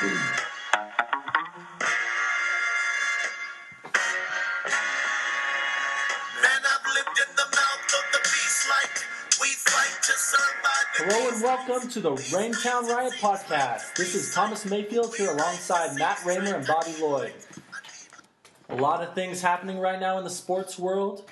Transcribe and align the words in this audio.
Hello 0.00 0.16
and 11.28 11.42
welcome 11.42 11.86
to 11.90 12.00
the 12.00 12.12
Raintown 12.32 12.88
Riot 12.88 13.12
Podcast. 13.20 13.94
This 13.94 14.14
is 14.14 14.34
Thomas 14.34 14.64
Mayfield 14.64 15.14
here 15.14 15.32
alongside 15.32 15.98
Matt 15.98 16.24
Raymer 16.24 16.54
and 16.54 16.66
Bobby 16.66 16.94
Lloyd. 16.98 17.34
A 18.70 18.76
lot 18.76 19.02
of 19.02 19.14
things 19.14 19.42
happening 19.42 19.78
right 19.78 20.00
now 20.00 20.16
in 20.16 20.24
the 20.24 20.30
sports 20.30 20.78
world. 20.78 21.28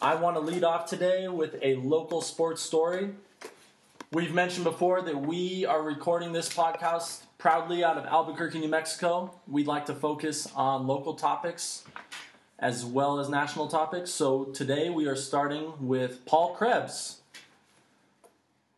I 0.00 0.14
want 0.14 0.36
to 0.36 0.40
lead 0.40 0.64
off 0.64 0.88
today 0.88 1.28
with 1.28 1.56
a 1.60 1.74
local 1.76 2.22
sports 2.22 2.62
story. 2.62 3.10
We've 4.10 4.32
mentioned 4.32 4.64
before 4.64 5.02
that 5.02 5.20
we 5.20 5.66
are 5.66 5.82
recording 5.82 6.32
this 6.32 6.48
podcast 6.48 7.24
proudly 7.44 7.84
out 7.84 7.98
of 7.98 8.06
Albuquerque, 8.06 8.58
New 8.58 8.68
Mexico. 8.68 9.30
We'd 9.46 9.66
like 9.66 9.84
to 9.84 9.94
focus 9.94 10.50
on 10.56 10.86
local 10.86 11.12
topics 11.12 11.84
as 12.58 12.86
well 12.86 13.20
as 13.20 13.28
national 13.28 13.68
topics. 13.68 14.10
So 14.10 14.44
today 14.44 14.88
we 14.88 15.06
are 15.06 15.14
starting 15.14 15.74
with 15.78 16.24
Paul 16.24 16.54
Krebs. 16.54 17.20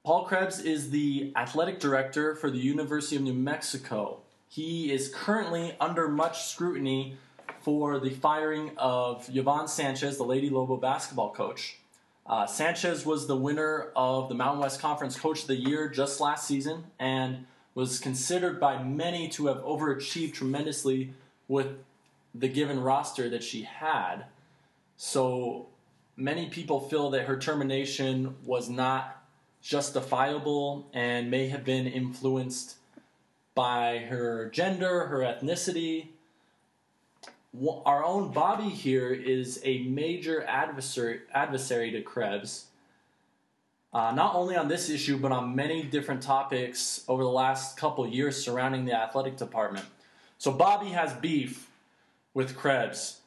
Paul 0.04 0.24
Krebs 0.24 0.58
is 0.58 0.90
the 0.90 1.32
athletic 1.36 1.78
director 1.78 2.34
for 2.34 2.50
the 2.50 2.58
University 2.58 3.14
of 3.14 3.22
New 3.22 3.34
Mexico. 3.34 4.18
He 4.48 4.90
is 4.90 5.14
currently 5.14 5.76
under 5.80 6.08
much 6.08 6.46
scrutiny 6.46 7.18
for 7.60 8.00
the 8.00 8.10
firing 8.10 8.72
of 8.78 9.30
Yvonne 9.32 9.68
Sanchez, 9.68 10.16
the 10.16 10.24
Lady 10.24 10.50
Lobo 10.50 10.76
basketball 10.76 11.32
coach. 11.32 11.76
Uh, 12.26 12.46
Sanchez 12.46 13.06
was 13.06 13.28
the 13.28 13.36
winner 13.36 13.92
of 13.94 14.28
the 14.28 14.34
Mountain 14.34 14.60
West 14.60 14.80
Conference 14.80 15.16
Coach 15.16 15.42
of 15.42 15.46
the 15.46 15.54
Year 15.54 15.88
just 15.88 16.20
last 16.20 16.48
season 16.48 16.82
and 16.98 17.46
was 17.76 17.98
considered 17.98 18.58
by 18.58 18.82
many 18.82 19.28
to 19.28 19.48
have 19.48 19.58
overachieved 19.58 20.32
tremendously 20.32 21.12
with 21.46 21.66
the 22.34 22.48
given 22.48 22.80
roster 22.80 23.28
that 23.28 23.44
she 23.44 23.62
had. 23.64 24.24
So 24.96 25.66
many 26.16 26.48
people 26.48 26.80
feel 26.80 27.10
that 27.10 27.26
her 27.26 27.38
termination 27.38 28.34
was 28.46 28.70
not 28.70 29.22
justifiable 29.60 30.86
and 30.94 31.30
may 31.30 31.48
have 31.48 31.64
been 31.64 31.86
influenced 31.86 32.76
by 33.54 33.98
her 33.98 34.48
gender, 34.48 35.08
her 35.08 35.18
ethnicity. 35.18 36.08
Our 37.84 38.02
own 38.02 38.32
Bobby 38.32 38.70
here 38.70 39.12
is 39.12 39.60
a 39.64 39.82
major 39.82 40.42
adversary, 40.44 41.20
adversary 41.34 41.90
to 41.90 42.00
Krebs, 42.00 42.66
uh, 43.92 44.12
not 44.14 44.34
only 44.34 44.56
on 44.56 44.68
this 44.68 44.90
issue, 44.90 45.16
but 45.16 45.32
on 45.32 45.54
many 45.54 45.82
different 45.82 46.22
topics 46.22 47.04
over 47.08 47.22
the 47.22 47.30
last 47.30 47.76
couple 47.76 48.06
years 48.06 48.36
surrounding 48.42 48.84
the 48.84 48.92
athletic 48.92 49.36
department. 49.36 49.86
So 50.38 50.52
Bobby 50.52 50.88
has 50.90 51.14
beef 51.14 51.70
with 52.34 52.56
Krebs. 52.56 53.20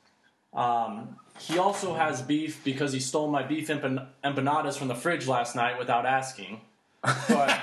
Um, 0.53 1.17
he 1.39 1.57
also 1.57 1.93
has 1.95 2.21
beef 2.21 2.63
because 2.63 2.91
he 2.91 2.99
stole 2.99 3.29
my 3.29 3.43
beef 3.43 3.69
empan- 3.69 4.07
empanadas 4.23 4.77
from 4.77 4.87
the 4.87 4.95
fridge 4.95 5.27
last 5.27 5.55
night 5.55 5.79
without 5.79 6.05
asking. 6.05 6.61
But, 7.01 7.59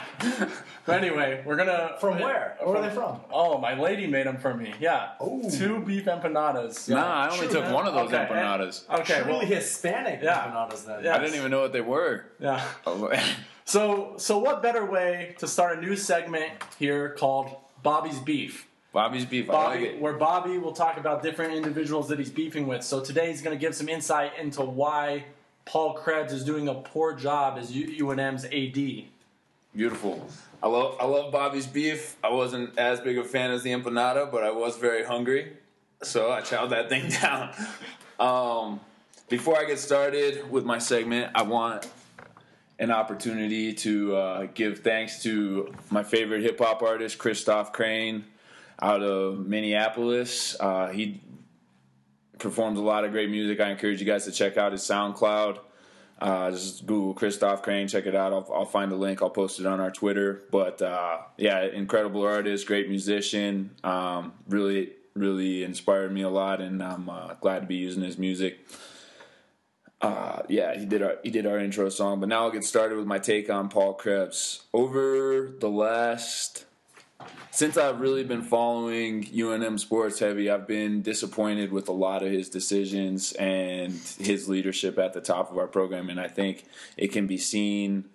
but 0.86 1.02
anyway, 1.02 1.42
we're 1.44 1.56
gonna 1.56 1.96
From 2.00 2.18
where? 2.20 2.56
Where 2.62 2.76
are 2.76 2.88
they 2.88 2.94
from? 2.94 3.20
Oh, 3.30 3.58
my 3.58 3.78
lady 3.78 4.06
made 4.06 4.26
them 4.26 4.38
for 4.38 4.54
me. 4.54 4.72
Yeah, 4.80 5.10
Ooh. 5.22 5.42
two 5.50 5.80
beef 5.80 6.04
empanadas. 6.06 6.88
Nah, 6.88 7.04
I 7.04 7.28
only 7.28 7.46
True, 7.46 7.54
took 7.56 7.64
man. 7.64 7.74
one 7.74 7.86
of 7.86 7.94
those 7.94 8.12
Okay, 8.12 8.26
empanadas. 8.32 8.88
Okay, 9.00 9.20
Truly 9.22 9.30
well, 9.38 9.40
Hispanic 9.46 10.20
Yeah. 10.22 10.38
empanadas 10.50 10.86
then. 10.86 11.04
Yeah. 11.04 11.16
I 11.16 11.18
didn't 11.18 11.34
even 11.34 11.50
know 11.50 11.60
what 11.60 11.72
they 11.72 11.80
were. 11.82 12.24
yeah. 12.40 12.64
Oh, 12.86 13.12
so, 13.64 14.14
so 14.16 14.38
what 14.38 14.62
better 14.62 14.84
way 14.86 15.34
to 15.38 15.46
start 15.46 15.76
a 15.76 15.80
new 15.80 15.96
segment 15.96 16.52
here 16.78 17.10
called 17.10 17.54
Bobby's 17.82 18.18
Beef? 18.20 18.66
Bobby's 18.92 19.26
beef. 19.26 19.50
I 19.50 19.52
Bobby, 19.52 19.80
like 19.80 19.88
it. 19.90 20.00
where 20.00 20.14
Bobby 20.14 20.56
will 20.56 20.72
talk 20.72 20.96
about 20.96 21.22
different 21.22 21.52
individuals 21.52 22.08
that 22.08 22.18
he's 22.18 22.30
beefing 22.30 22.66
with. 22.66 22.82
So 22.82 23.02
today 23.04 23.28
he's 23.28 23.42
going 23.42 23.54
to 23.54 23.60
give 23.60 23.74
some 23.74 23.90
insight 23.90 24.32
into 24.40 24.62
why 24.62 25.26
Paul 25.66 25.92
Krebs 25.92 26.32
is 26.32 26.42
doing 26.44 26.68
a 26.68 26.74
poor 26.74 27.12
job 27.12 27.58
as 27.58 27.70
U- 27.72 28.06
UNM's 28.06 28.46
AD. 28.46 29.04
Beautiful. 29.76 30.26
I 30.62 30.68
love 30.68 30.96
I 30.98 31.04
love 31.04 31.30
Bobby's 31.30 31.66
beef. 31.66 32.16
I 32.24 32.30
wasn't 32.30 32.78
as 32.78 32.98
big 32.98 33.18
a 33.18 33.24
fan 33.24 33.50
as 33.50 33.62
the 33.62 33.72
empanada, 33.72 34.32
but 34.32 34.42
I 34.42 34.50
was 34.50 34.78
very 34.78 35.04
hungry, 35.04 35.52
so 36.02 36.32
I 36.32 36.40
chowed 36.40 36.70
that 36.70 36.88
thing 36.88 37.10
down. 37.20 37.50
Um, 38.18 38.80
before 39.28 39.58
I 39.58 39.66
get 39.66 39.78
started 39.78 40.50
with 40.50 40.64
my 40.64 40.78
segment, 40.78 41.30
I 41.34 41.42
want 41.42 41.86
an 42.78 42.90
opportunity 42.90 43.74
to 43.74 44.16
uh, 44.16 44.46
give 44.54 44.78
thanks 44.78 45.22
to 45.24 45.74
my 45.90 46.02
favorite 46.02 46.40
hip 46.40 46.58
hop 46.58 46.82
artist, 46.82 47.18
Christoph 47.18 47.74
Crane, 47.74 48.24
out 48.80 49.02
of 49.02 49.46
Minneapolis. 49.46 50.56
Uh, 50.58 50.88
he 50.88 51.20
performs 52.38 52.78
a 52.78 52.82
lot 52.82 53.04
of 53.04 53.12
great 53.12 53.28
music. 53.28 53.60
I 53.60 53.70
encourage 53.72 54.00
you 54.00 54.06
guys 54.06 54.24
to 54.24 54.32
check 54.32 54.56
out 54.56 54.72
his 54.72 54.80
SoundCloud. 54.80 55.58
Uh, 56.18 56.50
just 56.50 56.86
Google 56.86 57.12
Christoph 57.12 57.62
Crane, 57.62 57.88
check 57.88 58.06
it 58.06 58.14
out. 58.14 58.32
I'll, 58.32 58.50
I'll 58.52 58.64
find 58.64 58.90
the 58.90 58.96
link. 58.96 59.22
I'll 59.22 59.30
post 59.30 59.60
it 59.60 59.66
on 59.66 59.80
our 59.80 59.90
Twitter. 59.90 60.42
But 60.50 60.80
uh, 60.80 61.18
yeah, 61.36 61.62
incredible 61.64 62.22
artist, 62.22 62.66
great 62.66 62.88
musician. 62.88 63.70
Um, 63.84 64.32
really, 64.48 64.92
really 65.14 65.62
inspired 65.62 66.12
me 66.12 66.22
a 66.22 66.30
lot, 66.30 66.60
and 66.60 66.82
I'm 66.82 67.08
uh, 67.08 67.34
glad 67.34 67.60
to 67.60 67.66
be 67.66 67.76
using 67.76 68.02
his 68.02 68.18
music. 68.18 68.58
Uh, 70.00 70.42
yeah, 70.48 70.78
he 70.78 70.84
did 70.84 71.02
our 71.02 71.16
he 71.22 71.30
did 71.30 71.46
our 71.46 71.58
intro 71.58 71.88
song. 71.88 72.20
But 72.20 72.28
now 72.28 72.44
I'll 72.44 72.50
get 72.50 72.64
started 72.64 72.98
with 72.98 73.06
my 73.06 73.18
take 73.18 73.48
on 73.48 73.68
Paul 73.68 73.94
Krebs. 73.94 74.62
Over 74.72 75.50
the 75.58 75.70
last 75.70 76.65
since 77.56 77.78
I've 77.78 78.00
really 78.00 78.22
been 78.22 78.42
following 78.42 79.24
UNM 79.24 79.80
sports 79.80 80.18
heavy, 80.18 80.50
I've 80.50 80.66
been 80.66 81.00
disappointed 81.00 81.72
with 81.72 81.88
a 81.88 81.92
lot 81.92 82.22
of 82.22 82.30
his 82.30 82.50
decisions 82.50 83.32
and 83.32 83.94
his 84.18 84.46
leadership 84.46 84.98
at 84.98 85.14
the 85.14 85.22
top 85.22 85.50
of 85.50 85.56
our 85.56 85.66
program. 85.66 86.10
And 86.10 86.20
I 86.20 86.28
think 86.28 86.66
it 86.98 87.12
can 87.12 87.26
be 87.26 87.38
seen 87.38 88.10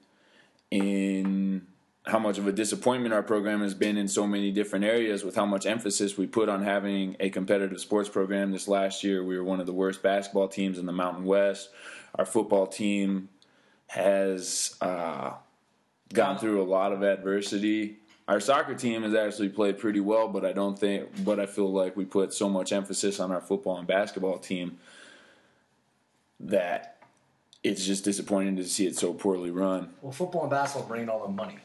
in 0.69 1.66
how 2.06 2.19
much 2.19 2.38
of 2.38 2.46
a 2.46 2.51
disappointment 2.51 3.16
our 3.16 3.24
program 3.24 3.62
has 3.62 3.74
been 3.74 3.97
in 3.97 4.07
so 4.07 4.28
many 4.28 4.51
different 4.51 4.85
areas 4.85 5.24
with 5.24 5.35
how 5.35 5.47
much 5.47 5.66
emphasis 5.66 6.19
we 6.19 6.28
put 6.28 6.47
on 6.47 6.62
having 6.62 7.16
a 7.19 7.31
competitive 7.31 7.80
sports 7.80 8.09
program. 8.09 8.51
This 8.51 8.68
last 8.68 9.03
year, 9.03 9.24
we 9.24 9.35
were 9.35 9.44
one 9.44 9.59
of 9.59 9.66
the 9.66 9.74
worst 9.74 10.03
basketball 10.03 10.50
teams 10.50 10.78
in 10.78 10.85
the 10.85 10.91
Mountain 10.91 11.25
West. 11.25 11.72
Our 12.13 12.25
football 12.25 12.68
team 12.68 13.30
has 13.88 14.75
uh, 14.81 15.31
gone 16.13 16.38
through 16.38 16.62
a 16.62 16.69
lot 16.69 16.94
of 16.94 17.01
adversity. 17.01 18.00
Our 18.31 18.40
soccer 18.40 18.74
team 18.75 19.03
has 19.03 19.14
actually 19.14 19.50
played 19.50 19.78
pretty 19.78 20.00
well, 20.00 20.30
but 20.30 20.46
I 20.46 20.53
don't 20.53 20.80
think, 20.80 21.25
but 21.25 21.38
I 21.38 21.46
feel 21.46 21.69
like 21.69 21.97
we 21.97 22.06
put 22.06 22.34
so 22.34 22.47
much 22.47 22.72
emphasis 22.72 23.19
on 23.19 23.30
our 23.30 23.42
football 23.42 23.75
and 23.78 23.86
basketball 23.86 24.38
team 24.38 24.80
that 26.40 27.03
it's 27.62 27.86
just 27.86 28.06
disappointing 28.06 28.56
to 28.56 28.64
see 28.64 28.88
it 28.88 28.96
so 28.96 29.14
poorly 29.14 29.52
run. 29.52 29.90
Well, 30.02 30.14
football 30.14 30.44
and 30.44 30.50
basketball 30.50 30.88
bring 30.88 31.02
in 31.02 31.09
all 31.09 31.28
the 31.28 31.34
money. 31.34 31.58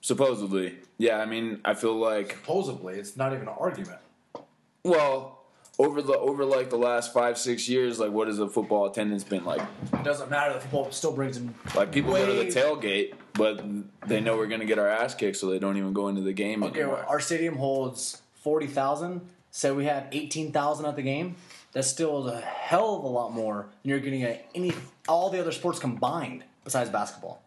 Supposedly, 0.00 0.76
yeah. 0.96 1.18
I 1.18 1.26
mean, 1.26 1.60
I 1.64 1.74
feel 1.74 1.96
like 1.96 2.36
Supposedly, 2.36 2.94
it's 2.94 3.16
not 3.16 3.32
even 3.32 3.48
an 3.48 3.54
argument. 3.58 3.98
well 4.84 5.37
over 5.78 6.02
the 6.02 6.18
over 6.18 6.44
like 6.44 6.70
the 6.70 6.76
last 6.78 7.12
five 7.12 7.38
six 7.38 7.68
years, 7.68 7.98
like 8.00 8.10
what 8.10 8.26
has 8.28 8.38
the 8.38 8.48
football 8.48 8.86
attendance 8.86 9.24
been 9.24 9.44
like? 9.44 9.62
It 9.92 10.02
doesn't 10.04 10.30
matter. 10.30 10.54
The 10.54 10.60
football 10.60 10.90
still 10.90 11.12
brings 11.12 11.36
in. 11.36 11.54
Like 11.74 11.92
people 11.92 12.12
go 12.12 12.26
to 12.26 12.32
the 12.32 12.46
tailgate, 12.50 13.14
but 13.34 13.62
they 14.06 14.20
know 14.20 14.36
we're 14.36 14.48
gonna 14.48 14.64
get 14.66 14.78
our 14.78 14.88
ass 14.88 15.14
kicked, 15.14 15.36
so 15.36 15.48
they 15.50 15.58
don't 15.58 15.76
even 15.76 15.92
go 15.92 16.08
into 16.08 16.20
the 16.22 16.32
game 16.32 16.62
Okay, 16.64 16.80
anymore. 16.80 17.04
our 17.08 17.20
stadium 17.20 17.56
holds 17.56 18.20
forty 18.42 18.66
thousand. 18.66 19.20
Say 19.50 19.70
we 19.70 19.84
have 19.86 20.06
eighteen 20.12 20.52
thousand 20.52 20.86
at 20.86 20.96
the 20.96 21.02
game. 21.02 21.36
That's 21.72 21.88
still 21.88 22.28
a 22.28 22.40
hell 22.40 22.96
of 22.96 23.04
a 23.04 23.08
lot 23.08 23.32
more 23.32 23.68
than 23.82 23.90
you're 23.90 24.00
getting 24.00 24.22
at 24.24 24.46
any 24.54 24.72
all 25.06 25.30
the 25.30 25.40
other 25.40 25.52
sports 25.52 25.78
combined 25.78 26.42
besides 26.64 26.90
basketball. 26.90 27.40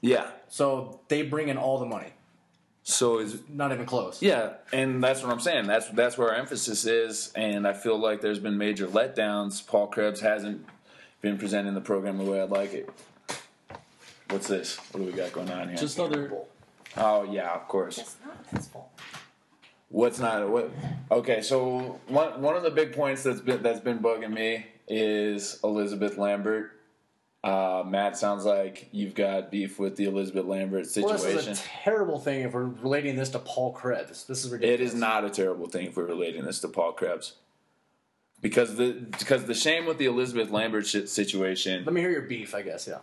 yeah. 0.00 0.28
So 0.48 1.00
they 1.08 1.22
bring 1.22 1.48
in 1.48 1.58
all 1.58 1.78
the 1.78 1.86
money. 1.86 2.12
So 2.86 3.18
it's 3.18 3.36
Not 3.48 3.72
even 3.72 3.86
close. 3.86 4.20
Yeah, 4.20 4.52
and 4.70 5.02
that's 5.02 5.22
what 5.22 5.32
I'm 5.32 5.40
saying. 5.40 5.66
That's 5.66 5.88
that's 5.88 6.18
where 6.18 6.28
our 6.28 6.34
emphasis 6.34 6.84
is, 6.84 7.32
and 7.34 7.66
I 7.66 7.72
feel 7.72 7.98
like 7.98 8.20
there's 8.20 8.38
been 8.38 8.58
major 8.58 8.86
letdowns. 8.86 9.66
Paul 9.66 9.86
Krebs 9.86 10.20
hasn't 10.20 10.66
been 11.22 11.38
presenting 11.38 11.72
the 11.72 11.80
program 11.80 12.18
the 12.18 12.24
way 12.24 12.42
I'd 12.42 12.50
like 12.50 12.74
it. 12.74 12.90
What's 14.28 14.48
this? 14.48 14.76
What 14.92 15.00
do 15.00 15.06
we 15.06 15.12
got 15.12 15.32
going 15.32 15.50
on 15.50 15.68
here? 15.68 15.78
Just 15.78 15.98
other. 15.98 16.30
oh 16.98 17.24
yeah, 17.24 17.54
of 17.54 17.66
course. 17.68 17.96
It's 17.98 18.16
not 18.24 18.36
his 18.54 18.68
fault. 18.68 18.90
What's 19.88 20.18
not 20.18 20.46
what? 20.50 20.70
Okay, 21.10 21.40
so 21.40 22.00
one 22.08 22.42
one 22.42 22.54
of 22.54 22.64
the 22.64 22.70
big 22.70 22.92
points 22.92 23.22
that's 23.22 23.40
been 23.40 23.62
that's 23.62 23.80
been 23.80 24.00
bugging 24.00 24.32
me 24.32 24.66
is 24.86 25.58
Elizabeth 25.64 26.18
Lambert. 26.18 26.73
Uh, 27.44 27.84
Matt, 27.86 28.16
sounds 28.16 28.46
like 28.46 28.88
you've 28.90 29.14
got 29.14 29.50
beef 29.50 29.78
with 29.78 29.96
the 29.96 30.06
Elizabeth 30.06 30.46
Lambert 30.46 30.86
Well, 30.96 31.18
situation. 31.18 31.36
this 31.36 31.46
is 31.46 31.60
a 31.60 31.62
terrible 31.62 32.18
thing 32.18 32.40
if 32.40 32.54
we're 32.54 32.64
relating 32.64 33.16
this 33.16 33.28
to 33.30 33.38
Paul 33.38 33.72
Krebs. 33.72 34.24
This 34.24 34.46
is 34.46 34.50
ridiculous. 34.50 34.94
is 34.94 34.98
not 34.98 35.26
a 35.26 35.30
terrible 35.30 35.68
thing 35.68 35.88
if 35.88 35.96
we're 35.96 36.06
relating 36.06 36.46
this 36.46 36.60
to 36.60 36.68
Paul 36.68 36.92
Krebs. 36.92 37.34
Because 38.40 38.76
the 38.76 38.92
because 39.18 39.44
the 39.44 39.54
shame 39.54 39.84
with 39.84 39.98
the 39.98 40.06
Elizabeth 40.06 40.50
Lambert 40.50 40.86
shit 40.86 41.08
situation 41.10 41.84
Let 41.84 41.92
me 41.92 42.00
hear 42.00 42.10
your 42.10 42.22
beef, 42.22 42.54
I 42.54 42.62
guess. 42.62 42.88
Yeah. 42.88 42.98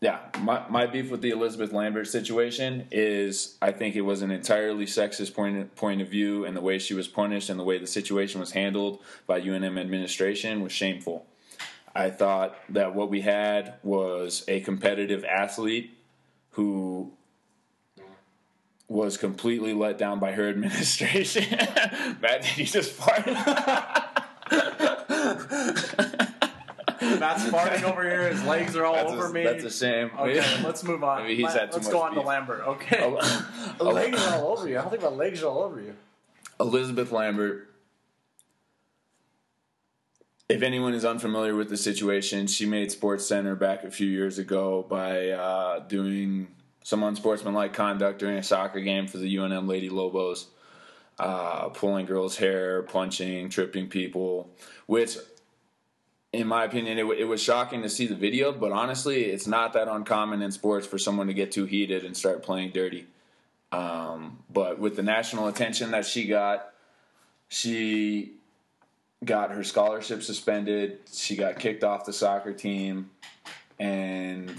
Yeah, 0.00 0.18
my, 0.40 0.66
my 0.68 0.86
beef 0.86 1.10
with 1.10 1.22
the 1.22 1.30
Elizabeth 1.30 1.72
Lambert 1.72 2.06
situation 2.08 2.88
is 2.90 3.56
I 3.62 3.72
think 3.72 3.96
it 3.96 4.02
was 4.02 4.22
an 4.22 4.30
entirely 4.30 4.86
sexist 4.86 5.34
point 5.34 5.74
point 5.76 6.00
of 6.00 6.08
view, 6.08 6.46
and 6.46 6.56
the 6.56 6.60
way 6.62 6.78
she 6.78 6.94
was 6.94 7.06
punished 7.06 7.50
and 7.50 7.60
the 7.60 7.64
way 7.64 7.78
the 7.78 7.86
situation 7.86 8.40
was 8.40 8.52
handled 8.52 9.00
by 9.26 9.40
UNM 9.40 9.78
administration 9.78 10.62
was 10.62 10.72
shameful. 10.72 11.26
I 11.94 12.10
thought 12.10 12.56
that 12.70 12.94
what 12.94 13.08
we 13.10 13.20
had 13.20 13.74
was 13.82 14.44
a 14.48 14.60
competitive 14.60 15.24
athlete 15.24 15.96
who 16.50 17.12
was 18.88 19.16
completely 19.16 19.72
let 19.72 19.98
down 19.98 20.18
by 20.18 20.32
her 20.32 20.48
administration. 20.50 21.44
Matt, 22.20 22.42
did 22.42 22.58
you 22.58 22.64
just 22.64 22.92
fart? 22.92 23.26
Matt's 27.00 27.44
farting 27.44 27.82
over 27.84 28.02
here. 28.02 28.28
His 28.28 28.42
legs 28.44 28.74
are 28.76 28.84
all 28.84 28.94
That's 28.94 29.12
over 29.12 29.26
a, 29.26 29.32
me. 29.32 29.44
That's 29.44 29.64
a 29.64 29.70
shame. 29.70 30.10
Okay, 30.18 30.62
let's 30.64 30.82
move 30.82 31.04
on. 31.04 31.22
I 31.22 31.26
mean, 31.26 31.36
he's 31.36 31.52
had 31.52 31.70
too 31.70 31.76
let's 31.76 31.86
much 31.86 31.92
go 31.92 32.02
on 32.02 32.14
to. 32.14 32.20
Lambert. 32.22 32.60
Okay. 32.66 33.00
Oh, 33.02 33.76
oh, 33.80 33.90
legs 33.90 34.24
are 34.26 34.36
all 34.36 34.56
over 34.56 34.68
you. 34.68 34.78
I 34.78 34.82
don't 34.82 34.90
think 34.90 35.02
my 35.02 35.08
legs 35.08 35.42
are 35.42 35.48
all 35.48 35.62
over 35.62 35.80
you. 35.80 35.94
Elizabeth 36.58 37.12
Lambert. 37.12 37.68
If 40.48 40.62
anyone 40.62 40.92
is 40.92 41.06
unfamiliar 41.06 41.54
with 41.54 41.70
the 41.70 41.76
situation, 41.76 42.46
she 42.46 42.66
made 42.66 42.92
Sports 42.92 43.26
Center 43.26 43.56
back 43.56 43.82
a 43.82 43.90
few 43.90 44.06
years 44.06 44.38
ago 44.38 44.84
by 44.86 45.30
uh, 45.30 45.78
doing 45.80 46.48
some 46.82 47.02
unsportsmanlike 47.02 47.72
conduct 47.72 48.18
during 48.18 48.36
a 48.36 48.42
soccer 48.42 48.80
game 48.80 49.06
for 49.06 49.16
the 49.16 49.36
UNM 49.36 49.66
Lady 49.66 49.88
Lobos, 49.88 50.48
uh, 51.18 51.70
pulling 51.70 52.04
girls' 52.04 52.36
hair, 52.36 52.82
punching, 52.82 53.48
tripping 53.48 53.88
people, 53.88 54.50
which, 54.84 55.16
in 56.34 56.46
my 56.46 56.64
opinion, 56.64 56.98
it, 56.98 57.02
w- 57.02 57.18
it 57.18 57.24
was 57.24 57.42
shocking 57.42 57.80
to 57.80 57.88
see 57.88 58.06
the 58.06 58.14
video. 58.14 58.52
But 58.52 58.70
honestly, 58.70 59.24
it's 59.24 59.46
not 59.46 59.72
that 59.72 59.88
uncommon 59.88 60.42
in 60.42 60.52
sports 60.52 60.86
for 60.86 60.98
someone 60.98 61.28
to 61.28 61.34
get 61.34 61.52
too 61.52 61.64
heated 61.64 62.04
and 62.04 62.14
start 62.14 62.42
playing 62.42 62.72
dirty. 62.72 63.06
Um, 63.72 64.40
but 64.52 64.78
with 64.78 64.94
the 64.96 65.02
national 65.02 65.48
attention 65.48 65.92
that 65.92 66.04
she 66.04 66.26
got, 66.26 66.68
she 67.48 68.34
got 69.24 69.50
her 69.50 69.64
scholarship 69.64 70.22
suspended. 70.22 70.98
She 71.12 71.36
got 71.36 71.58
kicked 71.58 71.84
off 71.84 72.04
the 72.04 72.12
soccer 72.12 72.52
team, 72.52 73.10
and 73.78 74.52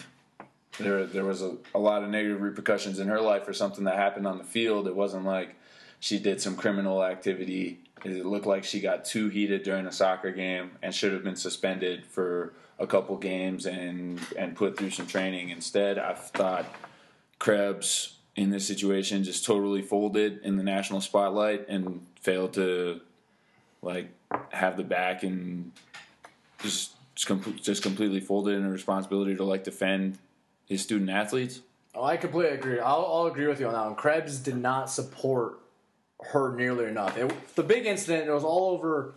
there 0.78 1.06
there 1.06 1.26
was 1.26 1.42
a, 1.42 1.58
a 1.74 1.80
lot 1.80 2.04
of 2.04 2.10
negative 2.10 2.42
repercussions 2.42 3.00
in 3.00 3.08
her 3.08 3.22
life 3.22 3.46
for 3.46 3.54
something 3.54 3.84
that 3.86 3.96
happened 3.96 4.28
on 4.28 4.38
the 4.38 4.44
field. 4.44 4.88
It 4.88 4.96
wasn't 4.96 5.26
like 5.26 5.56
she 6.00 6.20
did 6.20 6.42
some 6.42 6.56
criminal 6.56 7.04
activity. 7.04 7.80
It 8.04 8.26
looked 8.26 8.46
like 8.46 8.64
she 8.64 8.82
got 8.82 9.06
too 9.06 9.30
heated 9.30 9.64
during 9.64 9.88
a 9.88 9.92
soccer 9.92 10.32
game 10.32 10.72
and 10.82 10.94
should 10.94 11.14
have 11.14 11.24
been 11.24 11.36
suspended 11.36 12.06
for 12.06 12.54
a 12.78 12.86
couple 12.86 13.18
games 13.18 13.66
and 13.66 14.20
and 14.38 14.56
put 14.56 14.78
through 14.78 14.92
some 14.92 15.08
training. 15.08 15.50
Instead, 15.50 15.98
I 15.98 16.14
thought 16.14 16.66
Krebs 17.40 18.16
in 18.36 18.50
this 18.50 18.68
situation 18.68 19.24
just 19.24 19.46
totally 19.46 19.82
folded 19.82 20.40
in 20.44 20.58
the 20.58 20.64
national 20.64 21.00
spotlight 21.00 21.68
and 21.70 22.06
failed 22.20 22.54
to 22.54 23.00
like 23.86 24.10
have 24.50 24.76
the 24.76 24.84
back 24.84 25.24
and 25.24 25.72
just 26.62 26.92
just, 27.16 27.28
com- 27.28 27.60
just 27.62 27.82
completely 27.82 28.20
folded 28.20 28.56
in 28.56 28.66
a 28.66 28.70
responsibility 28.70 29.36
to 29.36 29.44
like 29.44 29.64
defend 29.64 30.18
his 30.66 30.82
student 30.82 31.10
athletes. 31.10 31.62
Oh, 31.94 32.04
I 32.04 32.18
completely 32.18 32.54
agree. 32.54 32.80
I'll, 32.80 33.06
I'll 33.10 33.28
agree 33.28 33.48
with 33.48 33.60
you 33.60 33.68
on 33.68 33.74
that 33.74 33.86
one. 33.86 33.96
Krebs 33.96 34.40
did 34.40 34.58
not 34.58 34.90
support 34.90 35.60
her 36.32 36.54
nearly 36.56 36.86
enough. 36.86 37.18
It, 37.18 37.32
the 37.56 37.64
big 37.64 37.86
incident, 37.86 38.28
it 38.28 38.34
was 38.34 38.44
all 38.44 38.72
over 38.72 39.14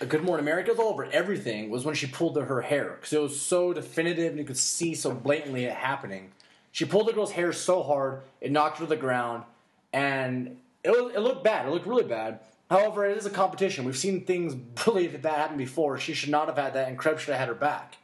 uh, 0.00 0.04
Good 0.04 0.24
Morning 0.24 0.44
America, 0.44 0.70
it 0.70 0.78
was 0.78 0.84
all 0.84 0.92
over 0.92 1.04
everything, 1.04 1.70
was 1.70 1.84
when 1.84 1.94
she 1.94 2.06
pulled 2.06 2.36
her 2.36 2.62
hair. 2.62 2.96
Because 2.96 3.12
it 3.12 3.20
was 3.20 3.40
so 3.40 3.72
definitive 3.72 4.30
and 4.30 4.38
you 4.38 4.44
could 4.44 4.56
see 4.56 4.94
so 4.94 5.14
blatantly 5.14 5.64
it 5.64 5.74
happening. 5.74 6.32
She 6.72 6.84
pulled 6.84 7.06
the 7.06 7.12
girl's 7.12 7.32
hair 7.32 7.52
so 7.52 7.82
hard, 7.82 8.22
it 8.40 8.50
knocked 8.50 8.78
her 8.78 8.84
to 8.84 8.88
the 8.88 8.96
ground, 8.96 9.44
and 9.92 10.56
it, 10.82 10.90
was, 10.90 11.14
it 11.14 11.20
looked 11.20 11.44
bad. 11.44 11.66
It 11.66 11.70
looked 11.70 11.86
really 11.86 12.04
bad. 12.04 12.40
However, 12.70 13.04
it 13.04 13.18
is 13.18 13.26
a 13.26 13.30
competition. 13.30 13.84
We've 13.84 13.98
seen 13.98 14.24
things 14.24 14.54
really 14.86 15.08
that 15.08 15.34
happen 15.34 15.58
before. 15.58 15.98
She 15.98 16.14
should 16.14 16.30
not 16.30 16.46
have 16.46 16.56
had 16.56 16.72
that, 16.74 16.88
and 16.88 16.96
Krebs 16.96 17.20
should 17.22 17.32
have 17.32 17.40
had 17.40 17.48
her 17.48 17.54
back 17.54 17.96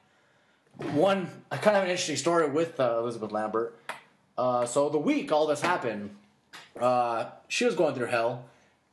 one 0.78 1.28
a 1.50 1.56
kind 1.56 1.68
of 1.68 1.74
have 1.74 1.84
an 1.84 1.90
interesting 1.90 2.16
story 2.16 2.48
with 2.48 2.78
uh, 2.78 2.98
Elizabeth 2.98 3.32
Lambert. 3.32 3.78
Uh, 4.36 4.66
so 4.66 4.88
the 4.88 4.98
week 4.98 5.32
all 5.32 5.46
this 5.46 5.62
happened, 5.62 6.14
uh, 6.78 7.26
she 7.48 7.64
was 7.64 7.74
going 7.74 7.94
through 7.94 8.06
hell, 8.06 8.44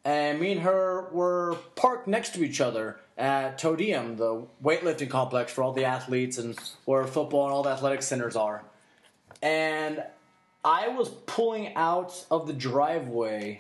and 0.06 0.40
me 0.40 0.54
and 0.54 0.62
her 0.62 1.10
were 1.12 1.58
parked 1.76 2.08
next 2.08 2.34
to 2.36 2.44
each 2.44 2.62
other 2.62 3.00
at 3.18 3.58
Tow 3.58 3.76
Diehm, 3.76 4.18
the 4.18 4.46
weightlifting 4.64 5.10
complex 5.10 5.52
for 5.52 5.64
all 5.64 5.74
the 5.74 5.86
athletes 5.86 6.38
and 6.38 6.58
where 6.86 7.06
football 7.06 7.46
and 7.46 7.54
all 7.54 7.64
the 7.64 7.69
athletic 7.69 8.02
centers 8.02 8.36
are. 8.36 8.64
And 9.42 10.04
I 10.64 10.88
was 10.88 11.10
pulling 11.10 11.76
out 11.76 12.26
of 12.31 12.48
the 12.48 12.54
driveway 12.54 13.60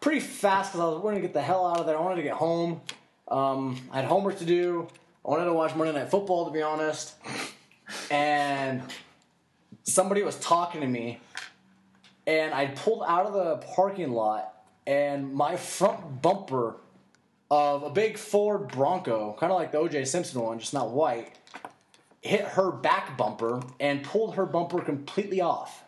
pretty 0.00 0.20
fast 0.20 0.72
because 0.72 0.80
I 0.80 0.88
was 0.88 1.02
wanting 1.02 1.22
to 1.22 1.26
get 1.26 1.34
the 1.34 1.42
hell 1.42 1.66
out 1.66 1.80
of 1.80 1.86
there. 1.86 1.96
I 1.96 2.00
wanted 2.00 2.16
to 2.16 2.22
get 2.22 2.34
home. 2.34 2.80
Um, 3.28 3.80
I 3.92 3.96
had 3.96 4.06
homework 4.06 4.38
to 4.38 4.44
do. 4.44 4.88
I 5.24 5.30
wanted 5.30 5.44
to 5.44 5.52
watch 5.52 5.74
Monday 5.74 5.92
Night 5.92 6.10
Football, 6.10 6.46
to 6.46 6.50
be 6.50 6.62
honest. 6.62 7.14
And 8.10 8.82
somebody 9.84 10.22
was 10.22 10.36
talking 10.36 10.80
to 10.80 10.86
me, 10.86 11.20
and 12.26 12.54
I 12.54 12.66
pulled 12.66 13.04
out 13.06 13.26
of 13.26 13.32
the 13.34 13.56
parking 13.66 14.12
lot, 14.12 14.54
and 14.86 15.32
my 15.32 15.56
front 15.56 16.22
bumper 16.22 16.76
of 17.50 17.82
a 17.82 17.90
big 17.90 18.16
Ford 18.16 18.68
Bronco, 18.68 19.36
kind 19.38 19.52
of 19.52 19.58
like 19.58 19.72
the 19.72 19.78
O.J. 19.78 20.04
Simpson 20.04 20.40
one, 20.40 20.58
just 20.58 20.72
not 20.72 20.90
white, 20.90 21.32
hit 22.20 22.42
her 22.42 22.70
back 22.70 23.16
bumper 23.16 23.62
and 23.80 24.02
pulled 24.04 24.36
her 24.36 24.46
bumper 24.46 24.80
completely 24.80 25.40
off. 25.40 25.84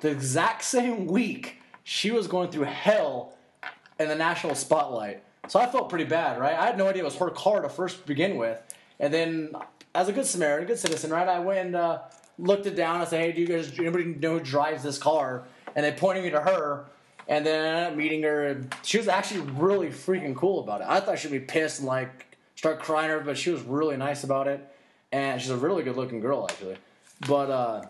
The 0.00 0.10
exact 0.10 0.64
same 0.64 1.06
week, 1.06 1.57
she 1.88 2.10
was 2.10 2.26
going 2.26 2.50
through 2.50 2.64
hell 2.64 3.32
in 3.98 4.08
the 4.08 4.14
national 4.14 4.54
spotlight. 4.54 5.22
So 5.48 5.58
I 5.58 5.64
felt 5.64 5.88
pretty 5.88 6.04
bad, 6.04 6.38
right? 6.38 6.54
I 6.54 6.66
had 6.66 6.76
no 6.76 6.86
idea 6.86 7.00
it 7.00 7.06
was 7.06 7.16
her 7.16 7.30
car 7.30 7.62
to 7.62 7.70
first 7.70 8.04
begin 8.04 8.36
with. 8.36 8.60
And 9.00 9.12
then, 9.12 9.52
as 9.94 10.06
a 10.06 10.12
good 10.12 10.26
Samaritan, 10.26 10.66
good 10.66 10.78
citizen, 10.78 11.10
right, 11.10 11.26
I 11.26 11.38
went 11.38 11.68
and 11.68 11.76
uh, 11.76 12.00
looked 12.38 12.66
it 12.66 12.76
down 12.76 13.00
I 13.00 13.06
said, 13.06 13.20
hey, 13.22 13.32
do 13.32 13.40
you 13.40 13.46
guys, 13.46 13.72
anybody 13.78 14.04
know 14.04 14.38
who 14.38 14.44
drives 14.44 14.82
this 14.82 14.98
car? 14.98 15.44
And 15.74 15.82
they 15.82 15.92
pointed 15.92 16.24
me 16.24 16.30
to 16.30 16.42
her. 16.42 16.84
And 17.26 17.46
then 17.46 17.64
I 17.64 17.68
ended 17.68 17.92
up 17.92 17.96
meeting 17.96 18.22
her. 18.22 18.60
She 18.82 18.98
was 18.98 19.08
actually 19.08 19.40
really 19.52 19.88
freaking 19.88 20.36
cool 20.36 20.60
about 20.60 20.82
it. 20.82 20.88
I 20.90 21.00
thought 21.00 21.18
she'd 21.18 21.30
be 21.30 21.40
pissed 21.40 21.78
and 21.78 21.88
like 21.88 22.36
start 22.54 22.80
crying 22.80 23.08
her, 23.08 23.20
but 23.20 23.38
she 23.38 23.48
was 23.48 23.62
really 23.62 23.96
nice 23.96 24.24
about 24.24 24.46
it. 24.46 24.60
And 25.10 25.40
she's 25.40 25.50
a 25.50 25.56
really 25.56 25.84
good 25.84 25.96
looking 25.96 26.20
girl, 26.20 26.46
actually. 26.50 26.76
But, 27.26 27.50
uh, 27.50 27.82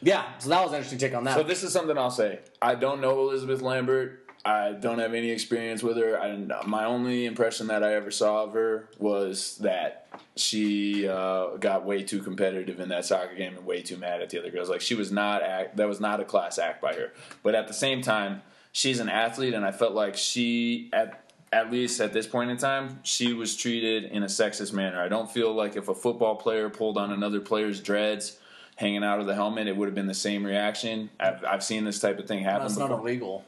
yeah, 0.00 0.38
so 0.38 0.50
that 0.50 0.62
was 0.62 0.72
an 0.72 0.76
interesting 0.76 0.98
take 0.98 1.14
on 1.14 1.24
that. 1.24 1.34
So 1.34 1.42
this 1.42 1.62
is 1.62 1.72
something 1.72 1.96
I'll 1.96 2.10
say. 2.10 2.40
I 2.60 2.74
don't 2.74 3.00
know 3.00 3.20
Elizabeth 3.20 3.62
Lambert. 3.62 4.22
I 4.44 4.72
don't 4.72 5.00
have 5.00 5.12
any 5.12 5.30
experience 5.30 5.82
with 5.82 5.96
her. 5.96 6.20
I, 6.20 6.36
my 6.66 6.84
only 6.84 7.26
impression 7.26 7.66
that 7.66 7.82
I 7.82 7.94
ever 7.94 8.12
saw 8.12 8.44
of 8.44 8.52
her 8.52 8.88
was 8.98 9.58
that 9.58 10.06
she 10.36 11.08
uh, 11.08 11.56
got 11.56 11.84
way 11.84 12.04
too 12.04 12.22
competitive 12.22 12.78
in 12.78 12.88
that 12.90 13.04
soccer 13.04 13.34
game 13.34 13.56
and 13.56 13.66
way 13.66 13.82
too 13.82 13.96
mad 13.96 14.22
at 14.22 14.30
the 14.30 14.38
other 14.38 14.50
girls. 14.50 14.68
Like 14.68 14.80
she 14.80 14.94
was 14.94 15.10
not 15.10 15.42
act. 15.42 15.76
That 15.78 15.88
was 15.88 15.98
not 15.98 16.20
a 16.20 16.24
class 16.24 16.60
act 16.60 16.80
by 16.80 16.94
her. 16.94 17.12
But 17.42 17.56
at 17.56 17.66
the 17.66 17.74
same 17.74 18.02
time, 18.02 18.42
she's 18.70 19.00
an 19.00 19.08
athlete, 19.08 19.54
and 19.54 19.64
I 19.64 19.72
felt 19.72 19.94
like 19.94 20.16
she 20.16 20.90
at 20.92 21.24
at 21.52 21.72
least 21.72 22.00
at 22.00 22.12
this 22.12 22.26
point 22.28 22.50
in 22.50 22.56
time, 22.56 23.00
she 23.02 23.32
was 23.32 23.56
treated 23.56 24.04
in 24.04 24.22
a 24.22 24.26
sexist 24.26 24.72
manner. 24.72 25.00
I 25.00 25.08
don't 25.08 25.30
feel 25.30 25.52
like 25.52 25.74
if 25.74 25.88
a 25.88 25.94
football 25.94 26.36
player 26.36 26.68
pulled 26.68 26.98
on 26.98 27.12
another 27.12 27.40
player's 27.40 27.80
dreads 27.80 28.38
hanging 28.76 29.02
out 29.02 29.20
of 29.20 29.26
the 29.26 29.34
helmet, 29.34 29.66
it 29.66 29.76
would 29.76 29.86
have 29.86 29.94
been 29.94 30.06
the 30.06 30.14
same 30.14 30.44
reaction. 30.44 31.10
I've, 31.18 31.44
I've 31.44 31.64
seen 31.64 31.84
this 31.84 31.98
type 31.98 32.18
of 32.18 32.26
thing 32.28 32.44
happen. 32.44 32.62
That's 32.62 32.78
not 32.78 32.90
illegal. 32.90 33.44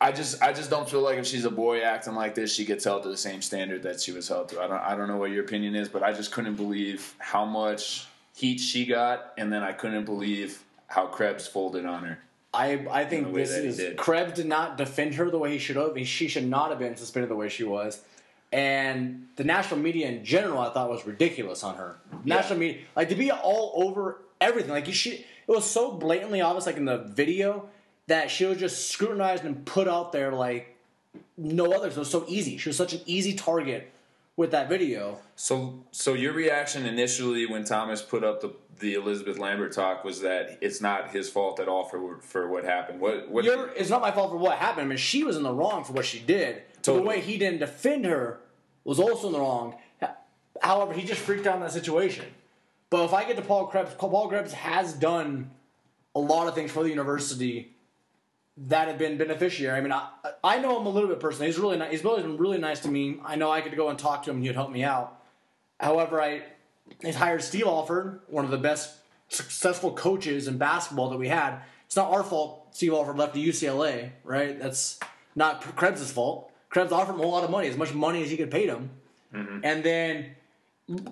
I 0.00 0.10
just 0.10 0.42
I 0.42 0.52
just 0.52 0.68
don't 0.68 0.90
feel 0.90 1.00
like 1.00 1.16
if 1.18 1.26
she's 1.26 1.44
a 1.44 1.50
boy 1.50 1.82
acting 1.82 2.14
like 2.14 2.34
this, 2.34 2.52
she 2.52 2.64
gets 2.64 2.84
held 2.84 3.04
to 3.04 3.08
the 3.08 3.16
same 3.16 3.40
standard 3.40 3.84
that 3.84 4.00
she 4.00 4.10
was 4.10 4.26
held 4.26 4.48
to. 4.48 4.60
I 4.60 4.66
don't 4.66 4.80
I 4.80 4.96
don't 4.96 5.06
know 5.06 5.16
what 5.16 5.30
your 5.30 5.44
opinion 5.44 5.76
is, 5.76 5.88
but 5.88 6.02
I 6.02 6.12
just 6.12 6.32
couldn't 6.32 6.56
believe 6.56 7.14
how 7.18 7.44
much 7.44 8.08
heat 8.34 8.58
she 8.58 8.84
got, 8.84 9.32
and 9.38 9.52
then 9.52 9.62
I 9.62 9.70
couldn't 9.70 10.04
believe 10.04 10.64
how 10.88 11.06
Krebs 11.06 11.46
folded 11.46 11.86
on 11.86 12.02
her. 12.02 12.18
I 12.52 12.84
I 12.90 13.04
think 13.04 13.32
this 13.32 13.52
is 13.52 13.76
did. 13.76 13.96
Krebs 13.96 14.32
did 14.32 14.46
not 14.46 14.76
defend 14.76 15.14
her 15.14 15.30
the 15.30 15.38
way 15.38 15.52
he 15.52 15.58
should 15.58 15.76
have. 15.76 15.96
She 16.06 16.26
should 16.26 16.48
not 16.48 16.70
have 16.70 16.80
been 16.80 16.96
suspended 16.96 17.30
the 17.30 17.36
way 17.36 17.48
she 17.48 17.62
was. 17.62 18.02
And 18.52 19.28
the 19.36 19.44
national 19.44 19.80
media 19.80 20.08
in 20.08 20.24
general, 20.24 20.58
I 20.58 20.70
thought 20.70 20.90
was 20.90 21.06
ridiculous 21.06 21.64
on 21.64 21.76
her. 21.76 21.96
National 22.24 22.58
media, 22.58 22.82
like 22.94 23.08
to 23.08 23.14
be 23.14 23.30
all 23.30 23.72
over 23.76 24.18
everything. 24.40 24.70
Like 24.70 24.86
she, 24.92 25.12
it 25.12 25.24
was 25.48 25.68
so 25.68 25.92
blatantly 25.92 26.40
obvious, 26.40 26.66
like 26.66 26.76
in 26.76 26.84
the 26.84 26.98
video, 26.98 27.68
that 28.08 28.30
she 28.30 28.44
was 28.44 28.58
just 28.58 28.90
scrutinized 28.90 29.44
and 29.44 29.64
put 29.64 29.88
out 29.88 30.12
there 30.12 30.32
like 30.32 30.76
no 31.36 31.72
others. 31.72 31.96
It 31.96 32.00
was 32.00 32.10
so 32.10 32.24
easy. 32.28 32.58
She 32.58 32.68
was 32.68 32.76
such 32.76 32.92
an 32.92 33.00
easy 33.06 33.34
target 33.34 33.90
with 34.36 34.50
that 34.50 34.68
video. 34.68 35.18
So 35.36 35.84
so 35.90 36.14
your 36.14 36.32
reaction 36.32 36.86
initially 36.86 37.46
when 37.46 37.64
Thomas 37.64 38.02
put 38.02 38.24
up 38.24 38.40
the 38.40 38.54
the 38.78 38.94
Elizabeth 38.94 39.38
Lambert 39.38 39.72
talk 39.72 40.04
was 40.04 40.20
that 40.22 40.58
it's 40.60 40.80
not 40.80 41.10
his 41.10 41.30
fault 41.30 41.60
at 41.60 41.68
all 41.68 41.84
for 41.84 42.18
for 42.20 42.48
what 42.48 42.64
happened. 42.64 43.00
What 43.00 43.30
what 43.30 43.46
it's 43.76 43.90
not 43.90 44.00
my 44.00 44.10
fault 44.10 44.30
for 44.30 44.36
what 44.36 44.58
happened. 44.58 44.86
I 44.86 44.88
mean, 44.88 44.98
she 44.98 45.24
was 45.24 45.36
in 45.36 45.42
the 45.42 45.52
wrong 45.52 45.84
for 45.84 45.92
what 45.92 46.04
she 46.04 46.18
did. 46.18 46.62
Totally. 46.82 47.02
the 47.02 47.08
way 47.08 47.20
he 47.20 47.38
didn't 47.38 47.60
defend 47.60 48.04
her 48.06 48.40
was 48.84 48.98
also 48.98 49.28
in 49.28 49.32
the 49.32 49.40
wrong. 49.40 49.76
However, 50.60 50.92
he 50.92 51.04
just 51.04 51.20
freaked 51.20 51.46
out 51.46 51.56
in 51.56 51.60
that 51.62 51.72
situation. 51.72 52.26
But 52.90 53.04
if 53.04 53.14
I 53.14 53.24
get 53.24 53.36
to 53.36 53.42
Paul 53.42 53.66
Krebs, 53.66 53.94
Paul 53.94 54.28
Krebs 54.28 54.52
has 54.52 54.92
done 54.92 55.50
a 56.14 56.20
lot 56.20 56.46
of 56.46 56.54
things 56.54 56.70
for 56.70 56.82
the 56.82 56.90
university 56.90 57.74
that 58.56 58.88
have 58.88 58.98
been 58.98 59.16
beneficiary. 59.16 59.76
I 59.76 59.80
mean, 59.80 59.92
I, 59.92 60.08
I 60.44 60.58
know 60.58 60.78
him 60.78 60.86
a 60.86 60.90
little 60.90 61.08
bit 61.08 61.20
personally. 61.20 61.46
He's 61.46 61.58
really 61.58 61.78
nice. 61.78 61.90
He's 61.90 62.04
always 62.04 62.22
been 62.22 62.36
really 62.36 62.58
nice 62.58 62.80
to 62.80 62.88
me. 62.88 63.18
I 63.24 63.36
know 63.36 63.50
I 63.50 63.62
could 63.62 63.74
go 63.76 63.88
and 63.88 63.98
talk 63.98 64.24
to 64.24 64.30
him 64.30 64.36
and 64.36 64.46
he'd 64.46 64.54
help 64.54 64.70
me 64.70 64.84
out. 64.84 65.20
However, 65.80 66.20
I 66.20 66.42
he's 67.00 67.16
hired 67.16 67.42
Steve 67.42 67.66
Alford, 67.66 68.20
one 68.26 68.44
of 68.44 68.50
the 68.50 68.58
best 68.58 68.94
successful 69.28 69.92
coaches 69.92 70.46
in 70.46 70.58
basketball 70.58 71.08
that 71.10 71.18
we 71.18 71.28
had. 71.28 71.60
It's 71.86 71.96
not 71.96 72.10
our 72.10 72.22
fault 72.22 72.68
Steve 72.72 72.92
Alford 72.92 73.16
left 73.16 73.34
to 73.34 73.40
UCLA, 73.40 74.10
right? 74.24 74.58
That's 74.58 75.00
not 75.34 75.62
Krebs' 75.76 76.12
fault. 76.12 76.51
Krebs 76.72 76.90
offered 76.90 77.12
him 77.12 77.20
a 77.20 77.26
lot 77.26 77.44
of 77.44 77.50
money, 77.50 77.68
as 77.68 77.76
much 77.76 77.92
money 77.92 78.22
as 78.22 78.30
he 78.30 78.36
could 78.38 78.50
pay 78.50 78.66
him. 78.66 78.88
Mm-hmm. 79.34 79.58
And 79.62 79.84
then 79.84 80.30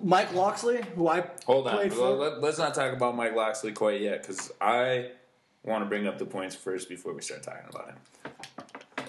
Mike 0.01 0.33
Locksley, 0.33 0.81
who 0.95 1.07
I 1.07 1.23
Hold 1.45 1.67
on. 1.67 1.75
Let, 1.77 2.43
us 2.43 2.57
not 2.57 2.73
talk 2.73 2.93
about 2.93 3.15
Mike 3.15 3.35
Locksley 3.35 3.71
quite 3.71 4.01
yet 4.01 4.23
because 4.23 4.51
I 4.59 5.11
want 5.63 5.83
to 5.83 5.85
bring 5.87 6.07
up 6.07 6.17
the 6.17 6.25
points 6.25 6.55
first 6.55 6.89
before 6.89 7.13
we 7.13 7.21
start 7.21 7.43
talking 7.43 7.69
about 7.69 7.89
him. 7.89 7.95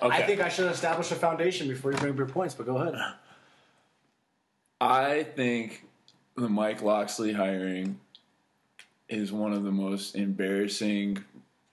Okay. 0.03 0.15
I 0.15 0.27
think 0.27 0.43
I 0.43 0.51
should 0.51 0.71
establish 0.71 1.11
a 1.11 1.15
foundation 1.15 1.69
before 1.69 1.91
you 1.93 1.97
bring 1.97 2.13
up 2.13 2.19
your 2.19 2.29
points, 2.29 2.55
but 2.55 2.67
go 2.67 2.77
ahead. 2.77 3.01
I 4.79 5.23
think 5.23 5.87
the 6.37 6.51
Mike 6.51 6.83
Locksley 6.83 7.33
hiring 7.33 7.99
is 9.09 9.33
one 9.33 9.55
of 9.55 9.65
the 9.65 9.73
most 9.73 10.17
embarrassing 10.17 11.25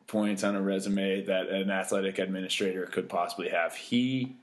points 0.07 0.45
on 0.45 0.55
a 0.55 0.61
resume 0.61 1.23
that 1.23 1.49
an 1.49 1.69
athletic 1.69 2.17
administrator 2.17 2.85
could 2.85 3.09
possibly 3.09 3.49
have. 3.49 3.75
He 3.75 4.37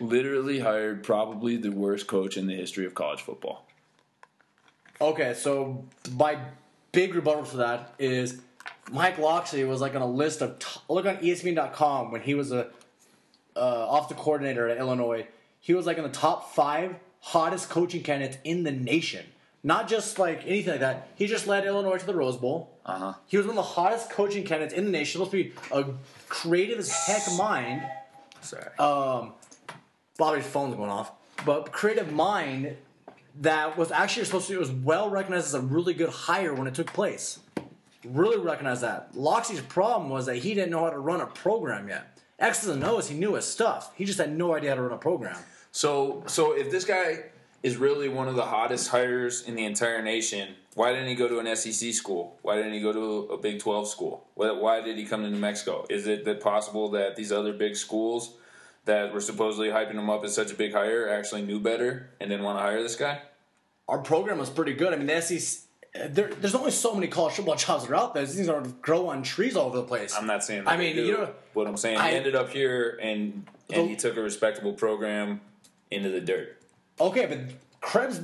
literally 0.00 0.60
hired 0.60 1.02
probably 1.02 1.56
the 1.56 1.70
worst 1.70 2.06
coach 2.06 2.36
in 2.36 2.46
the 2.46 2.54
history 2.54 2.86
of 2.86 2.94
college 2.94 3.20
football. 3.20 3.66
Okay, 5.00 5.34
so 5.34 5.84
my 6.12 6.38
big 6.92 7.14
rebuttal 7.14 7.44
to 7.44 7.56
that 7.58 7.94
is 7.98 8.40
Mike 8.90 9.18
Locksley 9.18 9.64
was 9.64 9.80
like 9.80 9.94
on 9.94 10.02
a 10.02 10.06
list 10.06 10.42
of 10.42 10.58
t- 10.58 10.80
look 10.88 11.06
on 11.06 11.18
ESPN.com 11.18 12.10
when 12.10 12.22
he 12.22 12.34
was 12.34 12.52
a 12.52 12.70
uh, 13.56 13.88
off 13.88 14.08
the 14.08 14.14
coordinator 14.14 14.68
at 14.68 14.78
Illinois. 14.78 15.26
He 15.60 15.74
was 15.74 15.86
like 15.86 15.98
in 15.98 16.04
the 16.04 16.10
top 16.10 16.54
five 16.54 16.96
hottest 17.20 17.68
coaching 17.68 18.02
candidates 18.02 18.38
in 18.44 18.62
the 18.62 18.72
nation. 18.72 19.26
Not 19.64 19.88
just 19.88 20.18
like 20.18 20.46
anything 20.46 20.72
like 20.72 20.80
that. 20.80 21.08
He 21.16 21.26
just 21.26 21.46
led 21.46 21.64
Illinois 21.64 21.98
to 21.98 22.06
the 22.06 22.14
Rose 22.14 22.36
Bowl. 22.36 22.78
Uh 22.86 22.98
huh. 22.98 23.14
He 23.26 23.36
was 23.36 23.46
one 23.46 23.58
of 23.58 23.64
the 23.64 23.70
hottest 23.70 24.10
coaching 24.10 24.44
candidates 24.44 24.74
in 24.74 24.84
the 24.84 24.90
nation. 24.90 25.18
Supposed 25.18 25.32
to 25.32 25.44
be 25.44 25.52
a 25.72 25.84
creative 26.28 26.78
as 26.78 26.90
heck 26.90 27.22
mind. 27.36 27.82
Sorry. 28.40 28.64
Um, 28.78 29.32
Bobby's 30.18 30.44
phone's 30.44 30.74
going 30.74 30.90
off. 30.90 31.12
But 31.46 31.72
creative 31.72 32.12
mind 32.12 32.76
that 33.40 33.78
was 33.78 33.90
actually 33.92 34.26
supposed 34.26 34.48
to 34.48 34.52
be 34.52 34.58
was 34.58 34.70
well 34.70 35.08
recognized 35.08 35.46
as 35.46 35.54
a 35.54 35.60
really 35.60 35.94
good 35.94 36.10
hire 36.10 36.52
when 36.52 36.66
it 36.66 36.74
took 36.74 36.92
place. 36.92 37.38
Really 38.04 38.38
recognized 38.38 38.82
that. 38.82 39.14
Locksley's 39.14 39.60
problem 39.60 40.10
was 40.10 40.26
that 40.26 40.36
he 40.36 40.54
didn't 40.54 40.70
know 40.70 40.84
how 40.84 40.90
to 40.90 40.98
run 40.98 41.20
a 41.20 41.26
program 41.26 41.88
yet. 41.88 42.18
X's 42.38 42.68
and 42.68 42.84
O's, 42.84 43.08
he 43.08 43.16
knew 43.16 43.34
his 43.34 43.44
stuff. 43.44 43.92
He 43.96 44.04
just 44.04 44.18
had 44.18 44.36
no 44.36 44.54
idea 44.54 44.70
how 44.70 44.76
to 44.76 44.82
run 44.82 44.92
a 44.92 44.98
program. 44.98 45.36
So, 45.72 46.24
so 46.26 46.52
if 46.52 46.70
this 46.70 46.84
guy 46.84 47.24
is 47.62 47.76
really 47.76 48.08
one 48.08 48.28
of 48.28 48.36
the 48.36 48.44
hottest 48.44 48.88
hires 48.88 49.42
in 49.42 49.54
the 49.54 49.64
entire 49.64 50.02
nation, 50.02 50.54
why 50.74 50.92
didn't 50.92 51.08
he 51.08 51.14
go 51.14 51.28
to 51.28 51.38
an 51.40 51.56
SEC 51.56 51.92
school? 51.92 52.38
Why 52.42 52.56
didn't 52.56 52.72
he 52.72 52.80
go 52.80 52.92
to 52.92 53.32
a 53.32 53.38
Big 53.38 53.60
Twelve 53.60 53.88
school? 53.88 54.26
Why, 54.34 54.80
did 54.80 54.96
he 54.96 55.04
come 55.04 55.22
to 55.22 55.30
New 55.30 55.38
Mexico? 55.38 55.84
Is 55.90 56.06
it 56.06 56.24
that 56.24 56.40
possible 56.40 56.88
that 56.90 57.16
these 57.16 57.32
other 57.32 57.52
big 57.52 57.76
schools 57.76 58.34
that 58.88 59.12
were 59.12 59.20
supposedly 59.20 59.68
hyping 59.68 59.92
him 59.94 60.08
up 60.10 60.24
as 60.24 60.34
such 60.34 60.50
a 60.50 60.54
big 60.54 60.72
hire 60.72 61.08
actually 61.08 61.42
knew 61.42 61.60
better 61.60 62.10
and 62.20 62.30
didn't 62.30 62.44
want 62.44 62.58
to 62.58 62.62
hire 62.62 62.82
this 62.82 62.96
guy? 62.96 63.20
Our 63.86 63.98
program 63.98 64.38
was 64.38 64.50
pretty 64.50 64.72
good. 64.72 64.92
I 64.92 64.96
mean, 64.96 65.06
the 65.06 65.20
SEC, 65.20 65.60
there, 66.10 66.28
there's 66.28 66.54
only 66.54 66.70
so 66.70 66.94
many 66.94 67.06
college 67.06 67.34
football 67.34 67.54
jobs 67.56 67.84
that 67.84 67.92
are 67.92 67.96
out 67.96 68.14
there. 68.14 68.24
These 68.24 68.34
things 68.36 68.46
don't 68.48 68.82
grow 68.82 69.08
on 69.08 69.22
trees 69.22 69.56
all 69.56 69.66
over 69.66 69.76
the 69.76 69.82
place. 69.84 70.16
I'm 70.16 70.26
not 70.26 70.42
saying. 70.42 70.64
That 70.64 70.70
I 70.70 70.76
mean, 70.78 70.96
you 70.96 71.12
know- 71.12 71.34
what 71.52 71.66
I'm 71.66 71.76
saying. 71.76 71.98
I- 71.98 72.10
he 72.10 72.16
ended 72.16 72.34
up 72.34 72.48
here 72.48 72.98
and 73.00 73.46
and 73.70 73.88
he 73.90 73.96
took 73.96 74.16
a 74.16 74.22
respectable 74.22 74.72
program 74.72 75.42
into 75.90 76.08
the 76.08 76.20
dirt. 76.22 76.56
Okay, 76.98 77.26
but 77.26 77.38
Krebs 77.82 78.18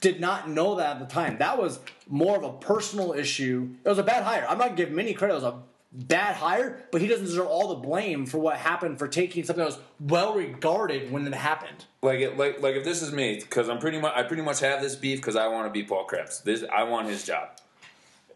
did 0.00 0.20
not 0.20 0.48
know 0.50 0.76
that 0.76 0.96
at 0.96 1.08
the 1.08 1.12
time. 1.12 1.38
That 1.38 1.58
was 1.58 1.80
more 2.06 2.36
of 2.36 2.44
a 2.44 2.52
personal 2.52 3.12
issue. 3.14 3.70
It 3.84 3.88
was 3.88 3.98
a 3.98 4.02
bad 4.02 4.22
hire. 4.24 4.46
I'm 4.48 4.58
not 4.58 4.76
giving 4.76 4.92
him 4.94 4.98
any 5.00 5.14
credit. 5.14 5.32
It 5.32 5.42
was 5.42 5.44
a 5.44 5.62
bad 5.92 6.36
hire, 6.36 6.86
but 6.92 7.00
he 7.00 7.08
doesn't 7.08 7.24
deserve 7.24 7.46
all 7.46 7.68
the 7.68 7.86
blame 7.86 8.26
for 8.26 8.38
what 8.38 8.56
happened 8.56 8.98
for 8.98 9.08
taking 9.08 9.44
something 9.44 9.64
that 9.64 9.70
was 9.70 9.78
well 9.98 10.34
regarded 10.34 11.10
when 11.10 11.26
it 11.26 11.34
happened. 11.34 11.84
Like 12.02 12.20
it, 12.20 12.38
like 12.38 12.60
like 12.60 12.76
if 12.76 12.84
this 12.84 13.02
is 13.02 13.12
me, 13.12 13.36
because 13.36 13.68
I'm 13.68 13.78
pretty 13.78 14.00
much 14.00 14.12
I 14.14 14.22
pretty 14.22 14.42
much 14.42 14.60
have 14.60 14.80
this 14.80 14.94
beef 14.96 15.18
because 15.18 15.36
I 15.36 15.48
want 15.48 15.66
to 15.66 15.72
be 15.72 15.84
Paul 15.84 16.04
Krebs. 16.04 16.40
This 16.40 16.64
I 16.72 16.84
want 16.84 17.08
his 17.08 17.24
job. 17.24 17.48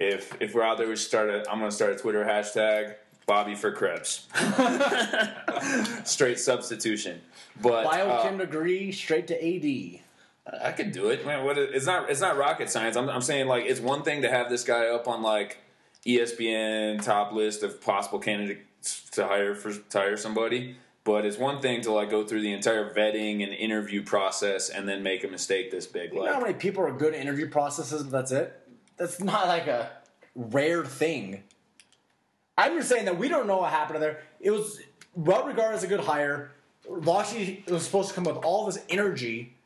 If 0.00 0.40
if 0.40 0.54
we're 0.54 0.62
out 0.62 0.78
there, 0.78 0.88
we 0.88 0.96
should 0.96 1.06
start 1.06 1.30
a. 1.30 1.48
I'm 1.50 1.58
gonna 1.58 1.70
start 1.70 1.92
a 1.92 1.96
Twitter 1.96 2.24
hashtag 2.24 2.96
Bobby 3.26 3.54
for 3.54 3.72
Krebs. 3.72 4.26
Straight 6.04 6.40
substitution, 6.40 7.20
but 7.62 7.86
Biochem 7.86 8.34
uh, 8.34 8.38
degree 8.38 8.92
straight 8.92 9.28
to 9.28 9.34
AD. 9.34 10.00
I 10.62 10.72
could 10.72 10.92
do 10.92 11.08
it. 11.08 11.24
Man, 11.24 11.44
what? 11.44 11.56
It's 11.56 11.86
not. 11.86 12.10
It's 12.10 12.20
not 12.20 12.36
rocket 12.36 12.68
science. 12.68 12.96
I'm, 12.96 13.08
I'm 13.08 13.22
saying 13.22 13.46
like 13.46 13.64
it's 13.64 13.80
one 13.80 14.02
thing 14.02 14.22
to 14.22 14.28
have 14.28 14.50
this 14.50 14.64
guy 14.64 14.88
up 14.88 15.08
on 15.08 15.22
like 15.22 15.58
ESPN 16.06 17.02
top 17.02 17.32
list 17.32 17.62
of 17.62 17.80
possible 17.80 18.18
candidates 18.18 19.08
to 19.12 19.26
hire 19.26 19.54
for 19.54 19.72
to 19.72 19.98
hire 19.98 20.16
somebody. 20.16 20.76
But 21.04 21.26
it's 21.26 21.36
one 21.36 21.60
thing 21.60 21.82
to 21.82 21.92
like 21.92 22.10
go 22.10 22.24
through 22.24 22.40
the 22.40 22.52
entire 22.52 22.92
vetting 22.92 23.42
and 23.42 23.52
interview 23.52 24.02
process 24.02 24.70
and 24.70 24.88
then 24.88 25.02
make 25.02 25.22
a 25.22 25.28
mistake 25.28 25.70
this 25.70 25.86
big. 25.86 26.14
You 26.14 26.24
know 26.24 26.32
how 26.32 26.40
many 26.40 26.54
people 26.54 26.82
are 26.84 26.92
good 26.92 27.14
at 27.14 27.20
interview 27.20 27.48
processes, 27.48 28.02
but 28.02 28.12
that's 28.12 28.32
it? 28.32 28.60
That's 28.96 29.20
not 29.20 29.48
like 29.48 29.66
a 29.66 29.90
rare 30.34 30.84
thing. 30.84 31.42
I'm 32.56 32.76
just 32.78 32.88
saying 32.88 33.04
that 33.04 33.18
we 33.18 33.28
don't 33.28 33.46
know 33.46 33.58
what 33.58 33.70
happened 33.70 34.02
there. 34.02 34.22
It 34.40 34.50
was 34.50 34.80
well 35.14 35.46
regarded 35.46 35.76
as 35.76 35.84
a 35.84 35.88
good 35.88 36.00
hire. 36.00 36.52
Locksley 36.88 37.64
was 37.68 37.84
supposed 37.84 38.10
to 38.10 38.14
come 38.14 38.24
with 38.24 38.36
all 38.36 38.66
this 38.66 38.78
energy, 38.88 39.56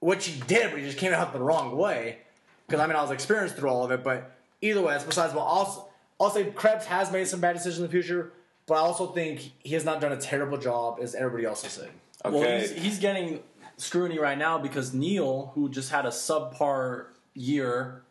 which 0.00 0.26
he 0.26 0.40
did, 0.42 0.70
but 0.70 0.80
he 0.80 0.86
just 0.86 0.98
came 0.98 1.12
out 1.12 1.32
the 1.32 1.40
wrong 1.40 1.76
way. 1.76 2.18
Because 2.66 2.80
I 2.80 2.86
mean, 2.86 2.96
I 2.96 3.02
was 3.02 3.10
experienced 3.10 3.56
through 3.56 3.70
all 3.70 3.84
of 3.84 3.90
it, 3.90 4.04
but 4.04 4.37
either 4.60 4.82
way, 4.82 4.92
that's 4.92 5.04
besides. 5.04 5.32
But 5.32 5.40
I'll, 5.40 5.90
I'll 6.20 6.30
say 6.30 6.44
Krebs 6.50 6.86
has 6.86 7.12
made 7.12 7.26
some 7.26 7.40
bad 7.40 7.54
decisions 7.54 7.78
in 7.78 7.84
the 7.84 7.90
future, 7.90 8.32
but 8.66 8.74
I 8.74 8.78
also 8.78 9.06
think 9.08 9.52
he 9.58 9.74
has 9.74 9.84
not 9.84 10.00
done 10.00 10.12
a 10.12 10.20
terrible 10.20 10.58
job 10.58 10.98
as 11.00 11.14
everybody 11.14 11.44
else 11.44 11.62
has 11.62 11.72
said. 11.72 11.90
okay, 12.24 12.38
Well, 12.38 12.60
he's, 12.60 12.72
he's 12.72 12.98
getting 12.98 13.40
scrutiny 13.76 14.18
right 14.18 14.38
now 14.38 14.58
because 14.58 14.92
Neal, 14.92 15.52
who 15.54 15.68
just 15.68 15.90
had 15.90 16.04
a 16.04 16.10
subpar 16.10 17.06
year 17.34 18.02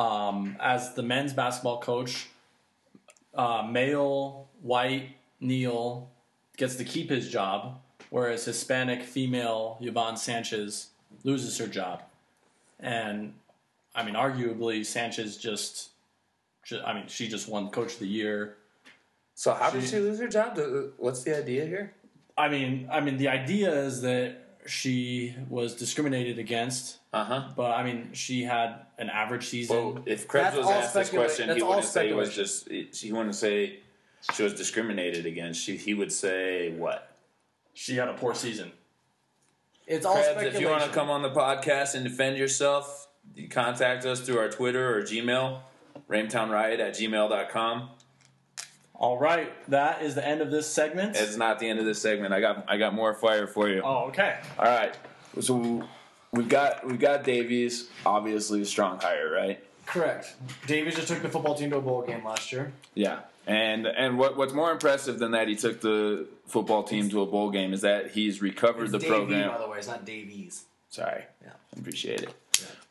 um, 0.00 0.56
as 0.60 0.94
the 0.94 1.02
men's 1.02 1.34
basketball 1.34 1.80
coach, 1.80 2.28
uh, 3.34 3.66
male, 3.70 4.48
white 4.62 5.16
Neal 5.40 6.08
gets 6.56 6.76
to 6.76 6.84
keep 6.84 7.10
his 7.10 7.28
job, 7.28 7.78
whereas 8.08 8.44
Hispanic 8.44 9.02
female 9.02 9.76
Yvonne 9.80 10.16
Sanchez 10.16 10.88
loses 11.22 11.58
her 11.58 11.66
job. 11.66 12.02
And 12.78 13.34
I 13.94 14.04
mean, 14.04 14.14
arguably, 14.14 14.84
Sanchez 14.86 15.36
just, 15.36 15.90
ju- 16.64 16.80
I 16.84 16.94
mean, 16.94 17.08
she 17.08 17.28
just 17.28 17.48
won 17.48 17.70
Coach 17.70 17.94
of 17.94 17.98
the 18.00 18.06
Year. 18.08 18.56
so 19.34 19.54
how 19.54 19.70
did 19.70 19.82
she- 19.82 19.88
she 19.88 19.98
lose 19.98 20.18
her 20.20 20.28
job? 20.28 20.58
What's 20.98 21.22
the 21.22 21.36
idea 21.36 21.64
here? 21.66 21.94
I 22.36 22.48
mean, 22.48 22.88
I 22.90 23.00
mean, 23.00 23.16
the 23.16 23.28
idea 23.28 23.72
is 23.72 24.02
that 24.02 24.36
she 24.66 25.34
was 25.48 25.74
discriminated 25.74 26.38
against, 26.38 26.98
Uh 27.12 27.24
huh. 27.24 27.48
but 27.56 27.70
I 27.72 27.82
mean, 27.82 28.12
she 28.12 28.42
had 28.42 28.86
an 28.98 29.08
average 29.10 29.46
season. 29.48 29.76
Well, 29.76 30.02
if 30.06 30.28
Krebs 30.28 30.54
That's 30.54 30.56
was 30.58 30.66
asked 30.70 30.94
this 30.94 31.10
question, 31.10 31.54
he 31.56 31.62
wouldn't 31.62 31.84
say 31.86 32.08
he 32.08 32.12
was 32.12 32.34
just. 32.34 32.68
He 32.70 33.12
wouldn't 33.12 33.34
say 33.34 33.80
she 34.34 34.42
was 34.42 34.54
discriminated 34.54 35.24
against. 35.26 35.62
She, 35.62 35.76
he 35.76 35.94
would 35.94 36.12
say 36.12 36.70
what? 36.72 37.06
she 37.72 37.96
had 37.96 38.08
a 38.08 38.14
poor 38.14 38.34
season. 38.34 38.70
It's 39.86 40.04
all 40.04 40.14
Krebs, 40.14 40.26
speculation. 40.28 40.56
if 40.56 40.60
you 40.60 40.68
want 40.68 40.84
to 40.84 40.90
come 40.90 41.08
on 41.08 41.22
the 41.22 41.30
podcast 41.30 41.94
and 41.94 42.04
defend 42.04 42.36
yourself, 42.36 42.99
you 43.34 43.48
contact 43.48 44.04
us 44.04 44.20
through 44.20 44.38
our 44.38 44.48
Twitter 44.48 44.96
or 44.96 45.02
Gmail, 45.02 45.60
raintownriot 46.08 46.80
at 46.80 46.94
gmail.com. 46.94 47.90
All 48.94 49.18
right, 49.18 49.50
that 49.70 50.02
is 50.02 50.14
the 50.14 50.26
end 50.26 50.42
of 50.42 50.50
this 50.50 50.66
segment. 50.66 51.16
It's 51.16 51.36
not 51.36 51.58
the 51.58 51.68
end 51.68 51.78
of 51.78 51.86
this 51.86 52.02
segment. 52.02 52.34
I 52.34 52.40
got 52.40 52.64
I 52.68 52.76
got 52.76 52.92
more 52.94 53.14
fire 53.14 53.46
for 53.46 53.68
you. 53.68 53.80
oh, 53.82 54.08
okay. 54.08 54.38
All 54.58 54.66
right. 54.66 54.94
So 55.40 55.88
we've 56.32 56.48
got 56.48 56.86
we've 56.86 57.00
got 57.00 57.24
Davies, 57.24 57.88
obviously 58.04 58.60
a 58.60 58.66
strong 58.66 58.98
hire, 58.98 59.30
right? 59.32 59.64
Correct. 59.86 60.34
Davies 60.66 60.96
just 60.96 61.08
took 61.08 61.22
the 61.22 61.30
football 61.30 61.54
team 61.54 61.70
to 61.70 61.78
a 61.78 61.80
bowl 61.80 62.02
game 62.02 62.24
last 62.24 62.52
year. 62.52 62.72
Yeah. 62.94 63.20
And 63.46 63.86
and 63.86 64.18
what 64.18 64.36
what's 64.36 64.52
more 64.52 64.70
impressive 64.70 65.18
than 65.18 65.30
that 65.30 65.48
he 65.48 65.56
took 65.56 65.80
the 65.80 66.26
football 66.46 66.82
team 66.82 67.08
to 67.08 67.22
a 67.22 67.26
bowl 67.26 67.50
game 67.50 67.72
is 67.72 67.80
that 67.80 68.10
he's 68.10 68.42
recovered 68.42 68.90
the 68.90 68.98
Davie, 68.98 69.08
program. 69.10 69.48
by 69.48 69.58
the 69.58 69.66
way, 69.68 69.78
it's 69.78 69.86
not 69.88 70.04
Davies. 70.04 70.64
Sorry. 70.90 71.24
Yeah. 71.42 71.52
Appreciate 71.78 72.20
it. 72.22 72.34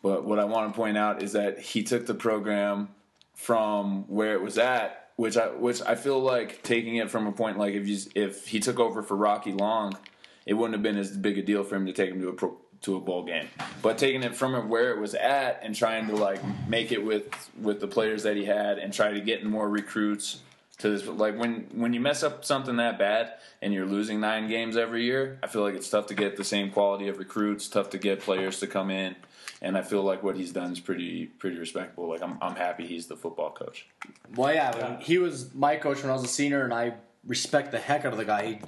But 0.01 0.25
what 0.25 0.39
I 0.39 0.45
want 0.45 0.71
to 0.71 0.75
point 0.75 0.97
out 0.97 1.21
is 1.21 1.33
that 1.33 1.59
he 1.59 1.83
took 1.83 2.05
the 2.05 2.13
program 2.13 2.89
from 3.33 4.05
where 4.07 4.33
it 4.33 4.41
was 4.41 4.57
at, 4.57 5.09
which 5.15 5.37
I 5.37 5.47
which 5.47 5.81
I 5.81 5.95
feel 5.95 6.19
like 6.19 6.63
taking 6.63 6.95
it 6.95 7.09
from 7.09 7.27
a 7.27 7.31
point 7.31 7.57
like 7.57 7.73
if 7.73 7.87
you 7.87 7.97
if 8.15 8.47
he 8.47 8.59
took 8.59 8.79
over 8.79 9.01
for 9.03 9.15
Rocky 9.15 9.51
Long, 9.51 9.97
it 10.45 10.53
wouldn't 10.53 10.73
have 10.73 10.83
been 10.83 10.97
as 10.97 11.15
big 11.15 11.37
a 11.37 11.41
deal 11.41 11.63
for 11.63 11.75
him 11.75 11.85
to 11.85 11.93
take 11.93 12.11
him 12.11 12.21
to 12.21 12.29
a 12.29 12.33
pro, 12.33 12.57
to 12.81 12.95
a 12.95 12.99
bowl 12.99 13.23
game. 13.23 13.47
But 13.81 13.97
taking 13.97 14.23
it 14.23 14.35
from 14.35 14.69
where 14.69 14.91
it 14.91 14.99
was 14.99 15.15
at 15.15 15.59
and 15.63 15.75
trying 15.75 16.07
to 16.07 16.15
like 16.15 16.39
make 16.67 16.91
it 16.91 17.03
with 17.03 17.27
with 17.59 17.81
the 17.81 17.87
players 17.87 18.23
that 18.23 18.37
he 18.37 18.45
had 18.45 18.77
and 18.77 18.93
try 18.93 19.11
to 19.11 19.19
get 19.19 19.45
more 19.45 19.69
recruits 19.69 20.39
to 20.79 20.89
this 20.89 21.05
like 21.05 21.37
when 21.37 21.67
when 21.73 21.93
you 21.93 21.99
mess 21.99 22.23
up 22.23 22.43
something 22.45 22.77
that 22.77 22.97
bad 22.97 23.33
and 23.61 23.73
you're 23.73 23.85
losing 23.85 24.19
nine 24.19 24.47
games 24.47 24.77
every 24.77 25.03
year, 25.03 25.37
I 25.43 25.47
feel 25.47 25.61
like 25.61 25.75
it's 25.75 25.89
tough 25.89 26.07
to 26.07 26.13
get 26.13 26.37
the 26.37 26.43
same 26.43 26.71
quality 26.71 27.09
of 27.09 27.19
recruits, 27.19 27.67
tough 27.67 27.89
to 27.91 27.97
get 27.97 28.21
players 28.21 28.59
to 28.61 28.67
come 28.67 28.89
in. 28.89 29.15
And 29.61 29.77
I 29.77 29.81
feel 29.81 30.03
like 30.03 30.23
what 30.23 30.37
he's 30.37 30.53
done 30.53 30.71
is 30.71 30.79
pretty 30.79 31.25
pretty 31.25 31.57
respectable. 31.57 32.07
Like 32.07 32.21
I'm 32.21 32.37
I'm 32.41 32.55
happy 32.55 32.85
he's 32.85 33.07
the 33.07 33.17
football 33.17 33.51
coach. 33.51 33.87
Well, 34.35 34.53
yeah, 34.53 34.75
when 34.75 35.01
he 35.01 35.17
was 35.17 35.53
my 35.53 35.75
coach 35.75 36.01
when 36.01 36.09
I 36.09 36.13
was 36.13 36.23
a 36.23 36.27
senior, 36.27 36.63
and 36.63 36.73
I 36.73 36.93
respect 37.25 37.71
the 37.71 37.79
heck 37.79 38.05
out 38.05 38.13
of 38.13 38.17
the 38.17 38.25
guy. 38.25 38.45
He 38.45 38.59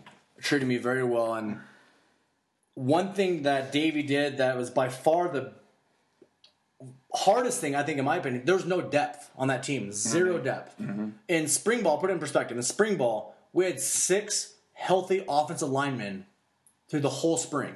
treated 0.42 0.68
me 0.68 0.78
very 0.78 1.04
well. 1.04 1.36
And 1.36 1.60
one 2.74 3.14
thing 3.14 3.44
that 3.44 3.72
Davie 3.72 4.04
did 4.04 4.38
that 4.38 4.58
was 4.58 4.70
by 4.70 4.90
far 4.90 5.30
the 5.30 5.54
hardest 7.14 7.62
thing, 7.62 7.76
I 7.76 7.84
think, 7.84 8.00
in 8.00 8.06
my 8.06 8.18
opinion, 8.18 8.44
there's 8.46 8.66
no 8.66 8.82
depth 8.82 9.30
on 9.38 9.48
that 9.50 9.64
team. 9.64 9.92
0 9.92 10.36
mm-hmm. 10.36 10.44
depth. 10.44 10.80
Mm-hmm. 10.80 11.10
In 11.28 11.48
spring 11.48 11.84
ball, 11.84 11.98
put 11.98 12.10
it 12.10 12.14
in 12.14 12.20
perspective, 12.20 12.58
in 12.58 12.64
spring 12.64 12.98
ball, 12.98 13.36
we 13.54 13.66
had 13.66 13.80
six 13.80 14.56
healthy 14.74 15.24
offensive 15.28 15.70
linemen 15.70 16.26
through 16.90 17.02
the 17.02 17.10
whole 17.10 17.38
spring. 17.38 17.76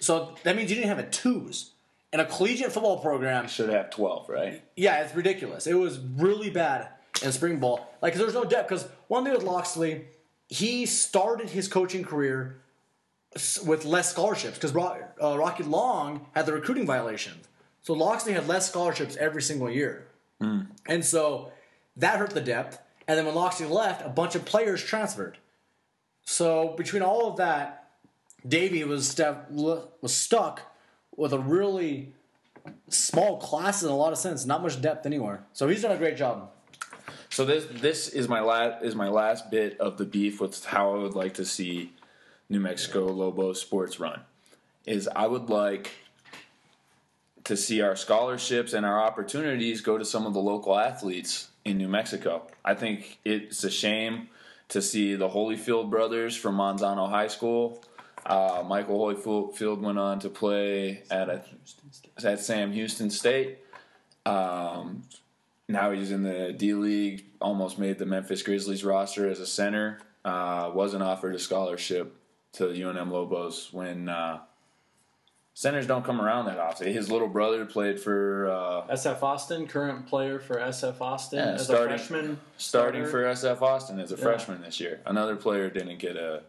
So 0.00 0.34
that 0.44 0.56
means 0.56 0.70
you 0.70 0.76
didn't 0.76 0.88
have 0.88 0.98
a 0.98 1.08
twos. 1.08 1.72
In 2.12 2.18
a 2.20 2.24
collegiate 2.24 2.72
football 2.72 2.98
program, 2.98 3.46
Should 3.46 3.70
have 3.70 3.90
twelve, 3.90 4.28
right? 4.28 4.62
yeah, 4.76 5.02
it's 5.02 5.14
ridiculous. 5.14 5.66
It 5.66 5.74
was 5.74 5.98
really 5.98 6.50
bad 6.50 6.88
in 7.22 7.30
spring 7.32 7.58
ball. 7.60 7.88
Like, 8.02 8.14
there's 8.14 8.34
no 8.34 8.44
depth. 8.44 8.68
Because 8.68 8.88
one 9.08 9.24
thing 9.24 9.32
with 9.32 9.44
Locksley, 9.44 10.06
he 10.48 10.86
started 10.86 11.50
his 11.50 11.68
coaching 11.68 12.02
career 12.02 12.60
with 13.64 13.84
less 13.84 14.10
scholarships. 14.10 14.58
Because 14.58 14.74
uh, 14.74 15.38
Rocky 15.38 15.62
Long 15.62 16.26
had 16.34 16.46
the 16.46 16.52
recruiting 16.52 16.84
violations. 16.86 17.46
So 17.82 17.92
Locksley 17.92 18.32
had 18.32 18.48
less 18.48 18.68
scholarships 18.68 19.16
every 19.16 19.42
single 19.42 19.70
year. 19.70 20.06
And 20.40 21.04
so 21.04 21.52
that 21.96 22.18
hurt 22.18 22.30
the 22.30 22.40
depth. 22.40 22.78
And 23.06 23.18
then 23.18 23.26
when 23.26 23.34
Locksley 23.34 23.66
left, 23.66 24.04
a 24.04 24.08
bunch 24.08 24.34
of 24.34 24.44
players 24.44 24.82
transferred. 24.82 25.36
So 26.24 26.74
between 26.76 27.02
all 27.02 27.28
of 27.30 27.36
that, 27.36 27.90
Davie 28.46 28.84
was, 28.84 29.06
step, 29.06 29.50
was 29.50 30.14
stuck 30.14 30.62
with 31.20 31.34
a 31.34 31.38
really 31.38 32.14
small 32.88 33.36
class 33.36 33.82
in 33.82 33.90
a 33.90 33.96
lot 33.96 34.10
of 34.10 34.18
sense, 34.18 34.46
not 34.46 34.62
much 34.62 34.80
depth 34.80 35.04
anywhere. 35.04 35.44
So 35.52 35.68
he's 35.68 35.82
done 35.82 35.92
a 35.92 35.98
great 35.98 36.16
job. 36.16 36.50
So 37.28 37.44
this 37.44 37.66
this 37.80 38.08
is 38.08 38.26
my 38.26 38.40
last 38.40 38.82
is 38.82 38.94
my 38.94 39.08
last 39.08 39.50
bit 39.50 39.78
of 39.78 39.98
the 39.98 40.06
beef 40.06 40.40
with 40.40 40.64
how 40.64 40.94
I 40.94 40.98
would 40.98 41.14
like 41.14 41.34
to 41.34 41.44
see 41.44 41.92
New 42.48 42.58
Mexico 42.58 43.04
Lobos 43.06 43.60
sports 43.60 44.00
run. 44.00 44.20
Is 44.86 45.08
I 45.14 45.26
would 45.26 45.50
like 45.50 45.90
to 47.44 47.56
see 47.56 47.82
our 47.82 47.96
scholarships 47.96 48.72
and 48.72 48.86
our 48.86 48.98
opportunities 48.98 49.82
go 49.82 49.98
to 49.98 50.04
some 50.04 50.26
of 50.26 50.32
the 50.32 50.40
local 50.40 50.78
athletes 50.78 51.48
in 51.66 51.76
New 51.76 51.88
Mexico. 51.88 52.46
I 52.64 52.74
think 52.74 53.18
it's 53.24 53.62
a 53.62 53.70
shame 53.70 54.28
to 54.68 54.80
see 54.80 55.16
the 55.16 55.28
Holyfield 55.28 55.90
brothers 55.90 56.34
from 56.34 56.56
Manzano 56.56 57.10
High 57.10 57.28
School. 57.28 57.82
Uh, 58.26 58.62
Michael 58.66 58.98
Holyfield 58.98 59.80
went 59.80 59.98
on 59.98 60.18
to 60.20 60.28
play 60.28 61.02
at 61.10 61.28
a, 61.28 61.42
at 62.24 62.40
Sam 62.40 62.72
Houston 62.72 63.10
State. 63.10 63.58
Um, 64.26 65.02
now 65.68 65.90
he's 65.92 66.10
in 66.10 66.22
the 66.22 66.52
D 66.52 66.74
League. 66.74 67.24
Almost 67.40 67.78
made 67.78 67.98
the 67.98 68.06
Memphis 68.06 68.42
Grizzlies 68.42 68.84
roster 68.84 69.28
as 69.28 69.40
a 69.40 69.46
center. 69.46 70.00
Uh, 70.24 70.70
wasn't 70.74 71.02
offered 71.02 71.34
a 71.34 71.38
scholarship 71.38 72.14
to 72.52 72.66
the 72.66 72.74
UNM 72.74 73.10
Lobos 73.10 73.68
when 73.72 74.08
uh, 74.08 74.40
centers 75.54 75.86
don't 75.86 76.04
come 76.04 76.20
around 76.20 76.46
that 76.46 76.58
often. 76.58 76.92
His 76.92 77.10
little 77.10 77.28
brother 77.28 77.64
played 77.64 77.98
for 77.98 78.50
uh, 78.50 78.94
SF 78.94 79.22
Austin, 79.22 79.66
current 79.66 80.06
player 80.06 80.38
for 80.38 80.56
SF 80.56 81.00
Austin 81.00 81.38
Yeah, 81.38 81.52
as 81.54 81.64
starting- 81.64 81.94
a 81.94 81.98
freshman. 81.98 82.40
starting 82.58 83.06
starter. 83.06 83.32
for 83.32 83.48
SF 83.48 83.62
Austin 83.62 83.98
as 84.00 84.12
a 84.12 84.16
freshman 84.18 84.60
this 84.60 84.78
year. 84.80 85.00
Another 85.06 85.36
player 85.36 85.70
didn't 85.70 85.98
get 85.98 86.16
a, 86.16 86.42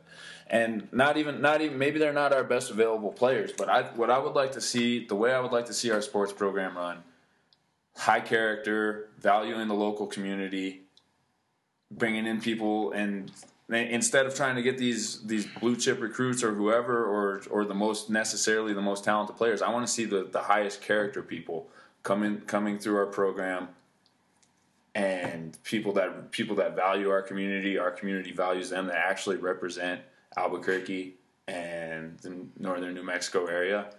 and 0.51 0.87
not 0.91 1.15
even 1.17 1.41
not 1.41 1.61
even 1.61 1.79
maybe 1.79 1.97
they're 1.97 2.13
not 2.13 2.33
our 2.33 2.43
best 2.43 2.69
available 2.69 3.11
players. 3.11 3.51
But 3.57 3.69
I 3.69 3.83
what 3.95 4.11
I 4.11 4.19
would 4.19 4.33
like 4.33 4.51
to 4.51 4.61
see 4.61 5.05
the 5.07 5.15
way 5.15 5.33
I 5.33 5.39
would 5.39 5.53
like 5.53 5.65
to 5.67 5.73
see 5.73 5.89
our 5.89 6.01
sports 6.01 6.33
program 6.33 6.77
run, 6.77 6.97
high 7.95 8.19
character, 8.19 9.09
valuing 9.19 9.69
the 9.69 9.73
local 9.73 10.05
community, 10.05 10.81
bringing 11.89 12.27
in 12.27 12.39
people 12.39 12.91
and. 12.91 13.31
Instead 13.69 14.25
of 14.25 14.35
trying 14.35 14.57
to 14.57 14.61
get 14.61 14.77
these 14.77 15.21
these 15.21 15.45
blue 15.45 15.77
chip 15.77 16.01
recruits 16.01 16.43
or 16.43 16.53
whoever 16.53 17.05
or 17.05 17.41
or 17.49 17.63
the 17.63 17.73
most 17.73 18.09
necessarily 18.09 18.73
the 18.73 18.81
most 18.81 19.05
talented 19.05 19.37
players, 19.37 19.61
I 19.61 19.69
want 19.69 19.87
to 19.87 19.93
see 19.93 20.03
the, 20.03 20.25
the 20.25 20.41
highest 20.41 20.81
character 20.81 21.23
people 21.23 21.69
coming 22.03 22.41
coming 22.41 22.79
through 22.79 22.97
our 22.97 23.05
program, 23.05 23.69
and 24.93 25.57
people 25.63 25.93
that 25.93 26.31
people 26.31 26.57
that 26.57 26.75
value 26.75 27.09
our 27.09 27.21
community, 27.21 27.77
our 27.77 27.91
community 27.91 28.33
values 28.33 28.71
them, 28.71 28.87
that 28.87 28.97
actually 28.97 29.37
represent 29.37 30.01
Albuquerque 30.37 31.15
and 31.47 32.19
the 32.19 32.45
northern 32.57 32.93
New 32.93 33.03
Mexico 33.03 33.45
area. 33.45 33.91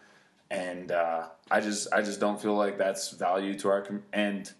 And 0.51 0.93
uh, 0.93 1.29
I 1.51 1.61
just 1.61 1.89
I 1.93 2.03
just 2.03 2.21
don't 2.21 2.41
feel 2.41 2.55
like 2.55 2.79
that's 2.79 3.11
value 3.11 3.59
to 3.61 3.69
our 3.69 3.83
com- 3.83 4.03
and 4.13 4.51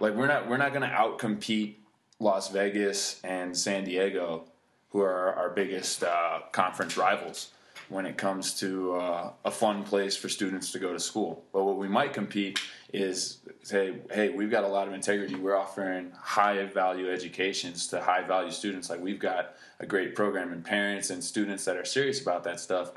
like 0.00 0.14
we're 0.14 0.26
not 0.26 0.48
we're 0.48 0.56
not 0.56 0.72
to 0.82 0.88
outcompete 0.88 1.76
Las 2.18 2.50
Vegas 2.50 3.20
and 3.22 3.56
San 3.56 3.84
Diego, 3.84 4.46
who 4.90 5.00
are 5.00 5.34
our 5.34 5.50
biggest 5.50 6.02
uh, 6.02 6.40
conference 6.52 6.96
rivals 6.96 7.50
when 7.88 8.06
it 8.06 8.16
comes 8.16 8.54
to 8.60 8.94
uh, 8.94 9.32
a 9.44 9.50
fun 9.50 9.84
place 9.84 10.16
for 10.16 10.28
students 10.28 10.72
to 10.72 10.78
go 10.78 10.92
to 10.92 11.00
school. 11.00 11.44
But 11.52 11.64
what 11.64 11.76
we 11.76 11.88
might 11.88 12.12
compete 12.12 12.58
is 12.92 13.38
say, 13.62 13.96
hey, 14.10 14.30
we've 14.30 14.50
got 14.50 14.64
a 14.64 14.68
lot 14.68 14.88
of 14.88 14.94
integrity. 14.94 15.34
We're 15.34 15.56
offering 15.56 16.12
high 16.18 16.64
value 16.66 17.10
educations 17.10 17.88
to 17.88 18.00
high 18.00 18.22
value 18.22 18.50
students. 18.50 18.90
Like 18.90 19.00
we've 19.00 19.18
got 19.18 19.54
a 19.80 19.86
great 19.86 20.14
program, 20.14 20.52
and 20.52 20.64
parents 20.64 21.10
and 21.10 21.22
students 21.22 21.64
that 21.64 21.76
are 21.76 21.84
serious 21.84 22.22
about 22.22 22.44
that 22.44 22.60
stuff 22.60 22.92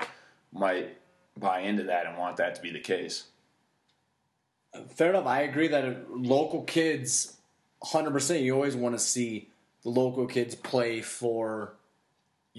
might 0.52 0.96
buy 1.36 1.60
into 1.60 1.84
that 1.84 2.06
and 2.06 2.16
want 2.16 2.36
that 2.38 2.54
to 2.54 2.62
be 2.62 2.72
the 2.72 2.80
case. 2.80 3.24
Fair 4.94 5.10
enough. 5.10 5.26
I 5.26 5.42
agree 5.42 5.68
that 5.68 6.10
local 6.14 6.62
kids, 6.62 7.36
100%, 7.84 8.42
you 8.42 8.54
always 8.54 8.76
want 8.76 8.94
to 8.94 8.98
see 8.98 9.48
the 9.82 9.90
local 9.90 10.26
kids 10.26 10.54
play 10.54 11.00
for 11.00 11.74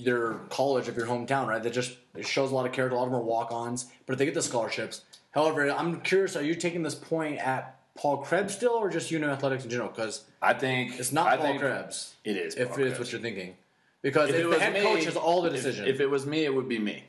their 0.04 0.36
college 0.50 0.88
of 0.88 0.96
your 0.98 1.06
hometown, 1.08 1.48
right? 1.48 1.62
That 1.62 1.74
just 1.74 1.98
it 2.16 2.26
shows 2.28 2.52
a 2.52 2.56
lot 2.56 2.66
of 2.66 2.72
character. 2.72 2.96
A 2.96 3.00
lot 3.00 3.06
of 3.06 3.12
them 3.12 3.20
are 3.20 3.24
walk 3.24 3.52
ons, 3.52 3.86
but 4.06 4.14
if 4.14 4.20
they 4.20 4.26
get 4.26 4.34
the 4.34 4.42
scholarships. 4.42 5.04
However, 5.32 5.70
I'm 5.70 6.02
curious, 6.02 6.36
are 6.36 6.42
you 6.42 6.56
taking 6.56 6.82
this 6.84 6.96
point 6.96 7.38
at 7.38 7.80
Paul 7.96 8.18
Krebs 8.18 8.54
still 8.56 8.72
or 8.74 8.90
just 8.90 9.12
UNO 9.12 9.30
Athletics 9.30 9.64
in 9.64 9.70
general? 9.70 9.90
Because 9.90 10.24
I 10.42 10.54
think 10.54 11.00
it's 11.00 11.12
not 11.12 11.28
I 11.28 11.38
Paul 11.38 11.60
Krebs. 11.60 12.16
It 12.24 12.36
is. 12.38 12.56
If 12.56 12.70
Paul 12.70 12.80
it 12.80 12.82
is 12.82 12.88
Krebs. 12.94 13.00
what 13.00 13.12
you're 13.12 13.22
thinking. 13.22 13.56
Because 14.02 14.30
if, 14.30 14.36
it 14.38 14.44
the 14.44 14.50
was 14.50 14.58
head 14.60 14.74
me- 14.74 14.82
coach 14.82 15.04
has 15.06 15.16
all 15.18 15.42
the 15.42 15.50
if- 15.50 15.56
decision. 15.56 15.88
If, 15.88 16.00
it 16.00 16.08
was 16.10 16.26
me, 16.26 16.46
it 16.46 16.54
would 16.54 16.68
be 16.70 16.80
me. 16.80 17.04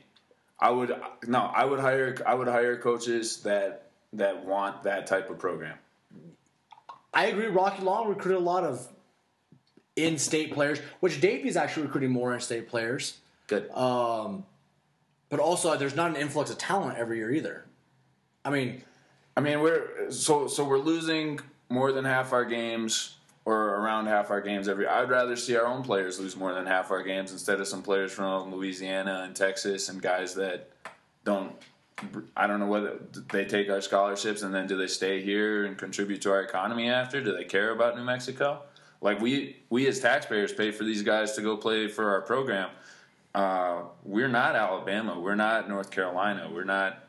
I 0.59 0.69
would 0.69 0.93
no. 1.25 1.39
I 1.39 1.65
would 1.65 1.79
hire. 1.79 2.15
I 2.27 2.35
would 2.35 2.47
hire 2.47 2.77
coaches 2.77 3.41
that 3.43 3.87
that 4.13 4.45
want 4.45 4.83
that 4.83 5.07
type 5.07 5.29
of 5.31 5.39
program. 5.39 5.75
I 7.13 7.25
agree. 7.27 7.47
Rocky 7.47 7.81
Long 7.81 8.07
recruited 8.07 8.39
a 8.41 8.45
lot 8.45 8.63
of 8.63 8.87
in-state 9.95 10.53
players, 10.53 10.79
which 10.99 11.19
Davie's 11.21 11.57
actually 11.57 11.83
recruiting 11.83 12.11
more 12.11 12.33
in-state 12.33 12.67
players. 12.67 13.19
Good. 13.47 13.69
Um, 13.71 14.45
but 15.29 15.39
also, 15.39 15.75
there's 15.77 15.95
not 15.95 16.09
an 16.09 16.17
influx 16.17 16.49
of 16.49 16.57
talent 16.57 16.97
every 16.97 17.17
year 17.17 17.31
either. 17.31 17.65
I 18.43 18.49
mean, 18.49 18.83
I 19.37 19.41
mean, 19.41 19.61
we're 19.61 20.11
so 20.11 20.47
so 20.47 20.63
we're 20.63 20.77
losing 20.77 21.39
more 21.69 21.91
than 21.91 22.05
half 22.05 22.33
our 22.33 22.45
games, 22.45 23.15
or 23.45 23.75
around 23.75 24.07
half 24.07 24.29
our 24.29 24.41
games 24.41 24.67
every. 24.67 24.87
I'd 24.87 25.09
rather 25.09 25.35
see 25.35 25.55
our 25.55 25.65
own 25.65 25.83
players 25.83 26.19
lose 26.19 26.35
more 26.35 26.53
than 26.53 26.65
half 26.65 26.91
our 26.91 27.03
games 27.03 27.31
instead 27.31 27.59
of 27.59 27.67
some 27.67 27.81
players 27.81 28.11
from 28.11 28.53
Louisiana 28.53 29.23
and 29.25 29.35
Texas 29.35 29.89
and 29.89 30.01
guys 30.01 30.35
that 30.35 30.69
don't. 31.23 31.53
I 32.35 32.47
don't 32.47 32.59
know 32.59 32.65
whether 32.65 32.97
they 33.31 33.45
take 33.45 33.69
our 33.69 33.79
scholarships 33.79 34.41
and 34.41 34.51
then 34.51 34.65
do 34.65 34.75
they 34.75 34.87
stay 34.87 35.21
here 35.21 35.65
and 35.65 35.77
contribute 35.77 36.21
to 36.23 36.31
our 36.31 36.41
economy 36.41 36.89
after? 36.89 37.23
Do 37.23 37.31
they 37.37 37.43
care 37.43 37.69
about 37.69 37.95
New 37.95 38.03
Mexico? 38.03 38.63
Like 39.01 39.19
we 39.19 39.57
we 39.69 39.87
as 39.87 39.99
taxpayers 39.99 40.53
pay 40.53 40.71
for 40.71 40.83
these 40.83 41.01
guys 41.01 41.33
to 41.33 41.41
go 41.41 41.57
play 41.57 41.87
for 41.87 42.11
our 42.11 42.21
program. 42.21 42.69
Uh, 43.33 43.83
we're 44.03 44.27
not 44.27 44.55
Alabama. 44.55 45.19
We're 45.19 45.35
not 45.35 45.67
North 45.67 45.89
Carolina. 45.89 46.49
We're 46.53 46.65
not 46.65 47.03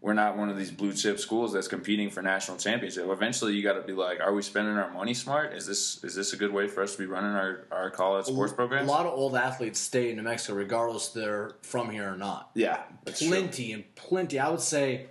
we're 0.00 0.14
not 0.14 0.36
one 0.36 0.48
of 0.48 0.56
these 0.56 0.70
blue 0.70 0.92
chip 0.92 1.18
schools 1.18 1.52
that's 1.52 1.66
competing 1.66 2.08
for 2.08 2.22
national 2.22 2.56
championship. 2.56 3.08
Eventually, 3.08 3.54
you 3.54 3.64
got 3.64 3.72
to 3.72 3.82
be 3.82 3.92
like, 3.92 4.20
are 4.20 4.32
we 4.32 4.42
spending 4.42 4.76
our 4.76 4.92
money 4.92 5.12
smart? 5.12 5.52
Is 5.54 5.66
this 5.66 6.02
is 6.04 6.14
this 6.14 6.32
a 6.32 6.36
good 6.36 6.52
way 6.52 6.68
for 6.68 6.82
us 6.82 6.92
to 6.92 6.98
be 6.98 7.06
running 7.06 7.32
our, 7.32 7.66
our 7.72 7.90
college 7.90 8.26
sports 8.26 8.52
program? 8.52 8.84
a 8.86 8.90
lot 8.90 9.06
of 9.06 9.12
old 9.12 9.34
athletes 9.34 9.80
stay 9.80 10.10
in 10.10 10.16
New 10.16 10.22
Mexico 10.22 10.54
regardless 10.54 11.08
if 11.08 11.14
they're 11.14 11.56
from 11.62 11.90
here 11.90 12.12
or 12.12 12.16
not. 12.16 12.50
Yeah, 12.54 12.82
that's 13.04 13.18
true. 13.18 13.28
Plenty 13.28 13.72
and 13.72 13.94
plenty. 13.96 14.38
I 14.38 14.48
would 14.48 14.60
say 14.60 15.06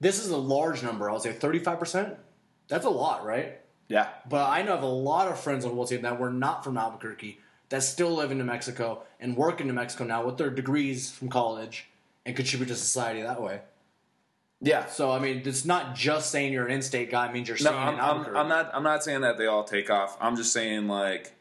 this 0.00 0.24
is 0.24 0.30
a 0.30 0.36
large 0.36 0.82
number. 0.82 1.10
I 1.10 1.12
would 1.12 1.22
say 1.22 1.32
35%. 1.32 2.16
That's 2.68 2.86
a 2.86 2.90
lot, 2.90 3.26
right? 3.26 3.58
Yeah, 3.88 4.08
But 4.28 4.48
I 4.48 4.62
know 4.62 4.74
of 4.74 4.82
a 4.82 4.86
lot 4.86 5.28
of 5.28 5.38
friends 5.38 5.64
on 5.64 5.70
the 5.72 5.76
World 5.76 5.90
Team 5.90 6.02
that 6.02 6.18
were 6.18 6.30
not 6.30 6.64
from 6.64 6.78
Albuquerque 6.78 7.38
that 7.68 7.82
still 7.82 8.10
live 8.14 8.30
in 8.30 8.38
New 8.38 8.44
Mexico 8.44 9.02
and 9.20 9.36
work 9.36 9.60
in 9.60 9.66
New 9.66 9.74
Mexico 9.74 10.04
now 10.04 10.24
with 10.24 10.38
their 10.38 10.50
degrees 10.50 11.10
from 11.10 11.28
college 11.28 11.86
and 12.24 12.34
contribute 12.34 12.68
to 12.68 12.76
society 12.76 13.20
that 13.22 13.42
way. 13.42 13.60
Yeah. 14.60 14.86
So 14.86 15.10
I 15.10 15.18
mean, 15.18 15.42
it's 15.44 15.66
not 15.66 15.94
just 15.94 16.30
saying 16.30 16.52
you're 16.52 16.64
an 16.66 16.72
in-state 16.72 17.10
guy 17.10 17.30
means 17.30 17.48
you're 17.48 17.58
No, 17.62 17.76
I'm, 17.76 17.94
in 17.94 18.00
I'm, 18.00 18.36
I'm 18.36 18.48
not. 18.48 18.70
I'm 18.72 18.82
not 18.82 19.04
saying 19.04 19.20
that 19.20 19.36
they 19.36 19.46
all 19.46 19.64
take 19.64 19.90
off. 19.90 20.16
I'm 20.20 20.36
just 20.36 20.52
saying 20.54 20.88
like, 20.88 21.34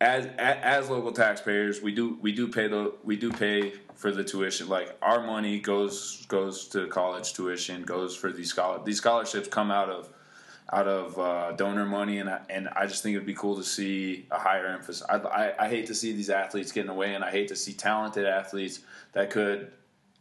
as 0.00 0.24
a- 0.24 0.66
as 0.66 0.88
local 0.88 1.12
taxpayers, 1.12 1.82
we 1.82 1.94
do 1.94 2.18
we 2.22 2.32
do 2.32 2.48
pay 2.48 2.68
the 2.68 2.94
we 3.04 3.16
do 3.16 3.30
pay 3.30 3.74
for 3.94 4.10
the 4.10 4.24
tuition. 4.24 4.68
Like 4.68 4.96
our 5.02 5.20
money 5.24 5.60
goes 5.60 6.24
goes 6.28 6.66
to 6.68 6.86
college 6.86 7.34
tuition, 7.34 7.82
goes 7.82 8.16
for 8.16 8.32
these 8.32 8.48
scholar 8.48 8.80
these 8.82 8.96
scholarships 8.96 9.48
come 9.48 9.70
out 9.70 9.90
of 9.90 10.08
out 10.72 10.88
of 10.88 11.18
uh, 11.18 11.52
donor 11.52 11.84
money, 11.84 12.18
and 12.18 12.30
I, 12.30 12.40
and 12.48 12.68
I 12.74 12.86
just 12.86 13.02
think 13.02 13.14
it'd 13.14 13.26
be 13.26 13.34
cool 13.34 13.56
to 13.56 13.64
see 13.64 14.26
a 14.30 14.38
higher 14.38 14.66
emphasis. 14.66 15.02
I, 15.08 15.16
I 15.16 15.66
I 15.66 15.68
hate 15.68 15.86
to 15.86 15.94
see 15.94 16.12
these 16.12 16.30
athletes 16.30 16.72
getting 16.72 16.90
away, 16.90 17.14
and 17.14 17.22
I 17.22 17.30
hate 17.30 17.48
to 17.48 17.56
see 17.56 17.74
talented 17.74 18.24
athletes 18.24 18.80
that 19.12 19.30
could, 19.30 19.72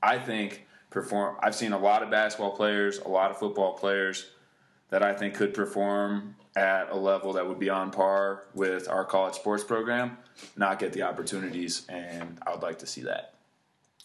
I 0.04 0.18
think, 0.18 0.68
perform. 0.90 1.38
I've 1.40 1.56
seen 1.56 1.72
a 1.72 1.80
lot 1.80 2.04
of 2.04 2.10
basketball 2.10 2.52
players, 2.52 3.00
a 3.00 3.08
lot 3.08 3.32
of 3.32 3.38
football 3.38 3.74
players 3.74 4.30
that 4.90 5.02
I 5.02 5.14
think 5.14 5.36
could 5.36 5.54
perform 5.54 6.36
at 6.56 6.92
a 6.92 6.98
level 6.98 7.34
that 7.34 7.48
would 7.48 7.60
be 7.60 7.70
on 7.70 7.92
par 7.92 8.44
with 8.54 8.90
our 8.90 9.06
college 9.06 9.36
sports 9.36 9.64
program, 9.64 10.18
not 10.58 10.80
get 10.80 10.92
the 10.92 11.04
opportunities, 11.04 11.86
and 11.88 12.38
I 12.46 12.52
would 12.52 12.62
like 12.62 12.80
to 12.80 12.88
see 12.88 13.04
that. 13.04 13.36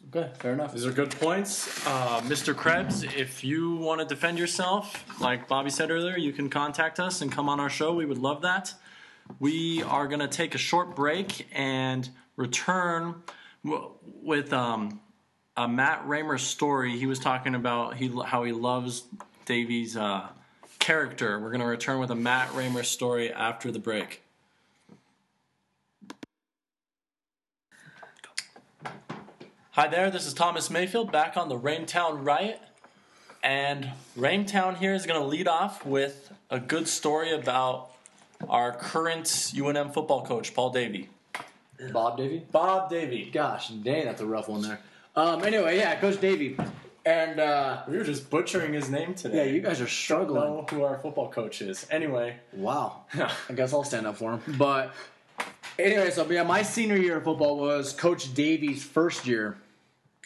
Okay, 0.09 0.31
fair 0.39 0.53
enough. 0.53 0.73
These 0.73 0.87
are 0.87 0.93
good 0.93 1.11
points. 1.11 1.87
Uh, 1.87 2.21
Mr. 2.23 2.55
Krebs, 2.55 3.03
if 3.03 3.45
you 3.45 3.77
want 3.77 4.01
to 4.01 4.07
defend 4.07 4.39
yourself, 4.39 5.05
like 5.21 5.49
Bobby 5.49 5.71
said 5.71 5.91
earlier, 5.91 6.17
you 6.17 6.33
can 6.33 6.49
contact 6.51 7.01
us 7.01 7.21
and 7.21 7.31
come 7.31 7.49
on 7.49 7.61
our 7.61 7.71
show. 7.71 7.95
We 7.95 8.07
would 8.07 8.19
love 8.19 8.43
that. 8.43 8.75
We 9.41 9.83
are 9.83 10.07
going 10.07 10.21
to 10.21 10.29
take 10.29 10.55
a 10.55 10.59
short 10.59 10.95
break 10.95 11.47
and 11.53 12.09
return 12.37 13.23
w- 13.65 13.91
with 14.23 14.53
um, 14.53 15.01
a 15.57 15.67
Matt 15.67 16.07
Raymer 16.07 16.39
story. 16.39 16.97
He 16.99 17.07
was 17.07 17.19
talking 17.19 17.55
about 17.55 17.97
he, 17.97 18.15
how 18.25 18.45
he 18.45 18.53
loves 18.53 19.05
Davies' 19.45 19.97
uh, 19.97 20.29
character. 20.79 21.41
We're 21.41 21.51
going 21.51 21.61
to 21.61 21.67
return 21.67 21.99
with 21.99 22.11
a 22.11 22.15
Matt 22.17 22.55
Raymer 22.55 22.83
story 22.83 23.33
after 23.33 23.73
the 23.73 23.79
break. 23.79 24.23
Hi 29.77 29.89
there, 29.89 30.11
this 30.11 30.27
is 30.27 30.33
Thomas 30.33 30.71
Mayfield 30.71 31.13
back 31.13 31.37
on 31.37 31.51
the 31.51 31.59
Raintown 31.59 32.25
Riot. 32.25 32.59
And 33.43 33.91
Raintown 34.17 34.77
here 34.79 34.95
is 34.95 35.05
going 35.05 35.21
to 35.21 35.27
lead 35.27 35.47
off 35.47 35.85
with 35.85 36.33
a 36.49 36.59
good 36.59 36.89
story 36.89 37.31
about 37.33 37.91
our 38.49 38.73
current 38.73 39.27
UNM 39.27 39.93
football 39.93 40.25
coach, 40.25 40.55
Paul 40.55 40.71
Davie. 40.71 41.11
Bob 41.93 42.17
Davie. 42.17 42.43
Bob 42.51 42.89
Davie. 42.89 43.29
Gosh, 43.31 43.69
dang, 43.69 44.07
that's 44.07 44.23
a 44.23 44.27
rough 44.27 44.49
one 44.49 44.63
there. 44.63 44.81
Um, 45.15 45.45
anyway, 45.45 45.77
yeah, 45.77 45.95
Coach 46.01 46.23
Davie, 46.23 46.57
and 47.05 47.39
uh, 47.39 47.83
We 47.87 47.99
were 47.99 48.05
just 48.05 48.31
butchering 48.31 48.73
his 48.73 48.89
name 48.89 49.15
today. 49.15 49.37
yeah, 49.47 49.53
you 49.53 49.61
guys 49.61 49.81
are 49.81 49.85
don't 49.85 49.91
struggling. 49.93 50.41
know 50.43 50.67
who 50.71 50.85
our 50.85 50.99
football 50.99 51.31
coach 51.31 51.61
is. 51.61 51.87
Anyway, 51.91 52.37
Wow. 52.55 53.03
I 53.15 53.53
guess 53.55 53.75
I'll 53.75 53.85
stand 53.85 54.07
up 54.07 54.17
for 54.17 54.33
him. 54.39 54.57
But 54.57 54.95
anyway, 55.79 56.11
so 56.11 56.27
yeah, 56.31 56.45
my 56.45 56.63
senior 56.63 56.97
year 56.97 57.19
of 57.19 57.25
football 57.25 57.59
was 57.59 57.93
Coach 57.93 58.33
Davies' 58.33 58.83
first 58.83 59.27
year. 59.27 59.59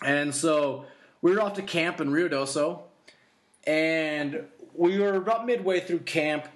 And 0.03 0.35
so 0.35 0.87
we 1.23 1.33
were 1.33 1.41
off 1.41 1.55
to 1.55 1.63
camp 1.63 2.01
in 2.01 2.11
Ruidoso. 2.11 2.83
And 3.67 4.45
we 4.75 4.99
were 4.99 5.15
about 5.15 5.47
midway 5.47 5.81
through 5.81 6.01
camp. 6.01 6.49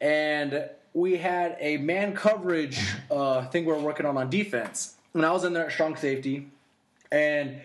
And 0.00 0.68
we 0.94 1.16
had 1.16 1.56
a 1.60 1.76
man 1.78 2.14
coverage 2.14 2.80
uh, 3.10 3.46
thing 3.46 3.64
we 3.64 3.72
were 3.72 3.78
working 3.78 4.06
on 4.06 4.16
on 4.16 4.30
defense. 4.30 4.94
And 5.14 5.24
I 5.24 5.32
was 5.32 5.44
in 5.44 5.52
there 5.52 5.66
at 5.66 5.72
strong 5.72 5.96
safety. 5.96 6.48
And 7.12 7.60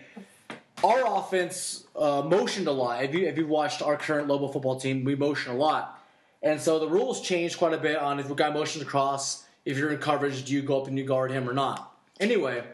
our 0.84 1.18
offense 1.18 1.84
uh, 1.96 2.22
motioned 2.22 2.66
a 2.66 2.72
lot. 2.72 3.04
If 3.04 3.14
you 3.14 3.26
if 3.26 3.36
you 3.36 3.46
watched 3.46 3.82
our 3.82 3.96
current 3.96 4.28
Lobo 4.28 4.48
football 4.48 4.78
team, 4.78 5.04
we 5.04 5.14
motion 5.14 5.52
a 5.52 5.56
lot, 5.56 6.02
and 6.42 6.60
so 6.60 6.78
the 6.78 6.88
rules 6.88 7.20
changed 7.20 7.58
quite 7.58 7.72
a 7.72 7.78
bit 7.78 7.96
on 7.96 8.18
if 8.18 8.30
a 8.30 8.34
guy 8.34 8.50
motions 8.50 8.82
across, 8.82 9.44
if 9.64 9.78
you're 9.78 9.92
in 9.92 9.98
coverage, 9.98 10.44
do 10.44 10.52
you 10.52 10.62
go 10.62 10.80
up 10.80 10.88
and 10.88 10.98
you 10.98 11.04
guard 11.04 11.30
him 11.30 11.48
or 11.48 11.52
not? 11.52 11.96
Anyway, 12.20 12.64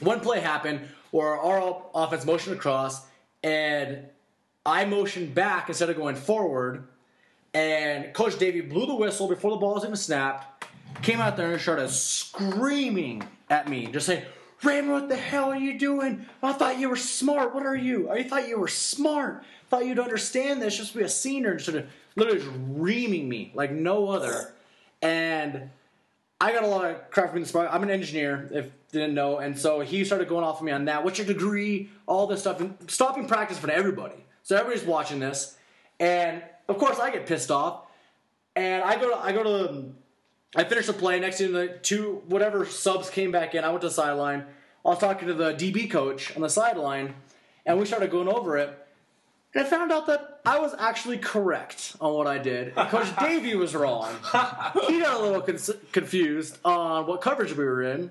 one 0.00 0.20
play 0.20 0.40
happened 0.40 0.80
where 1.14 1.38
our 1.38 1.80
offense 1.94 2.24
motioned 2.24 2.56
across, 2.56 3.06
and 3.44 4.00
I 4.66 4.84
motioned 4.84 5.32
back 5.32 5.68
instead 5.68 5.88
of 5.88 5.94
going 5.94 6.16
forward, 6.16 6.88
and 7.54 8.12
Coach 8.12 8.36
Davie 8.36 8.62
blew 8.62 8.84
the 8.86 8.96
whistle 8.96 9.28
before 9.28 9.52
the 9.52 9.56
ball 9.58 9.74
was 9.74 9.84
even 9.84 9.94
snapped, 9.94 10.64
came 11.02 11.20
out 11.20 11.36
there 11.36 11.52
and 11.52 11.60
started 11.60 11.88
screaming 11.90 13.22
at 13.48 13.68
me, 13.68 13.86
just 13.86 14.06
saying, 14.06 14.24
Raymond, 14.64 14.92
what 14.92 15.08
the 15.08 15.14
hell 15.14 15.52
are 15.52 15.56
you 15.56 15.78
doing? 15.78 16.26
I 16.42 16.52
thought 16.52 16.80
you 16.80 16.88
were 16.88 16.96
smart. 16.96 17.54
What 17.54 17.64
are 17.64 17.76
you? 17.76 18.10
I 18.10 18.24
thought 18.24 18.48
you 18.48 18.58
were 18.58 18.66
smart. 18.66 19.44
thought 19.70 19.86
you'd 19.86 20.00
understand 20.00 20.60
this. 20.60 20.76
Just 20.76 20.96
be 20.96 21.04
a 21.04 21.08
senior 21.08 21.52
and 21.52 21.60
sort 21.60 21.76
of 21.76 21.86
literally 22.16 22.40
just 22.40 22.50
reaming 22.70 23.28
me 23.28 23.52
like 23.54 23.70
no 23.70 24.08
other. 24.08 24.52
And 25.00 25.70
I 26.40 26.50
got 26.50 26.64
a 26.64 26.66
lot 26.66 26.86
of 26.86 27.08
crap 27.12 27.30
from 27.30 27.44
spot. 27.44 27.68
I'm 27.70 27.84
an 27.84 27.90
engineer, 27.90 28.48
if 28.50 28.72
didn't 29.00 29.14
know, 29.14 29.38
and 29.38 29.58
so 29.58 29.80
he 29.80 30.04
started 30.04 30.28
going 30.28 30.44
off 30.44 30.58
of 30.58 30.64
me 30.64 30.72
on 30.72 30.86
that. 30.86 31.04
What's 31.04 31.18
your 31.18 31.26
degree? 31.26 31.90
All 32.06 32.26
this 32.26 32.40
stuff, 32.40 32.60
and 32.60 32.76
stopping 32.88 33.26
practice 33.26 33.58
for 33.58 33.70
everybody. 33.70 34.24
So 34.42 34.56
everybody's 34.56 34.86
watching 34.86 35.20
this, 35.20 35.56
and 36.00 36.42
of 36.68 36.78
course 36.78 36.98
I 36.98 37.10
get 37.10 37.26
pissed 37.26 37.50
off, 37.50 37.82
and 38.56 38.82
I 38.82 38.96
go 38.96 39.10
to 39.10 39.16
I 39.16 39.32
go 39.32 39.42
to 39.42 39.92
I 40.56 40.64
finished 40.64 40.86
the 40.86 40.92
play. 40.92 41.18
Next 41.20 41.38
thing, 41.38 41.52
the 41.52 41.78
two 41.82 42.22
whatever 42.26 42.64
subs 42.64 43.10
came 43.10 43.30
back 43.30 43.54
in. 43.54 43.64
I 43.64 43.68
went 43.68 43.82
to 43.82 43.88
the 43.88 43.94
sideline. 43.94 44.44
I 44.84 44.88
was 44.88 44.98
talking 44.98 45.28
to 45.28 45.34
the 45.34 45.54
DB 45.54 45.90
coach 45.90 46.34
on 46.36 46.42
the 46.42 46.48
sideline, 46.50 47.14
and 47.66 47.78
we 47.78 47.86
started 47.86 48.10
going 48.10 48.28
over 48.28 48.56
it. 48.58 48.78
And 49.54 49.64
I 49.64 49.70
found 49.70 49.92
out 49.92 50.06
that 50.08 50.40
I 50.44 50.58
was 50.58 50.74
actually 50.78 51.18
correct 51.18 51.96
on 52.00 52.12
what 52.12 52.26
I 52.26 52.38
did. 52.38 52.72
And 52.76 52.88
Coach 52.88 53.16
Davie 53.20 53.54
was 53.54 53.74
wrong. 53.74 54.12
He 54.88 55.00
got 55.00 55.20
a 55.20 55.22
little 55.22 55.40
cons- 55.40 55.70
confused 55.92 56.58
on 56.64 57.06
what 57.06 57.20
coverage 57.20 57.56
we 57.56 57.64
were 57.64 57.82
in. 57.82 58.10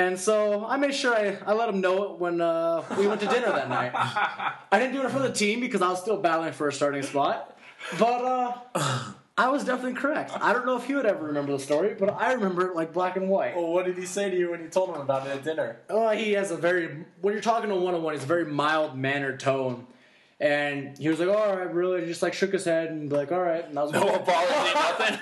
And 0.00 0.18
so 0.18 0.64
I 0.64 0.78
made 0.78 0.94
sure 0.94 1.14
I, 1.14 1.36
I 1.44 1.52
let 1.52 1.68
him 1.68 1.82
know 1.82 2.04
it 2.04 2.18
when 2.18 2.40
uh, 2.40 2.82
we 2.98 3.06
went 3.06 3.20
to 3.20 3.26
dinner 3.26 3.52
that 3.52 3.68
night. 3.68 3.92
I 4.72 4.78
didn't 4.78 4.94
do 4.94 5.02
it 5.02 5.10
for 5.10 5.18
the 5.18 5.30
team 5.30 5.60
because 5.60 5.82
I 5.82 5.88
was 5.90 6.00
still 6.00 6.16
battling 6.16 6.52
for 6.52 6.68
a 6.68 6.72
starting 6.72 7.02
spot. 7.02 7.58
But 7.98 8.24
uh, 8.24 9.12
I 9.36 9.48
was 9.50 9.62
definitely 9.64 10.00
correct. 10.00 10.32
I 10.40 10.54
don't 10.54 10.64
know 10.64 10.76
if 10.76 10.86
he 10.86 10.94
would 10.94 11.04
ever 11.04 11.26
remember 11.26 11.52
the 11.52 11.58
story, 11.58 11.94
but 11.98 12.08
I 12.08 12.32
remember 12.32 12.70
it 12.70 12.74
like 12.74 12.94
black 12.94 13.16
and 13.16 13.28
white. 13.28 13.54
well, 13.54 13.66
what 13.66 13.84
did 13.84 13.98
he 13.98 14.06
say 14.06 14.30
to 14.30 14.36
you 14.36 14.52
when 14.52 14.62
you 14.62 14.68
told 14.68 14.88
him 14.88 15.02
about 15.02 15.26
it 15.26 15.32
at 15.32 15.44
dinner? 15.44 15.76
Uh, 15.90 16.10
he 16.10 16.32
has 16.32 16.50
a 16.50 16.56
very 16.56 17.04
when 17.20 17.34
you're 17.34 17.42
talking 17.42 17.68
to 17.68 17.76
one 17.76 17.94
on 17.94 18.02
one, 18.02 18.14
he's 18.14 18.24
a 18.24 18.26
very 18.26 18.46
mild 18.46 18.96
mannered 18.96 19.38
tone. 19.38 19.86
And 20.42 20.96
he 20.96 21.10
was 21.10 21.20
like, 21.20 21.28
"All 21.28 21.54
right, 21.54 21.70
really," 21.74 22.06
just 22.06 22.22
like 22.22 22.32
shook 22.32 22.52
his 22.52 22.64
head 22.64 22.88
and 22.88 23.10
be 23.10 23.16
like, 23.16 23.30
"All 23.30 23.42
right." 23.42 23.62
And 23.68 23.78
I 23.78 23.82
was 23.82 23.92
No 23.92 24.06
like, 24.06 24.22
apology, 24.22 24.74
nothing. 24.74 25.18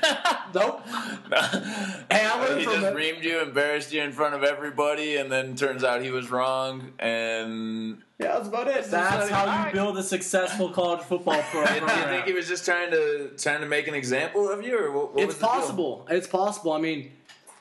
"Nope." 0.54 0.80
Hey, 2.10 2.24
I 2.24 2.40
learned 2.40 2.60
he 2.60 2.64
from 2.66 2.74
just 2.74 2.86
it. 2.86 2.94
reamed 2.96 3.24
you, 3.24 3.40
embarrassed 3.42 3.92
you 3.92 4.00
in 4.02 4.12
front 4.12 4.34
of 4.36 4.44
everybody, 4.44 5.16
and 5.16 5.30
then 5.30 5.56
turns 5.56 5.82
out 5.82 6.02
he 6.02 6.10
was 6.12 6.30
wrong. 6.30 6.92
And 7.00 7.98
Yeah, 8.20 8.34
that's 8.34 8.46
about 8.48 8.68
it. 8.68 8.84
That's 8.84 9.28
how 9.30 9.66
you 9.66 9.72
build 9.72 9.98
a 9.98 10.02
successful 10.04 10.70
college 10.70 11.00
football 11.00 11.42
program. 11.50 11.86
do 11.86 11.92
you 11.94 12.06
think 12.06 12.24
he 12.26 12.32
was 12.32 12.46
just 12.46 12.64
trying 12.64 12.92
to 12.92 13.30
trying 13.36 13.60
to 13.60 13.66
make 13.66 13.88
an 13.88 13.94
example 13.94 14.48
of 14.48 14.62
you, 14.64 14.78
or 14.78 14.92
what, 14.92 15.14
what 15.14 15.24
It's 15.24 15.26
was 15.34 15.38
the 15.38 15.40
deal? 15.46 15.48
possible. 15.50 16.06
It's 16.10 16.26
possible. 16.28 16.72
I 16.72 16.78
mean, 16.80 17.10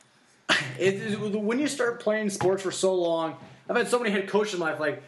it, 0.80 0.94
it- 0.94 1.20
when 1.42 1.58
you 1.60 1.68
start 1.68 2.00
playing 2.02 2.30
sports 2.30 2.62
for 2.64 2.72
so 2.72 2.94
long, 2.94 3.36
I've 3.68 3.76
had 3.76 3.88
so 3.88 3.98
many 3.98 4.12
head 4.12 4.28
coaches 4.30 4.54
in 4.54 4.60
my 4.60 4.72
life. 4.72 4.80
Like 4.80 5.04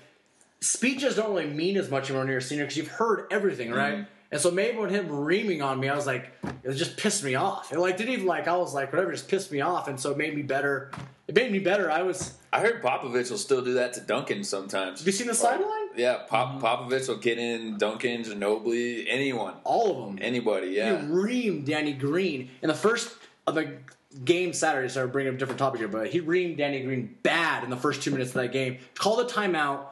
speeches 0.62 1.16
don't 1.16 1.34
really 1.34 1.48
mean 1.50 1.78
as 1.78 1.90
much 1.90 2.12
when 2.12 2.28
you're 2.28 2.38
a 2.38 2.42
senior 2.42 2.66
because 2.66 2.78
you've 2.78 2.88
heard 2.90 3.26
everything, 3.32 3.72
right? 3.72 3.94
Mm-hmm. 4.00 4.04
And 4.32 4.40
so 4.40 4.52
maybe 4.52 4.78
when 4.78 4.90
him 4.92 5.10
reaming 5.10 5.64
on 5.64 5.80
me, 5.80 5.90
I 5.90 5.96
was 5.96 6.06
like, 6.06 6.32
it 6.64 6.74
just 6.74 6.98
pissed 6.98 7.24
me 7.24 7.34
off. 7.34 7.74
It 7.74 7.80
like 7.80 7.98
didn't 7.98 8.14
even 8.14 8.26
like 8.28 8.48
I 8.48 8.56
was 8.58 8.74
like 8.76 8.92
whatever, 8.94 9.12
just 9.12 9.28
pissed 9.28 9.52
me 9.52 9.62
off, 9.62 9.88
and 9.88 10.00
so 10.00 10.12
it 10.12 10.18
made 10.18 10.36
me 10.36 10.44
better. 10.44 10.92
It 11.28 11.36
made 11.36 11.52
me 11.52 11.60
better. 11.60 11.90
I 11.92 12.04
was. 12.04 12.36
I 12.52 12.60
heard 12.60 12.82
Popovich 12.84 13.30
will 13.32 13.38
still 13.38 13.64
do 13.64 13.74
that 13.76 13.94
to 13.94 14.02
Duncan 14.02 14.44
sometimes. 14.44 15.00
Have 15.00 15.08
you 15.08 15.14
seen 15.14 15.28
the 15.28 15.34
sideline? 15.36 15.90
Yeah, 15.96 16.24
Pop, 16.28 16.60
Popovich 16.62 17.08
will 17.08 17.18
get 17.18 17.38
in 17.38 17.78
Duncan, 17.78 18.24
Ginobili, 18.24 19.06
anyone, 19.08 19.54
All 19.64 19.92
of 19.92 20.08
them. 20.08 20.20
anybody. 20.22 20.70
Yeah, 20.70 21.00
He 21.02 21.08
reamed 21.08 21.66
Danny 21.66 21.94
Green 21.94 22.50
in 22.64 22.68
the 22.68 22.74
first 22.74 23.16
of 23.46 23.54
the 23.56 23.78
game 24.26 24.54
Saturday. 24.54 24.90
Sorry, 24.90 25.08
bringing 25.08 25.30
up 25.32 25.36
a 25.36 25.40
different 25.40 25.60
topic 25.60 25.80
here, 25.80 25.88
but 25.88 26.08
he 26.08 26.22
reamed 26.22 26.58
Danny 26.58 26.82
Green 26.82 27.16
bad 27.22 27.64
in 27.64 27.70
the 27.70 27.78
first 27.78 28.02
two 28.02 28.10
minutes 28.12 28.32
of 28.32 28.36
that 28.42 28.52
game. 28.52 28.78
Called 28.96 29.20
a 29.20 29.32
timeout. 29.32 29.89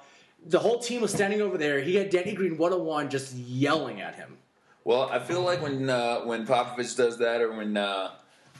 The 0.49 0.59
whole 0.59 0.79
team 0.79 1.01
was 1.01 1.13
standing 1.13 1.41
over 1.41 1.57
there. 1.57 1.81
He 1.81 1.95
had 1.95 2.09
Danny 2.09 2.33
Green 2.33 2.57
one 2.57 2.73
on 2.73 2.85
one, 2.85 3.09
just 3.09 3.35
yelling 3.35 4.01
at 4.01 4.15
him. 4.15 4.37
Well, 4.83 5.09
I 5.11 5.19
feel 5.19 5.41
like 5.41 5.61
when 5.61 5.89
uh, 5.89 6.21
when 6.21 6.45
Popovich 6.47 6.95
does 6.95 7.17
that, 7.17 7.41
or 7.41 7.51
when 7.51 7.75
uh, 7.75 8.11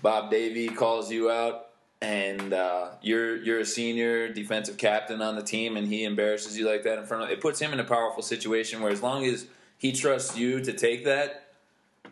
Bob 0.01 0.29
Davie 0.29 0.67
calls 0.67 1.09
you 1.09 1.31
out, 1.31 1.69
and 2.01 2.53
uh, 2.53 2.89
you're 3.01 3.37
you're 3.37 3.59
a 3.59 3.65
senior 3.65 4.27
defensive 4.27 4.77
captain 4.77 5.21
on 5.21 5.35
the 5.35 5.41
team, 5.41 5.77
and 5.77 5.87
he 5.87 6.03
embarrasses 6.03 6.57
you 6.57 6.69
like 6.69 6.83
that 6.83 6.99
in 6.99 7.05
front 7.05 7.23
of 7.23 7.29
it 7.29 7.39
puts 7.39 7.59
him 7.59 7.71
in 7.71 7.79
a 7.79 7.83
powerful 7.83 8.21
situation 8.21 8.81
where 8.81 8.91
as 8.91 9.01
long 9.01 9.25
as 9.25 9.47
he 9.77 9.91
trusts 9.91 10.37
you 10.37 10.59
to 10.59 10.73
take 10.73 11.05
that 11.05 11.53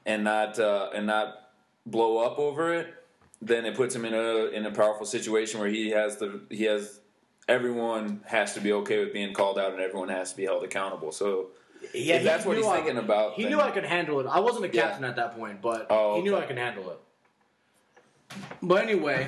and 0.06 0.24
not 0.24 0.60
uh, 0.60 0.90
and 0.94 1.06
not 1.06 1.52
blow 1.86 2.18
up 2.20 2.40
over 2.40 2.74
it, 2.74 2.94
then 3.42 3.66
it 3.66 3.76
puts 3.76 3.94
him 3.94 4.06
in 4.06 4.14
a 4.14 4.46
in 4.48 4.66
a 4.66 4.72
powerful 4.72 5.06
situation 5.06 5.60
where 5.60 5.70
he 5.70 5.90
has 5.90 6.18
the 6.18 6.42
he 6.50 6.64
has 6.64 7.02
everyone 7.48 8.22
has 8.26 8.54
to 8.56 8.60
be 8.62 8.72
okay 8.74 9.00
with 9.04 9.14
being 9.14 9.34
called 9.34 9.60
out 9.60 9.72
and 9.72 9.82
everyone 9.82 10.10
has 10.10 10.32
to 10.32 10.38
be 10.38 10.44
held 10.46 10.64
accountable. 10.64 11.12
So 11.12 11.48
Yeah, 11.94 12.16
If 12.16 12.24
that's 12.24 12.44
he 12.44 12.48
what 12.48 12.58
he's 12.58 12.66
I- 12.66 12.78
thinking 12.78 12.98
about, 12.98 13.34
He 13.34 13.44
then- 13.44 13.52
knew 13.52 13.60
I 13.62 13.70
could 13.70 13.86
handle 13.86 14.20
it. 14.20 14.26
I 14.26 14.40
wasn't 14.40 14.66
a 14.66 14.70
Yeah. 14.76 14.82
captain 14.82 15.04
at 15.04 15.16
that 15.18 15.38
point, 15.38 15.62
but 15.62 15.86
Oh, 15.90 16.16
he 16.16 16.22
knew. 16.24 16.36
I 16.36 16.42
could 16.46 16.58
handle 16.58 16.90
it. 16.90 16.98
But 18.62 18.82
anyway, 18.84 19.28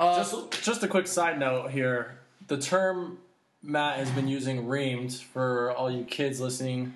uh, 0.00 0.16
Just, 0.16 0.62
just 0.64 0.82
a 0.82 0.88
quick 0.88 1.06
side 1.06 1.38
note 1.38 1.70
here. 1.70 2.18
The 2.48 2.58
term 2.58 3.18
Matt 3.62 3.98
has 3.98 4.10
been 4.10 4.26
using 4.26 4.66
reamed 4.66 5.22
for 5.22 5.70
all 5.72 5.88
you 5.90 6.02
kids 6.04 6.40
listening, 6.40 6.94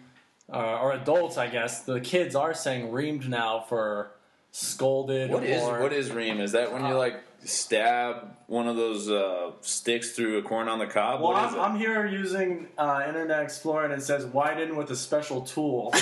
uh, 0.52 0.80
or 0.80 0.92
adults, 0.92 1.38
I 1.38 1.46
guess. 1.46 1.82
The 1.82 2.00
kids 2.00 2.34
are 2.34 2.52
saying 2.52 2.90
reamed 2.90 3.28
now 3.28 3.60
for 3.60 4.10
scolded 4.50 5.30
what 5.30 5.44
is 5.44 5.62
or 5.62 5.80
what 5.80 5.92
is 5.92 6.10
ream? 6.10 6.40
Is 6.40 6.50
that 6.52 6.72
when 6.72 6.84
you 6.84 6.94
like 6.94 7.14
stab 7.46 8.36
one 8.46 8.66
of 8.68 8.76
those 8.76 9.10
uh, 9.10 9.52
sticks 9.60 10.12
through 10.12 10.38
a 10.38 10.42
corn 10.42 10.68
on 10.68 10.78
the 10.78 10.86
cob? 10.86 11.20
Well, 11.20 11.32
I'm. 11.32 11.58
I'm 11.58 11.76
here 11.76 12.06
using 12.06 12.68
uh, 12.76 13.04
Internet 13.06 13.42
Explorer 13.42 13.84
and 13.84 13.92
it 13.94 14.02
says 14.02 14.26
widen 14.26 14.76
with 14.76 14.90
a 14.90 14.96
special 14.96 15.42
tool. 15.42 15.92
So, 15.94 16.00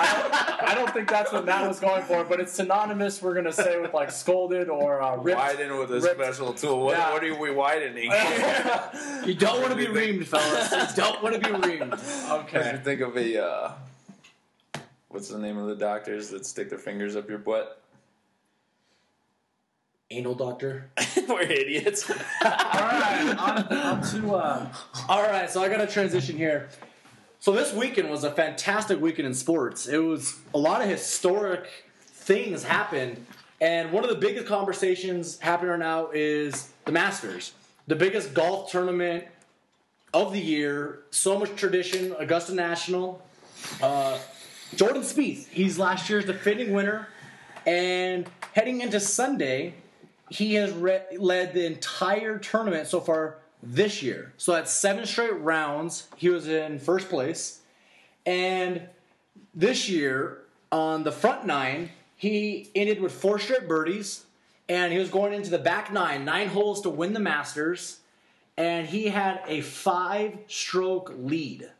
I, 0.00 0.22
don't, 0.22 0.68
I 0.70 0.74
don't 0.74 0.92
think 0.92 1.08
that's 1.08 1.32
what 1.32 1.44
Matt 1.44 1.66
was 1.66 1.80
going 1.80 2.04
for, 2.04 2.22
but 2.24 2.38
it's 2.38 2.52
synonymous. 2.52 3.20
We're 3.20 3.34
gonna 3.34 3.52
say 3.52 3.80
with 3.80 3.92
like 3.92 4.10
scolded 4.10 4.68
or 4.68 5.02
uh, 5.02 5.16
ripped. 5.16 5.38
Widen 5.38 5.76
with 5.76 5.90
a 5.90 6.00
ripped- 6.00 6.20
special 6.20 6.52
tool. 6.52 6.84
What, 6.84 6.96
Yeah. 6.96 7.12
what 7.12 7.24
are 7.24 7.34
we 7.38 7.50
widening? 7.50 8.04
you 9.26 9.34
don't 9.34 9.60
want 9.60 9.72
to 9.72 9.76
be 9.76 9.86
reamed, 9.86 10.26
fellas. 10.26 10.70
You 10.70 11.02
don't 11.02 11.22
want 11.22 11.34
to 11.34 11.40
be 11.40 11.68
reamed. 11.68 11.90
Makes 11.90 12.30
okay. 12.30 12.72
me 12.72 12.78
think 12.78 13.00
of 13.00 13.16
a 13.16 13.44
uh, 13.44 13.72
what's 15.08 15.28
the 15.28 15.38
name 15.38 15.58
of 15.58 15.66
the 15.66 15.76
doctors 15.76 16.30
that 16.30 16.46
stick 16.46 16.70
their 16.70 16.78
fingers 16.78 17.16
up 17.16 17.28
your 17.28 17.38
butt? 17.38 17.77
Anal 20.10 20.34
doctor. 20.34 20.90
We're 21.28 21.42
idiots. 21.42 22.10
All 22.10 22.16
right. 22.50 23.36
On, 23.38 23.76
on 23.76 24.02
to 24.10 24.34
uh, 24.34 24.72
All 25.08 25.22
right, 25.22 25.50
so 25.50 25.62
I 25.62 25.68
got 25.68 25.78
to 25.78 25.86
transition 25.86 26.36
here. 26.36 26.70
So 27.40 27.52
this 27.52 27.74
weekend 27.74 28.08
was 28.10 28.24
a 28.24 28.30
fantastic 28.30 29.00
weekend 29.00 29.28
in 29.28 29.34
sports. 29.34 29.86
It 29.86 29.98
was 29.98 30.38
a 30.54 30.58
lot 30.58 30.80
of 30.80 30.88
historic 30.88 31.68
things 32.06 32.64
happened, 32.64 33.24
and 33.60 33.92
one 33.92 34.02
of 34.02 34.08
the 34.10 34.16
biggest 34.16 34.46
conversations 34.46 35.38
happening 35.40 35.70
right 35.70 35.78
now 35.78 36.08
is 36.12 36.70
the 36.86 36.92
Masters, 36.92 37.52
the 37.86 37.94
biggest 37.94 38.32
golf 38.32 38.70
tournament 38.70 39.24
of 40.14 40.32
the 40.32 40.40
year. 40.40 41.00
So 41.10 41.38
much 41.38 41.54
tradition, 41.54 42.14
Augusta 42.18 42.54
National. 42.54 43.22
Uh, 43.82 44.18
Jordan 44.74 45.02
Spieth, 45.02 45.48
he's 45.48 45.78
last 45.78 46.08
year's 46.08 46.24
defending 46.24 46.72
winner, 46.72 47.08
and 47.66 48.28
heading 48.52 48.80
into 48.80 49.00
Sunday, 49.00 49.74
he 50.30 50.54
has 50.54 50.72
re- 50.72 51.02
led 51.16 51.54
the 51.54 51.66
entire 51.66 52.38
tournament 52.38 52.86
so 52.86 53.00
far 53.00 53.38
this 53.62 54.02
year. 54.02 54.32
So 54.36 54.52
that's 54.52 54.72
seven 54.72 55.06
straight 55.06 55.38
rounds. 55.40 56.08
He 56.16 56.28
was 56.28 56.48
in 56.48 56.78
first 56.78 57.08
place. 57.08 57.60
And 58.26 58.82
this 59.54 59.88
year, 59.88 60.42
on 60.70 61.04
the 61.04 61.12
front 61.12 61.46
nine, 61.46 61.90
he 62.16 62.70
ended 62.74 63.00
with 63.00 63.12
four 63.12 63.38
straight 63.38 63.68
birdies. 63.68 64.24
And 64.68 64.92
he 64.92 64.98
was 64.98 65.08
going 65.08 65.32
into 65.32 65.50
the 65.50 65.58
back 65.58 65.92
nine, 65.92 66.24
nine 66.24 66.48
holes 66.48 66.82
to 66.82 66.90
win 66.90 67.14
the 67.14 67.20
Masters. 67.20 68.00
And 68.56 68.86
he 68.86 69.08
had 69.08 69.40
a 69.46 69.62
five 69.62 70.36
stroke 70.46 71.14
lead 71.16 71.70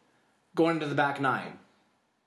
going 0.55 0.77
into 0.77 0.87
the 0.87 0.95
back 0.95 1.21
nine. 1.21 1.59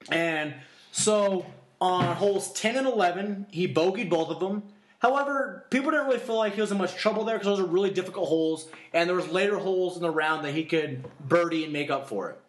And 0.10 0.54
so 0.92 1.46
on 1.80 2.16
holes 2.16 2.54
10 2.54 2.78
and 2.78 2.88
11, 2.88 3.48
he 3.50 3.68
bogeyed 3.68 4.10
both 4.10 4.30
of 4.30 4.40
them. 4.40 4.64
However, 5.02 5.66
people 5.72 5.90
didn't 5.90 6.06
really 6.06 6.20
feel 6.20 6.38
like 6.38 6.54
he 6.54 6.62
was 6.62 6.72
in 6.72 6.78
much 6.78 6.94
trouble 6.96 7.24
there 7.24 7.36
because 7.36 7.58
those 7.58 7.60
are 7.60 7.70
really 7.70 7.90
difficult 7.90 8.30
holes, 8.30 8.68
and 8.94 9.10
there 9.10 9.16
was 9.16 9.30
later 9.30 9.58
holes 9.58 9.96
in 9.96 10.04
the 10.04 10.12
round 10.12 10.46
that 10.46 10.54
he 10.54 10.64
could 10.64 11.04
birdie 11.28 11.64
and 11.64 11.74
make 11.74 11.90
up 11.90 12.08
for 12.08 12.30
it. 12.30 12.40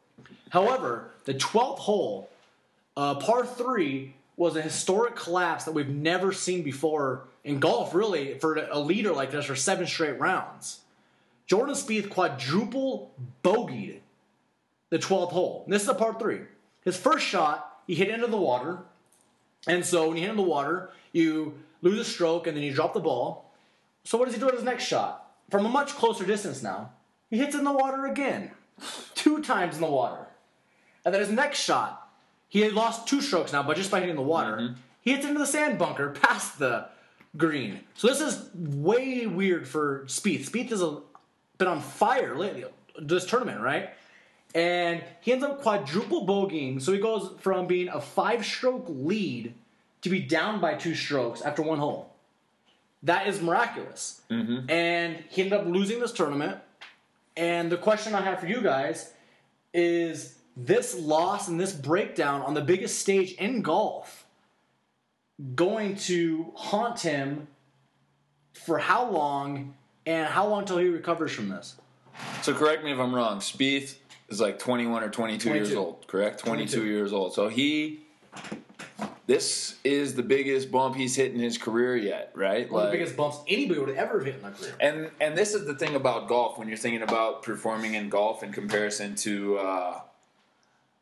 However, 0.50 1.10
the 1.24 1.32
12th 1.32 1.78
hole, 1.78 2.28
uh, 2.94 3.14
par 3.14 3.46
three, 3.46 4.14
was 4.36 4.54
a 4.54 4.62
historic 4.62 5.16
collapse 5.16 5.64
that 5.64 5.72
we've 5.72 5.88
never 5.88 6.32
seen 6.32 6.62
before 6.62 7.24
in 7.42 7.58
golf, 7.58 7.94
really, 7.94 8.38
for 8.38 8.56
a 8.56 8.78
leader 8.78 9.12
like 9.12 9.30
this 9.30 9.46
for 9.46 9.56
seven 9.56 9.86
straight 9.86 10.20
rounds. 10.20 10.80
Jordan 11.46 11.74
Spieth 11.74 12.10
quadruple 12.10 13.12
bogeyed 13.42 14.00
the 14.90 14.98
12th 14.98 15.30
hole. 15.30 15.62
And 15.64 15.72
this 15.72 15.82
is 15.82 15.88
a 15.88 15.94
par 15.94 16.16
three. 16.18 16.40
His 16.84 16.98
first 16.98 17.24
shot, 17.24 17.78
he 17.86 17.94
hit 17.94 18.10
into 18.10 18.26
the 18.26 18.36
water. 18.36 18.78
And 19.66 19.84
so 19.86 20.08
when 20.08 20.16
you 20.16 20.22
hit 20.22 20.30
into 20.30 20.42
the 20.42 20.48
water, 20.48 20.90
you 21.12 21.54
lose 21.82 21.98
a 21.98 22.04
stroke 22.04 22.46
and 22.46 22.56
then 22.56 22.64
you 22.64 22.72
drop 22.72 22.94
the 22.94 23.00
ball. 23.00 23.52
So 24.04 24.16
what 24.16 24.24
does 24.24 24.34
he 24.34 24.40
do 24.40 24.48
at 24.48 24.54
his 24.54 24.64
next 24.64 24.84
shot? 24.84 25.30
From 25.50 25.66
a 25.66 25.68
much 25.68 25.94
closer 25.94 26.24
distance 26.24 26.62
now, 26.62 26.92
he 27.28 27.38
hits 27.38 27.54
in 27.54 27.64
the 27.64 27.72
water 27.72 28.06
again. 28.06 28.52
Two 29.14 29.42
times 29.42 29.74
in 29.74 29.80
the 29.80 29.86
water. 29.86 30.26
And 31.04 31.12
then 31.12 31.20
his 31.20 31.30
next 31.30 31.60
shot, 31.60 32.08
he 32.48 32.60
had 32.60 32.72
lost 32.72 33.08
two 33.08 33.20
strokes 33.20 33.52
now, 33.52 33.62
but 33.62 33.76
just 33.76 33.90
by 33.90 34.00
hitting 34.00 34.14
the 34.14 34.22
water, 34.22 34.56
mm-hmm. 34.56 34.74
he 35.00 35.12
hits 35.12 35.26
into 35.26 35.38
the 35.38 35.46
sand 35.46 35.78
bunker 35.78 36.10
past 36.22 36.58
the 36.58 36.86
green. 37.36 37.80
So 37.94 38.08
this 38.08 38.20
is 38.20 38.50
way 38.54 39.26
weird 39.26 39.66
for 39.66 40.04
Spieth. 40.06 40.48
Spieth 40.48 40.70
has 40.70 40.82
been 41.58 41.68
on 41.68 41.80
fire 41.80 42.36
lately, 42.36 42.64
this 43.00 43.26
tournament, 43.26 43.60
right? 43.60 43.90
And 44.54 45.02
he 45.22 45.32
ends 45.32 45.44
up 45.44 45.62
quadruple 45.62 46.26
bogeying, 46.26 46.80
so 46.80 46.92
he 46.92 46.98
goes 46.98 47.32
from 47.40 47.66
being 47.66 47.88
a 47.88 48.00
five-stroke 48.00 48.84
lead 48.88 49.54
to 50.02 50.10
be 50.10 50.20
down 50.20 50.60
by 50.60 50.74
two 50.74 50.94
strokes 50.94 51.42
after 51.42 51.62
one 51.62 51.78
hole. 51.78 52.12
That 53.02 53.26
is 53.26 53.40
miraculous. 53.40 54.20
Mm-hmm. 54.30 54.70
And 54.70 55.24
he 55.28 55.42
ended 55.42 55.58
up 55.58 55.66
losing 55.66 56.00
this 56.00 56.12
tournament. 56.12 56.58
And 57.36 57.72
the 57.72 57.76
question 57.76 58.14
I 58.14 58.20
have 58.20 58.40
for 58.40 58.46
you 58.46 58.60
guys 58.60 59.12
is 59.72 60.36
this 60.56 60.94
loss 60.94 61.48
and 61.48 61.58
this 61.58 61.72
breakdown 61.72 62.42
on 62.42 62.54
the 62.54 62.60
biggest 62.60 62.98
stage 62.98 63.32
in 63.32 63.62
golf 63.62 64.26
going 65.54 65.96
to 65.96 66.52
haunt 66.54 67.00
him 67.00 67.48
for 68.52 68.78
how 68.78 69.10
long 69.10 69.74
and 70.06 70.26
how 70.26 70.46
long 70.46 70.64
till 70.64 70.78
he 70.78 70.88
recovers 70.88 71.32
from 71.32 71.48
this? 71.48 71.76
So 72.42 72.52
correct 72.52 72.84
me 72.84 72.92
if 72.92 72.98
I'm 72.98 73.14
wrong. 73.14 73.38
Spieth 73.38 73.96
is 74.28 74.40
like 74.40 74.58
21 74.58 75.02
or 75.02 75.08
22, 75.08 75.48
years 75.48 75.74
old, 75.74 76.06
correct? 76.06 76.40
22, 76.40 76.76
22. 76.76 76.92
years 76.92 77.12
old. 77.12 77.34
So 77.34 77.48
he, 77.48 78.00
this 79.32 79.76
is 79.82 80.14
the 80.14 80.22
biggest 80.22 80.70
bump 80.70 80.94
he's 80.94 81.16
hit 81.16 81.32
in 81.32 81.40
his 81.40 81.56
career 81.56 81.96
yet, 81.96 82.32
right? 82.34 82.70
One 82.70 82.84
of 82.84 82.92
the 82.92 82.98
biggest 82.98 83.16
bumps 83.16 83.38
anybody 83.48 83.80
would 83.80 83.96
ever 83.96 84.18
have 84.18 84.26
hit 84.26 84.34
in 84.36 84.42
their 84.42 84.50
career. 84.50 84.74
And 84.78 85.10
and 85.22 85.36
this 85.36 85.54
is 85.54 85.64
the 85.64 85.74
thing 85.74 85.94
about 85.94 86.28
golf 86.28 86.58
when 86.58 86.68
you're 86.68 86.76
thinking 86.76 87.00
about 87.00 87.42
performing 87.42 87.94
in 87.94 88.10
golf 88.10 88.42
in 88.42 88.52
comparison 88.52 89.14
to 89.16 89.56
uh, 89.56 90.00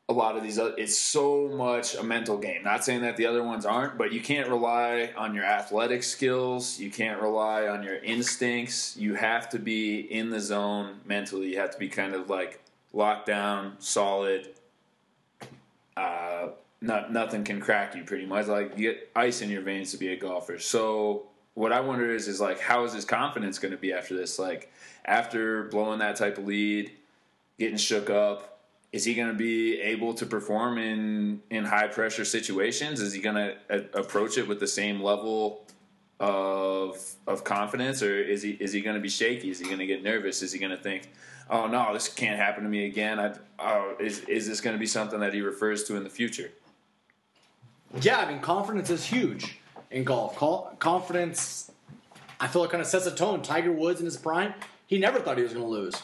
a 0.08 0.12
lot 0.12 0.36
of 0.36 0.44
these 0.44 0.60
other 0.60 0.74
it's 0.78 0.96
so 0.96 1.48
much 1.48 1.96
a 1.96 2.04
mental 2.04 2.38
game. 2.38 2.62
Not 2.62 2.84
saying 2.84 3.02
that 3.02 3.16
the 3.16 3.26
other 3.26 3.42
ones 3.42 3.66
aren't, 3.66 3.98
but 3.98 4.12
you 4.12 4.20
can't 4.20 4.48
rely 4.48 5.10
on 5.16 5.34
your 5.34 5.44
athletic 5.44 6.04
skills, 6.04 6.78
you 6.78 6.90
can't 6.90 7.20
rely 7.20 7.66
on 7.66 7.82
your 7.82 7.96
instincts. 7.96 8.96
You 8.96 9.14
have 9.14 9.48
to 9.50 9.58
be 9.58 9.98
in 9.98 10.30
the 10.30 10.40
zone 10.40 11.00
mentally. 11.04 11.48
You 11.48 11.58
have 11.58 11.72
to 11.72 11.78
be 11.80 11.88
kind 11.88 12.14
of 12.14 12.30
like 12.30 12.62
locked 12.92 13.26
down, 13.26 13.74
solid. 13.80 14.50
Uh, 15.96 16.50
not 16.80 17.12
nothing 17.12 17.44
can 17.44 17.60
crack 17.60 17.94
you 17.94 18.04
pretty 18.04 18.26
much. 18.26 18.46
Like 18.46 18.76
you 18.76 18.92
get 18.92 19.10
ice 19.14 19.42
in 19.42 19.50
your 19.50 19.62
veins 19.62 19.90
to 19.92 19.98
be 19.98 20.12
a 20.12 20.16
golfer. 20.16 20.58
So 20.58 21.26
what 21.54 21.72
I 21.72 21.80
wonder 21.80 22.12
is 22.14 22.28
is 22.28 22.40
like 22.40 22.60
how 22.60 22.84
is 22.84 22.92
his 22.92 23.04
confidence 23.04 23.58
going 23.58 23.72
to 23.72 23.78
be 23.78 23.92
after 23.92 24.16
this? 24.16 24.38
Like 24.38 24.72
after 25.04 25.64
blowing 25.64 25.98
that 25.98 26.16
type 26.16 26.38
of 26.38 26.46
lead, 26.46 26.92
getting 27.58 27.76
shook 27.76 28.08
up, 28.08 28.60
is 28.92 29.04
he 29.04 29.14
going 29.14 29.28
to 29.28 29.34
be 29.34 29.80
able 29.80 30.14
to 30.14 30.26
perform 30.26 30.78
in 30.78 31.42
in 31.50 31.64
high 31.64 31.88
pressure 31.88 32.24
situations? 32.24 33.00
Is 33.00 33.12
he 33.12 33.20
going 33.20 33.36
to 33.36 33.56
a- 33.68 33.76
uh, 33.76 34.00
approach 34.00 34.38
it 34.38 34.48
with 34.48 34.60
the 34.60 34.66
same 34.68 35.02
level 35.02 35.64
of 36.18 36.98
of 37.26 37.44
confidence, 37.44 38.02
or 38.02 38.18
is 38.18 38.42
he 38.42 38.52
is 38.52 38.72
he 38.72 38.80
going 38.80 38.96
to 38.96 39.02
be 39.02 39.08
shaky? 39.08 39.50
Is 39.50 39.58
he 39.58 39.66
going 39.66 39.78
to 39.78 39.86
get 39.86 40.02
nervous? 40.02 40.42
Is 40.42 40.52
he 40.52 40.58
going 40.58 40.76
to 40.76 40.82
think, 40.82 41.10
"Oh 41.48 41.66
no, 41.66 41.92
this 41.92 42.08
can't 42.08 42.38
happen 42.38 42.62
to 42.64 42.68
me 42.68 42.86
again"? 42.86 43.20
I, 43.20 43.34
oh, 43.58 43.96
is 44.00 44.20
is 44.20 44.48
this 44.48 44.60
going 44.60 44.74
to 44.74 44.80
be 44.80 44.86
something 44.86 45.20
that 45.20 45.34
he 45.34 45.40
refers 45.42 45.84
to 45.84 45.96
in 45.96 46.04
the 46.04 46.10
future? 46.10 46.50
Yeah, 48.00 48.18
I 48.18 48.30
mean, 48.30 48.40
confidence 48.40 48.90
is 48.90 49.04
huge 49.04 49.58
in 49.90 50.04
golf. 50.04 50.36
Confidence, 50.78 51.70
I 52.38 52.46
feel 52.46 52.64
it 52.64 52.70
kind 52.70 52.80
of 52.80 52.86
sets 52.86 53.06
a 53.06 53.14
tone. 53.14 53.42
Tiger 53.42 53.72
Woods 53.72 54.00
in 54.00 54.04
his 54.06 54.16
prime, 54.16 54.54
he 54.86 54.98
never 54.98 55.18
thought 55.20 55.36
he 55.36 55.42
was 55.42 55.52
going 55.52 55.64
to 55.64 55.70
lose. 55.70 55.94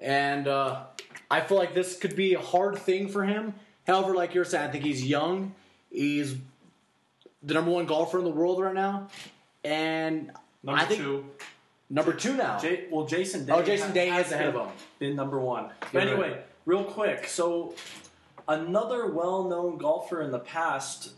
And 0.00 0.48
uh, 0.48 0.84
I 1.30 1.40
feel 1.40 1.58
like 1.58 1.74
this 1.74 1.98
could 1.98 2.16
be 2.16 2.34
a 2.34 2.40
hard 2.40 2.78
thing 2.78 3.08
for 3.08 3.24
him. 3.24 3.54
However, 3.86 4.14
like 4.14 4.34
you're 4.34 4.44
saying, 4.44 4.68
I 4.68 4.72
think 4.72 4.84
he's 4.84 5.04
young. 5.04 5.54
He's 5.90 6.36
the 7.42 7.54
number 7.54 7.70
one 7.70 7.86
golfer 7.86 8.18
in 8.18 8.24
the 8.24 8.30
world 8.30 8.60
right 8.60 8.74
now. 8.74 9.08
And 9.64 10.30
number 10.62 10.80
I 10.80 10.84
think 10.84 11.00
two. 11.00 11.24
number 11.90 12.12
two 12.12 12.36
now. 12.36 12.58
J- 12.58 12.86
well, 12.90 13.06
Jason 13.06 13.44
Day. 13.44 13.52
Oh, 13.52 13.62
Jason 13.62 13.92
Day 13.92 14.08
has 14.08 14.26
is 14.26 14.32
ahead 14.32 14.54
of 14.54 14.66
him. 14.66 14.72
Been 14.98 15.16
number 15.16 15.38
one. 15.38 15.70
But 15.92 16.06
anyway, 16.08 16.40
real 16.64 16.84
quick. 16.84 17.28
So, 17.28 17.74
another 18.48 19.06
well-known 19.06 19.78
golfer 19.78 20.22
in 20.22 20.30
the 20.30 20.38
past, 20.38 21.12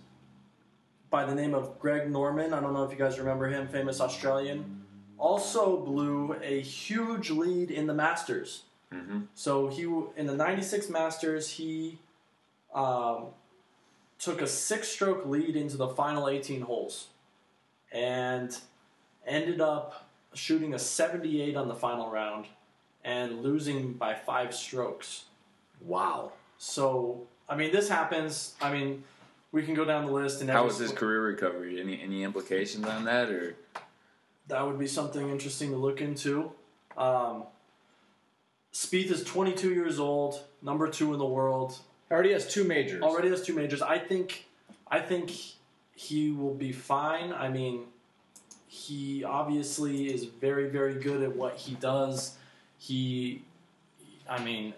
by 1.14 1.24
the 1.24 1.34
name 1.34 1.54
of 1.54 1.78
Greg 1.78 2.10
Norman. 2.10 2.52
I 2.52 2.60
don't 2.60 2.74
know 2.74 2.82
if 2.82 2.90
you 2.90 2.98
guys 2.98 3.20
remember 3.20 3.46
him, 3.46 3.68
famous 3.68 4.00
Australian. 4.00 4.84
also 5.16 5.76
blew 5.76 6.34
a 6.42 6.60
huge 6.60 7.30
lead 7.30 7.70
in 7.70 7.86
the 7.86 7.94
Masters. 7.94 8.64
Mm-hmm. 8.92 9.20
So 9.36 9.68
he 9.68 9.84
in 10.16 10.26
the 10.26 10.34
'96 10.34 10.88
Masters 10.90 11.48
he 11.50 12.00
um, 12.74 13.26
took 14.18 14.42
a 14.42 14.46
six-stroke 14.48 15.24
lead 15.24 15.54
into 15.54 15.76
the 15.76 15.86
final 15.86 16.28
18 16.28 16.62
holes, 16.62 17.06
and 17.92 18.58
ended 19.24 19.60
up 19.60 20.08
shooting 20.34 20.74
a 20.74 20.80
78 20.80 21.54
on 21.54 21.68
the 21.68 21.76
final 21.76 22.10
round, 22.10 22.46
and 23.04 23.40
losing 23.40 23.92
by 23.92 24.14
five 24.14 24.52
strokes. 24.52 25.26
Wow. 25.80 26.32
So 26.58 27.26
I 27.48 27.56
mean, 27.56 27.72
this 27.72 27.88
happens. 27.88 28.54
I 28.60 28.72
mean, 28.72 29.04
we 29.52 29.62
can 29.62 29.74
go 29.74 29.84
down 29.84 30.06
the 30.06 30.12
list 30.12 30.40
and 30.40 30.50
How 30.50 30.64
was 30.64 30.78
his 30.78 30.92
career 30.92 31.22
recovery? 31.22 31.80
Any 31.80 32.00
any 32.02 32.22
implications 32.22 32.86
on 32.86 33.04
that, 33.04 33.30
or 33.30 33.56
That 34.48 34.66
would 34.66 34.78
be 34.78 34.86
something 34.86 35.28
interesting 35.30 35.70
to 35.70 35.76
look 35.76 36.00
into. 36.00 36.52
Um, 36.96 37.44
Spieth 38.72 39.10
is 39.10 39.22
22 39.24 39.72
years 39.72 39.98
old, 39.98 40.42
number 40.60 40.88
two 40.88 41.12
in 41.12 41.18
the 41.18 41.26
world. 41.26 41.78
Already 42.10 42.32
has 42.32 42.52
two 42.52 42.64
majors. 42.64 43.02
Already 43.02 43.30
has 43.30 43.42
two 43.42 43.54
majors. 43.54 43.80
I 43.80 43.98
think, 43.98 44.46
I 44.88 45.00
think 45.00 45.32
he 45.94 46.32
will 46.32 46.54
be 46.54 46.72
fine. 46.72 47.32
I 47.32 47.48
mean, 47.48 47.84
he 48.66 49.22
obviously 49.24 50.12
is 50.12 50.24
very, 50.24 50.68
very 50.68 50.94
good 50.94 51.22
at 51.22 51.34
what 51.34 51.56
he 51.56 51.74
does. 51.76 52.36
He, 52.78 53.42
I 54.28 54.42
mean, 54.42 54.74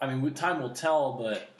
I 0.00 0.12
mean, 0.12 0.32
time 0.34 0.62
will 0.62 0.70
tell, 0.70 1.12
but, 1.12 1.50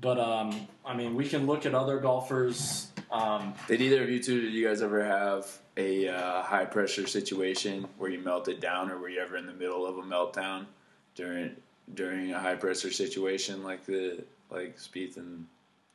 but 0.00 0.18
um, 0.18 0.66
I 0.84 0.94
mean, 0.94 1.14
we 1.14 1.28
can 1.28 1.46
look 1.46 1.66
at 1.66 1.74
other 1.74 1.98
golfers. 2.00 2.88
Um, 3.10 3.54
did 3.68 3.80
either 3.80 4.02
of 4.02 4.10
you 4.10 4.22
two? 4.22 4.40
Did 4.40 4.52
you 4.52 4.66
guys 4.66 4.82
ever 4.82 5.04
have 5.04 5.46
a 5.76 6.08
uh, 6.08 6.42
high 6.42 6.64
pressure 6.64 7.06
situation 7.06 7.86
where 7.98 8.10
you 8.10 8.18
melted 8.18 8.60
down, 8.60 8.90
or 8.90 8.98
were 8.98 9.08
you 9.08 9.20
ever 9.20 9.36
in 9.36 9.46
the 9.46 9.52
middle 9.52 9.86
of 9.86 9.98
a 9.98 10.02
meltdown 10.02 10.66
during 11.14 11.54
during 11.94 12.32
a 12.32 12.40
high 12.40 12.56
pressure 12.56 12.90
situation 12.90 13.62
like 13.62 13.84
the 13.86 14.24
like 14.50 14.76
Spieth 14.76 15.16
and? 15.16 15.46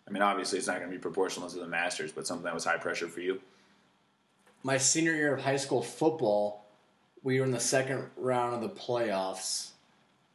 I 0.08 0.12
mean, 0.12 0.24
obviously, 0.24 0.58
it's 0.58 0.68
not 0.68 0.78
going 0.78 0.90
to 0.90 0.96
be 0.96 1.02
proportional 1.02 1.50
to 1.50 1.60
the 1.60 1.68
Masters, 1.68 2.12
but 2.12 2.26
something 2.26 2.46
that 2.46 2.54
was 2.54 2.66
high 2.66 2.78
pressure 2.78 3.08
for 3.08 3.20
you. 3.20 3.42
My 4.64 4.78
senior 4.78 5.14
year 5.14 5.36
of 5.36 5.42
high 5.42 5.58
school 5.58 5.84
football, 5.84 6.66
we 7.22 7.40
were 7.40 7.46
in 7.46 7.52
the 7.52 7.60
second 7.60 8.10
round 8.18 8.56
of 8.56 8.62
the 8.62 8.70
playoffs, 8.70 9.70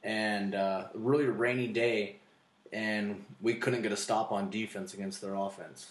and 0.05 0.55
uh, 0.55 0.85
a 0.95 0.99
really 0.99 1.25
rainy 1.25 1.67
day, 1.67 2.17
and 2.73 3.25
we 3.41 3.55
couldn't 3.55 3.83
get 3.83 3.91
a 3.91 3.97
stop 3.97 4.31
on 4.31 4.51
defense 4.51 4.95
against 4.95 5.21
their 5.21 5.35
offense. 5.35 5.91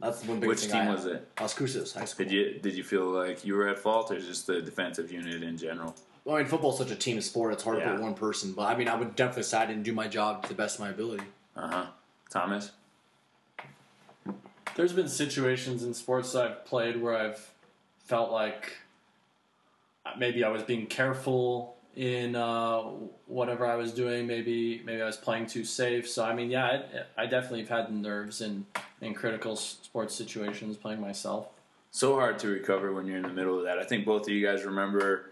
That's 0.00 0.20
the 0.20 0.28
one 0.28 0.40
big 0.40 0.48
Which 0.50 0.60
thing 0.60 0.68
Which 0.68 0.72
team 0.72 0.88
I 0.88 0.94
was 0.94 1.04
had. 1.04 1.12
it? 1.12 1.28
Las 1.40 1.94
High 1.94 2.04
School. 2.04 2.26
Did 2.26 2.32
you 2.32 2.58
did 2.60 2.74
you 2.74 2.84
feel 2.84 3.06
like 3.06 3.44
you 3.44 3.54
were 3.54 3.68
at 3.68 3.78
fault, 3.78 4.10
or 4.10 4.20
just 4.20 4.46
the 4.46 4.60
defensive 4.60 5.10
unit 5.10 5.42
in 5.42 5.56
general? 5.56 5.94
Well, 6.24 6.36
I 6.36 6.38
mean, 6.40 6.48
football's 6.48 6.78
such 6.78 6.90
a 6.90 6.96
team 6.96 7.20
sport; 7.20 7.54
it's 7.54 7.64
hard 7.64 7.80
to 7.80 7.90
put 7.90 8.00
one 8.00 8.14
person. 8.14 8.52
But 8.52 8.64
I 8.64 8.76
mean, 8.76 8.88
I 8.88 8.96
would 8.96 9.16
definitely 9.16 9.44
say 9.44 9.58
I 9.58 9.66
didn't 9.66 9.82
do 9.82 9.92
my 9.92 10.08
job 10.08 10.42
to 10.42 10.48
the 10.48 10.54
best 10.54 10.76
of 10.76 10.80
my 10.80 10.90
ability. 10.90 11.24
Uh 11.56 11.68
huh. 11.68 11.86
Thomas. 12.30 12.72
There's 14.74 14.92
been 14.92 15.08
situations 15.08 15.84
in 15.84 15.94
sports 15.94 16.32
that 16.32 16.44
I've 16.44 16.64
played 16.64 17.00
where 17.00 17.16
I've 17.16 17.50
felt 17.98 18.32
like 18.32 18.72
maybe 20.18 20.42
I 20.42 20.48
was 20.48 20.64
being 20.64 20.86
careful 20.86 21.73
in 21.96 22.34
uh, 22.34 22.78
whatever 23.26 23.66
I 23.66 23.76
was 23.76 23.92
doing. 23.92 24.26
Maybe 24.26 24.82
maybe 24.84 25.02
I 25.02 25.06
was 25.06 25.16
playing 25.16 25.46
too 25.46 25.64
safe. 25.64 26.08
So 26.08 26.24
I 26.24 26.34
mean, 26.34 26.50
yeah, 26.50 26.82
I, 27.16 27.22
I 27.22 27.26
definitely 27.26 27.60
have 27.60 27.68
had 27.68 27.92
nerves 27.92 28.40
in 28.40 28.66
in 29.00 29.14
critical 29.14 29.56
sports 29.56 30.14
situations 30.14 30.76
playing 30.76 31.00
myself. 31.00 31.48
so 31.90 32.14
hard 32.14 32.38
to 32.40 32.48
recover 32.48 32.92
when 32.92 33.06
you're 33.06 33.16
in 33.18 33.22
the 33.22 33.28
middle 33.28 33.58
of 33.58 33.64
that. 33.64 33.78
I 33.78 33.84
think 33.84 34.04
both 34.04 34.22
of 34.22 34.28
you 34.28 34.44
guys 34.44 34.64
remember 34.64 35.30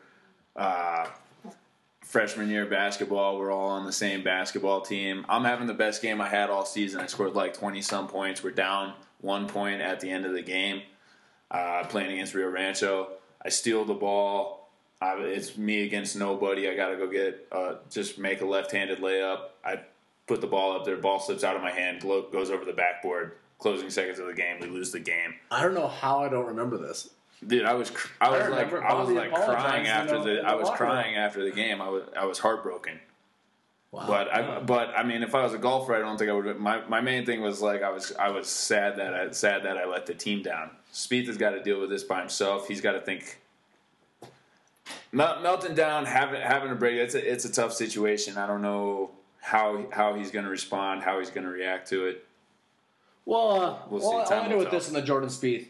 uh, 0.56 1.06
freshman 2.02 2.48
year 2.50 2.66
basketball. 2.66 3.38
We're 3.38 3.50
all 3.52 3.70
on 3.70 3.86
the 3.86 3.92
same 3.92 4.22
basketball 4.22 4.82
team. 4.82 5.24
I'm 5.28 5.44
having 5.44 5.66
the 5.66 5.74
best 5.74 6.02
game 6.02 6.20
I 6.20 6.28
had 6.28 6.50
all 6.50 6.64
season. 6.64 7.00
I 7.00 7.06
scored 7.06 7.34
like 7.34 7.54
20 7.54 7.80
some 7.82 8.06
points. 8.08 8.42
We're 8.42 8.50
down 8.50 8.94
one 9.20 9.48
point 9.48 9.80
at 9.80 10.00
the 10.00 10.10
end 10.10 10.26
of 10.26 10.32
the 10.32 10.42
game, 10.42 10.82
uh, 11.50 11.84
playing 11.88 12.12
against 12.12 12.34
Rio 12.34 12.50
Rancho. 12.50 13.08
I 13.44 13.48
steal 13.48 13.84
the 13.84 13.94
ball. 13.94 14.61
I, 15.02 15.14
it's 15.20 15.56
me 15.58 15.82
against 15.82 16.16
nobody. 16.16 16.68
I 16.68 16.76
got 16.76 16.90
to 16.90 16.96
go 16.96 17.06
get 17.08 17.46
uh, 17.50 17.74
just 17.90 18.18
make 18.18 18.40
a 18.40 18.46
left-handed 18.46 18.98
layup. 19.00 19.48
I 19.64 19.80
put 20.26 20.40
the 20.40 20.46
ball 20.46 20.72
up 20.76 20.84
there. 20.84 20.96
Ball 20.96 21.18
slips 21.18 21.42
out 21.44 21.56
of 21.56 21.62
my 21.62 21.70
hand. 21.72 22.00
glo- 22.00 22.28
Goes 22.30 22.50
over 22.50 22.64
the 22.64 22.72
backboard. 22.72 23.32
Closing 23.58 23.90
seconds 23.90 24.18
of 24.18 24.26
the 24.26 24.34
game. 24.34 24.58
We 24.60 24.66
lose 24.68 24.90
the 24.92 25.00
game. 25.00 25.34
I 25.50 25.62
don't 25.62 25.74
know 25.74 25.88
how 25.88 26.20
I 26.24 26.28
don't 26.28 26.46
remember 26.46 26.78
this. 26.78 27.10
Dude, 27.46 27.64
I 27.64 27.74
was 27.74 27.90
cr- 27.90 28.12
I 28.20 28.30
was 28.30 28.48
like 28.48 28.72
I 28.72 28.94
was 28.94 29.08
like 29.10 29.32
crying 29.34 29.86
after 29.88 30.18
the- 30.18 30.24
the 30.24 30.42
I 30.46 30.54
was 30.54 30.70
crying 30.70 31.16
after 31.16 31.44
the 31.44 31.50
game. 31.50 31.80
I 31.80 31.88
was 31.88 32.04
I 32.16 32.24
was 32.24 32.38
heartbroken. 32.38 33.00
Wow. 33.90 34.04
But 34.06 34.32
I 34.34 34.60
but 34.60 34.90
I 34.96 35.02
mean, 35.02 35.22
if 35.22 35.34
I 35.34 35.42
was 35.42 35.52
a 35.52 35.58
golfer, 35.58 35.94
I 35.94 35.98
don't 35.98 36.16
think 36.16 36.30
I 36.30 36.32
would. 36.32 36.58
My 36.58 36.86
my 36.88 37.00
main 37.00 37.26
thing 37.26 37.40
was 37.42 37.60
like 37.60 37.82
I 37.82 37.90
was 37.90 38.12
I 38.18 38.30
was 38.30 38.48
sad 38.48 38.96
that 38.98 39.12
I 39.14 39.30
sad 39.32 39.64
that 39.64 39.76
I 39.76 39.84
let 39.86 40.06
the 40.06 40.14
team 40.14 40.42
down. 40.42 40.70
Spieth 40.92 41.26
has 41.26 41.36
got 41.36 41.50
to 41.50 41.62
deal 41.62 41.80
with 41.80 41.90
this 41.90 42.02
by 42.04 42.20
himself. 42.20 42.68
He's 42.68 42.80
got 42.80 42.92
to 42.92 43.00
think. 43.00 43.38
Mel- 45.12 45.40
melting 45.40 45.74
down, 45.74 46.06
having 46.06 46.40
having 46.40 46.70
a 46.70 46.74
break. 46.74 46.96
It's 46.96 47.14
a 47.14 47.32
it's 47.32 47.44
a 47.44 47.52
tough 47.52 47.72
situation. 47.74 48.38
I 48.38 48.46
don't 48.46 48.62
know 48.62 49.10
how 49.40 49.86
how 49.92 50.14
he's 50.14 50.30
going 50.30 50.44
to 50.46 50.50
respond, 50.50 51.02
how 51.02 51.18
he's 51.18 51.30
going 51.30 51.44
to 51.44 51.52
react 51.52 51.88
to 51.90 52.06
it. 52.06 52.26
Well, 53.24 53.60
uh, 53.60 53.78
We'll 53.88 54.00
see. 54.00 54.06
well, 54.08 54.32
I 54.32 54.48
will 54.48 54.58
with 54.58 54.70
this 54.70 54.88
in 54.88 54.94
the 54.94 55.02
Jordan 55.02 55.28
Spieth. 55.28 55.66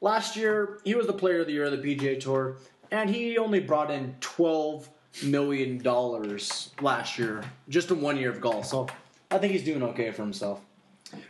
Last 0.00 0.36
year, 0.36 0.78
he 0.84 0.94
was 0.94 1.06
the 1.06 1.12
player 1.14 1.40
of 1.40 1.46
the 1.46 1.52
year 1.54 1.64
of 1.64 1.72
the 1.72 1.78
PGA 1.96 2.20
Tour, 2.20 2.56
and 2.90 3.08
he 3.08 3.38
only 3.38 3.58
brought 3.60 3.90
in 3.90 4.14
twelve 4.20 4.88
million 5.24 5.78
dollars 5.78 6.70
last 6.82 7.18
year, 7.18 7.42
just 7.70 7.90
in 7.90 8.00
one 8.02 8.16
year 8.18 8.30
of 8.30 8.40
golf. 8.40 8.66
So 8.66 8.86
I 9.30 9.38
think 9.38 9.52
he's 9.54 9.64
doing 9.64 9.82
okay 9.82 10.10
for 10.10 10.22
himself. 10.22 10.60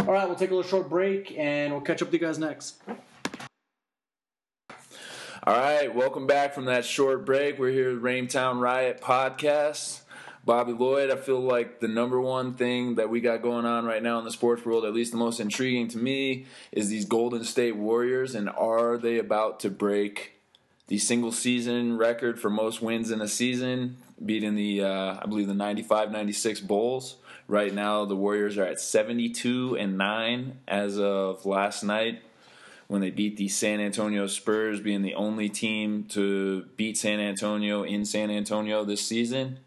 All 0.01 0.07
right, 0.13 0.27
we'll 0.27 0.37
take 0.37 0.51
a 0.51 0.55
little 0.55 0.69
short 0.69 0.89
break, 0.89 1.35
and 1.39 1.73
we'll 1.73 1.83
catch 1.83 2.03
up 2.03 2.09
with 2.11 2.21
you 2.21 2.27
guys 2.27 2.39
next. 2.39 2.83
All 5.47 5.55
right, 5.55 5.95
welcome 5.95 6.27
back 6.27 6.55
from 6.55 6.65
that 6.65 6.87
short 6.87 7.27
break. 7.27 7.59
We're 7.59 7.71
here 7.71 7.93
with 7.93 8.03
Raintown 8.03 8.61
Riot 8.61 9.03
Podcast. 9.03 10.01
Bobby 10.43 10.73
Lloyd, 10.73 11.11
I 11.11 11.17
feel 11.17 11.39
like 11.39 11.81
the 11.81 11.87
number 11.87 12.19
one 12.19 12.55
thing 12.55 12.95
that 12.95 13.11
we 13.11 13.21
got 13.21 13.43
going 13.43 13.67
on 13.67 13.85
right 13.85 14.03
now 14.03 14.19
in 14.19 14.25
the 14.25 14.31
sports 14.31 14.65
world, 14.65 14.87
at 14.87 14.95
least 14.95 15.13
the 15.13 15.19
most 15.19 15.41
intriguing 15.41 15.87
to 15.89 15.99
me, 15.99 16.47
is 16.73 16.89
these 16.89 17.05
Golden 17.05 17.45
State 17.45 17.77
Warriors. 17.77 18.35
And 18.35 18.49
are 18.49 18.97
they 18.97 19.19
about 19.19 19.61
to 19.61 19.71
break 19.71 20.33
the 20.87 20.97
single 20.97 21.31
season 21.31 21.99
record 21.99 22.41
for 22.41 22.49
most 22.49 22.81
wins 22.81 23.11
in 23.11 23.21
a 23.21 23.29
season, 23.29 23.99
beating 24.25 24.55
the, 24.55 24.83
uh, 24.83 25.19
I 25.21 25.27
believe, 25.27 25.49
the 25.49 25.53
95 25.53 26.11
96 26.11 26.61
Bulls? 26.61 27.17
Right 27.49 27.75
now, 27.75 28.07
the 28.07 28.17
Warriors 28.17 28.57
are 28.57 28.65
at 28.65 28.81
72 28.81 29.77
and 29.77 29.99
9 29.99 30.61
as 30.67 30.99
of 30.99 31.45
last 31.45 31.83
night 31.83 32.23
when 32.95 33.01
they 33.01 33.11
beat 33.11 33.37
the 33.37 33.49
San 33.49 33.81
Antonio 33.81 34.29
Spurs, 34.29 34.81
being 34.81 35.03
the 35.03 35.17
only 35.17 35.49
team 35.49 36.05
to 36.11 36.63
beat 36.77 36.97
San 36.97 37.19
Antonio 37.19 37.83
in 37.83 38.05
San 38.05 38.31
Antonio 38.31 38.85
this 38.85 39.05
season. 39.05 39.59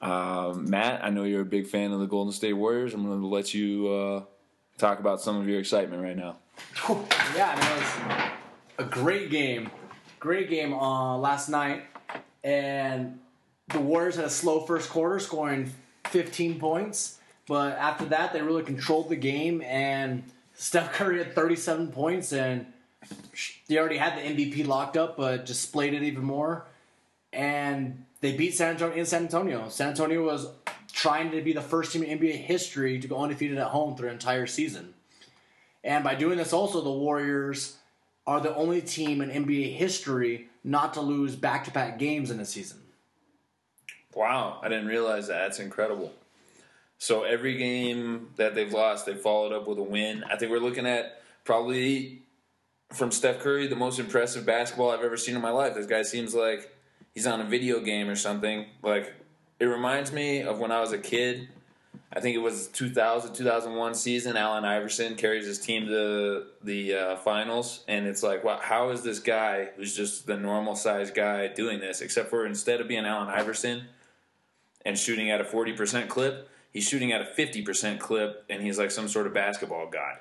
Um, 0.00 0.68
Matt, 0.68 1.04
I 1.04 1.10
know 1.10 1.22
you're 1.22 1.42
a 1.42 1.46
big 1.46 1.68
fan 1.68 1.92
of 1.92 2.00
the 2.00 2.06
Golden 2.06 2.32
State 2.32 2.54
Warriors. 2.54 2.92
I'm 2.92 3.06
going 3.06 3.20
to 3.20 3.28
let 3.28 3.54
you 3.54 3.86
uh, 3.86 4.22
talk 4.76 4.98
about 4.98 5.20
some 5.20 5.36
of 5.36 5.48
your 5.48 5.60
excitement 5.60 6.02
right 6.02 6.16
now. 6.16 6.38
Yeah, 7.36 7.54
I 7.56 7.60
mean, 7.60 7.70
it 7.70 8.78
was 8.78 8.88
a 8.88 8.90
great 8.90 9.30
game. 9.30 9.70
Great 10.18 10.50
game 10.50 10.74
uh, 10.74 11.16
last 11.16 11.48
night. 11.48 11.84
And 12.42 13.20
the 13.68 13.78
Warriors 13.78 14.16
had 14.16 14.24
a 14.24 14.30
slow 14.30 14.62
first 14.66 14.90
quarter, 14.90 15.20
scoring 15.20 15.72
15 16.08 16.58
points. 16.58 17.20
But 17.46 17.78
after 17.78 18.06
that, 18.06 18.32
they 18.32 18.42
really 18.42 18.64
controlled 18.64 19.10
the 19.10 19.16
game. 19.16 19.62
And 19.62 20.24
Steph 20.54 20.92
Curry 20.92 21.18
had 21.18 21.34
37 21.34 21.88
points. 21.88 22.32
And 22.32 22.66
they 23.68 23.78
already 23.78 23.98
had 23.98 24.16
the 24.16 24.22
MVP 24.22 24.66
locked 24.66 24.96
up, 24.96 25.16
but 25.16 25.46
displayed 25.46 25.94
it 25.94 26.02
even 26.02 26.24
more. 26.24 26.66
And 27.32 28.04
they 28.20 28.36
beat 28.36 28.54
San 28.54 28.70
Antonio 28.70 28.96
in 28.96 29.06
San 29.06 29.22
Antonio. 29.22 29.68
San 29.68 29.88
Antonio 29.88 30.24
was 30.24 30.48
trying 30.92 31.30
to 31.32 31.42
be 31.42 31.52
the 31.52 31.60
first 31.60 31.92
team 31.92 32.02
in 32.02 32.18
NBA 32.18 32.36
history 32.36 32.98
to 33.00 33.08
go 33.08 33.18
undefeated 33.18 33.58
at 33.58 33.68
home 33.68 33.96
through 33.96 34.08
an 34.08 34.14
entire 34.14 34.46
season. 34.46 34.94
And 35.82 36.02
by 36.02 36.14
doing 36.14 36.38
this, 36.38 36.52
also, 36.52 36.80
the 36.80 36.90
Warriors 36.90 37.76
are 38.26 38.40
the 38.40 38.54
only 38.54 38.80
team 38.80 39.20
in 39.20 39.30
NBA 39.30 39.74
history 39.76 40.48
not 40.62 40.94
to 40.94 41.00
lose 41.00 41.36
back 41.36 41.64
to 41.64 41.70
back 41.70 41.98
games 41.98 42.30
in 42.30 42.40
a 42.40 42.46
season. 42.46 42.80
Wow, 44.14 44.60
I 44.62 44.68
didn't 44.68 44.86
realize 44.86 45.26
that. 45.26 45.42
That's 45.42 45.58
incredible. 45.58 46.12
So 47.04 47.24
every 47.24 47.58
game 47.58 48.30
that 48.36 48.54
they've 48.54 48.72
lost, 48.72 49.04
they 49.04 49.12
followed 49.12 49.52
up 49.52 49.68
with 49.68 49.76
a 49.76 49.82
win. 49.82 50.24
I 50.24 50.36
think 50.36 50.50
we're 50.50 50.58
looking 50.58 50.86
at 50.86 51.20
probably 51.44 52.22
from 52.94 53.10
Steph 53.10 53.40
Curry 53.40 53.66
the 53.66 53.76
most 53.76 53.98
impressive 53.98 54.46
basketball 54.46 54.90
I've 54.90 55.04
ever 55.04 55.18
seen 55.18 55.36
in 55.36 55.42
my 55.42 55.50
life. 55.50 55.74
This 55.74 55.84
guy 55.84 56.00
seems 56.00 56.34
like 56.34 56.74
he's 57.12 57.26
on 57.26 57.42
a 57.42 57.44
video 57.44 57.80
game 57.80 58.08
or 58.08 58.16
something. 58.16 58.64
Like 58.82 59.12
it 59.60 59.66
reminds 59.66 60.12
me 60.12 60.40
of 60.44 60.60
when 60.60 60.72
I 60.72 60.80
was 60.80 60.92
a 60.92 60.98
kid. 60.98 61.50
I 62.10 62.20
think 62.20 62.36
it 62.36 62.40
was 62.40 62.68
2000 62.68 63.34
2001 63.34 63.94
season. 63.96 64.38
Allen 64.38 64.64
Iverson 64.64 65.14
carries 65.16 65.44
his 65.44 65.58
team 65.58 65.86
to 65.88 66.44
the 66.62 66.94
uh, 66.94 67.16
finals, 67.16 67.84
and 67.86 68.06
it's 68.06 68.22
like, 68.22 68.44
wow, 68.44 68.60
how 68.62 68.88
is 68.88 69.02
this 69.02 69.18
guy 69.18 69.68
who's 69.76 69.94
just 69.94 70.26
the 70.26 70.38
normal 70.38 70.74
sized 70.74 71.14
guy 71.14 71.48
doing 71.48 71.80
this? 71.80 72.00
Except 72.00 72.30
for 72.30 72.46
instead 72.46 72.80
of 72.80 72.88
being 72.88 73.04
Allen 73.04 73.28
Iverson 73.28 73.88
and 74.86 74.98
shooting 74.98 75.30
at 75.30 75.42
a 75.42 75.44
40% 75.44 76.08
clip, 76.08 76.48
he's 76.74 76.86
shooting 76.86 77.12
at 77.12 77.22
a 77.22 77.24
50% 77.24 77.98
clip, 77.98 78.44
and 78.50 78.62
he's 78.62 78.78
like 78.78 78.90
some 78.90 79.08
sort 79.08 79.26
of 79.26 79.32
basketball 79.32 79.88
god. 79.88 80.18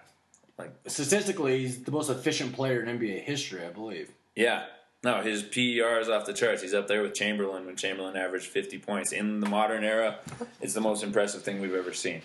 Like, 0.57 0.71
Statistically, 0.87 1.59
he's 1.59 1.83
the 1.83 1.91
most 1.91 2.09
efficient 2.09 2.53
player 2.53 2.81
in 2.81 2.97
NBA 2.99 3.23
history, 3.23 3.65
I 3.65 3.69
believe. 3.71 4.11
yeah. 4.35 4.67
No, 5.05 5.21
his 5.21 5.43
PER 5.43 5.99
is 5.99 6.07
off 6.07 6.25
the 6.25 6.31
charts. 6.31 6.61
He's 6.61 6.73
up 6.73 6.87
there 6.87 7.01
with 7.01 7.13
Chamberlain 7.13 7.65
when 7.65 7.75
Chamberlain 7.75 8.15
averaged 8.15 8.45
50 8.45 8.77
points. 8.79 9.11
In 9.11 9.41
the 9.41 9.49
modern 9.49 9.83
era, 9.83 10.19
it's 10.61 10.73
the 10.73 10.79
most 10.79 11.03
impressive 11.03 11.41
thing 11.43 11.59
we've 11.59 11.75
ever 11.75 11.91
seen. 11.91 12.21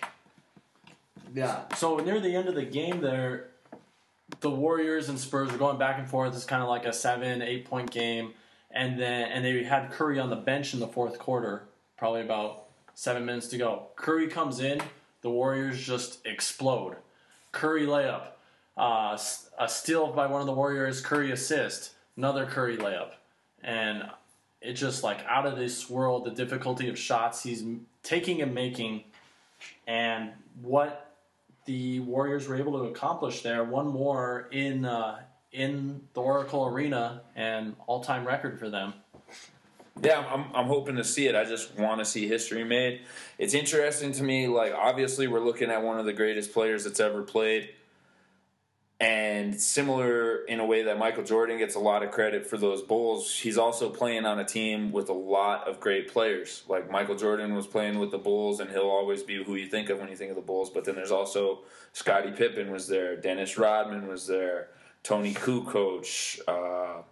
Yeah. 1.35 1.63
So 1.75 1.97
near 1.97 2.21
the 2.21 2.33
end 2.33 2.47
of 2.47 2.55
the 2.55 2.63
game, 2.63 3.01
there, 3.01 3.47
the 4.39 4.49
Warriors 4.49 5.09
and 5.09 5.19
Spurs 5.19 5.51
were 5.51 5.57
going 5.57 5.77
back 5.77 5.99
and 5.99 6.09
forth. 6.09 6.33
It's 6.33 6.45
kind 6.45 6.63
of 6.63 6.69
like 6.69 6.85
a 6.85 6.93
seven, 6.93 7.41
eight 7.41 7.65
point 7.65 7.91
game, 7.91 8.33
and 8.71 8.97
then 8.97 9.29
and 9.29 9.43
they 9.43 9.61
had 9.63 9.91
Curry 9.91 10.17
on 10.17 10.29
the 10.29 10.37
bench 10.37 10.73
in 10.73 10.79
the 10.79 10.87
fourth 10.87 11.19
quarter, 11.19 11.63
probably 11.97 12.21
about 12.21 12.68
seven 12.99 13.25
minutes 13.25 13.47
to 13.47 13.57
go. 13.57 13.87
Curry 13.95 14.27
comes 14.27 14.59
in, 14.59 14.81
the 15.21 15.29
Warriors 15.29 15.81
just 15.81 16.19
explode. 16.27 16.97
Curry 17.53 17.85
layup, 17.85 18.31
uh, 18.77 19.17
a 19.57 19.69
steal 19.69 20.07
by 20.07 20.27
one 20.27 20.41
of 20.41 20.47
the 20.47 20.53
Warriors. 20.53 20.99
Curry 20.99 21.31
assist, 21.31 21.91
another 22.17 22.45
Curry 22.45 22.75
layup, 22.75 23.11
and 23.63 24.03
it 24.61 24.73
just 24.73 25.01
like 25.01 25.19
out 25.29 25.45
of 25.45 25.57
this 25.57 25.89
world. 25.89 26.25
The 26.25 26.31
difficulty 26.31 26.89
of 26.89 26.99
shots 26.99 27.41
he's 27.41 27.63
taking 28.03 28.41
and 28.41 28.53
making, 28.53 29.05
and 29.87 30.31
what 30.61 31.15
the 31.63 32.01
Warriors 32.01 32.49
were 32.49 32.57
able 32.57 32.79
to 32.79 32.89
accomplish 32.89 33.43
there. 33.43 33.63
One 33.63 33.87
more 33.87 34.49
in 34.51 34.83
uh, 34.83 35.19
in 35.53 36.01
the 36.13 36.21
Oracle 36.21 36.65
Arena, 36.65 37.21
and 37.33 37.77
all 37.87 38.03
time 38.03 38.27
record 38.27 38.59
for 38.59 38.69
them. 38.69 38.93
Yeah, 40.01 40.25
I'm, 40.29 40.45
I'm 40.53 40.67
hoping 40.67 40.95
to 40.95 41.03
see 41.03 41.27
it. 41.27 41.35
I 41.35 41.43
just 41.43 41.77
want 41.77 41.99
to 41.99 42.05
see 42.05 42.27
history 42.27 42.63
made. 42.63 43.01
It's 43.37 43.53
interesting 43.53 44.11
to 44.13 44.23
me. 44.23 44.47
Like, 44.47 44.73
obviously, 44.73 45.27
we're 45.27 45.39
looking 45.39 45.69
at 45.69 45.83
one 45.83 45.99
of 45.99 46.05
the 46.05 46.13
greatest 46.13 46.53
players 46.53 46.83
that's 46.83 46.99
ever 46.99 47.23
played. 47.23 47.69
And 49.01 49.59
similar 49.59 50.43
in 50.43 50.59
a 50.59 50.65
way 50.65 50.83
that 50.83 50.99
Michael 50.99 51.23
Jordan 51.23 51.57
gets 51.57 51.75
a 51.75 51.79
lot 51.79 52.03
of 52.03 52.11
credit 52.11 52.45
for 52.45 52.57
those 52.57 52.81
Bulls, 52.81 53.33
he's 53.33 53.57
also 53.57 53.89
playing 53.89 54.25
on 54.25 54.39
a 54.39 54.43
team 54.43 54.91
with 54.91 55.07
a 55.07 55.13
lot 55.13 55.69
of 55.69 55.79
great 55.79 56.11
players. 56.11 56.63
Like 56.67 56.91
Michael 56.91 57.15
Jordan 57.15 57.55
was 57.55 57.65
playing 57.65 57.99
with 57.99 58.11
the 58.11 58.17
Bulls, 58.17 58.59
and 58.59 58.69
he'll 58.69 58.89
always 58.89 59.23
be 59.23 59.41
who 59.41 59.55
you 59.55 59.67
think 59.67 59.89
of 59.89 59.99
when 59.99 60.09
you 60.09 60.17
think 60.17 60.31
of 60.31 60.35
the 60.35 60.41
Bulls. 60.41 60.69
But 60.69 60.83
then 60.83 60.95
there's 60.95 61.11
also 61.11 61.59
Scottie 61.93 62.31
Pippen 62.31 62.71
was 62.71 62.89
there, 62.89 63.15
Dennis 63.15 63.57
Rodman 63.57 64.05
was 64.05 64.27
there, 64.27 64.67
Toni 65.03 65.33
Kukoc, 65.33 66.41
uh, 66.45 67.03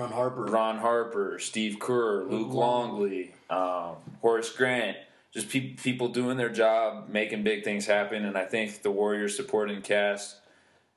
Ron 0.00 0.12
Harper. 0.12 0.44
Ron 0.44 0.78
Harper, 0.78 1.38
Steve 1.38 1.78
Kerr, 1.78 2.24
Luke 2.24 2.52
Longley, 2.54 3.34
um, 3.50 3.96
Horace 4.22 4.50
Grant, 4.50 4.96
just 5.30 5.50
pe- 5.50 5.74
people 5.74 6.08
doing 6.08 6.38
their 6.38 6.48
job, 6.48 7.10
making 7.10 7.42
big 7.42 7.64
things 7.64 7.84
happen. 7.84 8.24
And 8.24 8.36
I 8.36 8.46
think 8.46 8.80
the 8.80 8.90
Warriors 8.90 9.36
supporting 9.36 9.82
cast, 9.82 10.36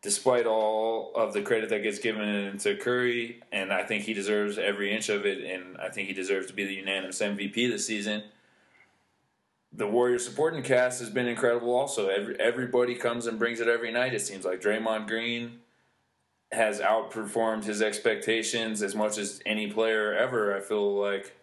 despite 0.01 0.45
all 0.45 1.11
of 1.15 1.33
the 1.33 1.41
credit 1.41 1.69
that 1.69 1.83
gets 1.83 1.99
given 1.99 2.57
to 2.59 2.77
Curry, 2.77 3.41
and 3.51 3.73
I 3.73 3.83
think 3.83 4.05
he 4.05 4.13
deserves 4.13 4.57
every 4.57 4.95
inch 4.95 5.09
of 5.09 5.25
it, 5.25 5.43
and 5.43 5.77
I 5.77 5.89
think 5.89 6.07
he 6.07 6.13
deserves 6.13 6.47
to 6.47 6.53
be 6.53 6.63
the 6.63 6.75
unanimous 6.75 7.19
MVP 7.19 7.55
this 7.69 7.85
season. 7.85 8.23
The 9.73 9.87
Warriors 9.87 10.23
supporting 10.23 10.63
cast 10.63 11.01
has 11.01 11.09
been 11.09 11.27
incredible. 11.27 11.75
Also, 11.75 12.07
every, 12.07 12.39
everybody 12.39 12.95
comes 12.95 13.27
and 13.27 13.37
brings 13.37 13.59
it 13.59 13.67
every 13.67 13.91
night. 13.91 14.13
It 14.13 14.21
seems 14.21 14.45
like 14.45 14.61
Draymond 14.61 15.07
Green, 15.07 15.59
has 16.53 16.79
outperformed 16.79 17.63
his 17.63 17.81
expectations 17.81 18.81
as 18.81 18.95
much 18.95 19.17
as 19.17 19.41
any 19.45 19.71
player 19.71 20.13
ever. 20.13 20.55
I 20.55 20.59
feel 20.61 20.99
like 20.99 21.35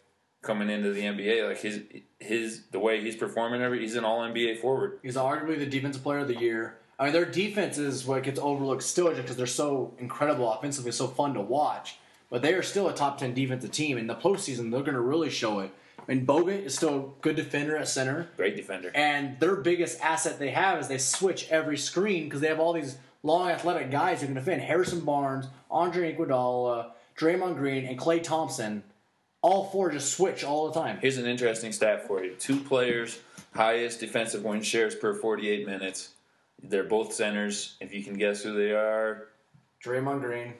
coming 0.42 0.70
into 0.70 0.92
the 0.92 1.02
NBA, 1.02 1.46
like 1.48 1.60
his 1.60 1.82
his 2.18 2.62
the 2.70 2.78
way 2.78 3.00
he's 3.00 3.16
performing, 3.16 3.62
every 3.62 3.80
he's 3.80 3.96
an 3.96 4.04
All 4.04 4.20
NBA 4.20 4.58
forward. 4.58 4.98
He's 5.02 5.16
arguably 5.16 5.58
the 5.58 5.66
defensive 5.66 6.02
player 6.02 6.20
of 6.20 6.28
the 6.28 6.38
year. 6.38 6.78
I 6.98 7.04
mean, 7.04 7.12
their 7.14 7.24
defense 7.24 7.78
is 7.78 8.06
what 8.06 8.22
gets 8.22 8.38
overlooked 8.38 8.82
still 8.82 9.08
just 9.08 9.22
because 9.22 9.36
they're 9.36 9.46
so 9.46 9.94
incredible 9.98 10.52
offensively, 10.52 10.92
so 10.92 11.06
fun 11.06 11.32
to 11.34 11.40
watch. 11.40 11.96
But 12.28 12.42
they 12.42 12.52
are 12.52 12.62
still 12.62 12.88
a 12.88 12.94
top 12.94 13.18
10 13.18 13.32
defensive 13.32 13.72
team. 13.72 13.96
In 13.96 14.06
the 14.06 14.14
postseason, 14.14 14.70
they're 14.70 14.82
going 14.82 14.94
to 14.94 15.00
really 15.00 15.30
show 15.30 15.60
it. 15.60 15.72
I 15.98 16.14
mean, 16.14 16.26
Bogut 16.26 16.64
is 16.64 16.74
still 16.74 16.96
a 16.96 17.22
good 17.22 17.36
defender 17.36 17.76
at 17.76 17.88
center. 17.88 18.28
Great 18.36 18.54
defender. 18.54 18.92
And 18.94 19.40
their 19.40 19.56
biggest 19.56 20.00
asset 20.00 20.38
they 20.38 20.50
have 20.50 20.78
is 20.78 20.88
they 20.88 20.98
switch 20.98 21.48
every 21.50 21.78
screen 21.78 22.24
because 22.24 22.40
they 22.40 22.48
have 22.48 22.60
all 22.60 22.72
these 22.72 22.98
long 23.22 23.50
athletic 23.50 23.90
guys 23.90 24.20
who 24.20 24.26
can 24.26 24.34
defend. 24.34 24.62
Harrison 24.62 25.00
Barnes, 25.00 25.46
Andre 25.70 26.14
Iguodala, 26.14 26.90
Draymond 27.18 27.56
Green, 27.56 27.86
and 27.86 27.98
Klay 27.98 28.22
Thompson. 28.22 28.82
All 29.42 29.64
four 29.64 29.90
just 29.90 30.12
switch 30.12 30.44
all 30.44 30.70
the 30.70 30.78
time. 30.78 30.98
Here's 31.00 31.16
an 31.16 31.26
interesting 31.26 31.72
stat 31.72 32.06
for 32.06 32.22
you: 32.22 32.34
two 32.34 32.60
players, 32.60 33.20
highest 33.54 34.00
defensive 34.00 34.44
win 34.44 34.62
shares 34.62 34.94
per 34.94 35.14
48 35.14 35.66
minutes. 35.66 36.10
They're 36.62 36.84
both 36.84 37.14
centers. 37.14 37.76
If 37.80 37.94
you 37.94 38.04
can 38.04 38.14
guess 38.14 38.42
who 38.42 38.54
they 38.54 38.72
are, 38.72 39.28
Draymond 39.82 40.20
Green. 40.20 40.54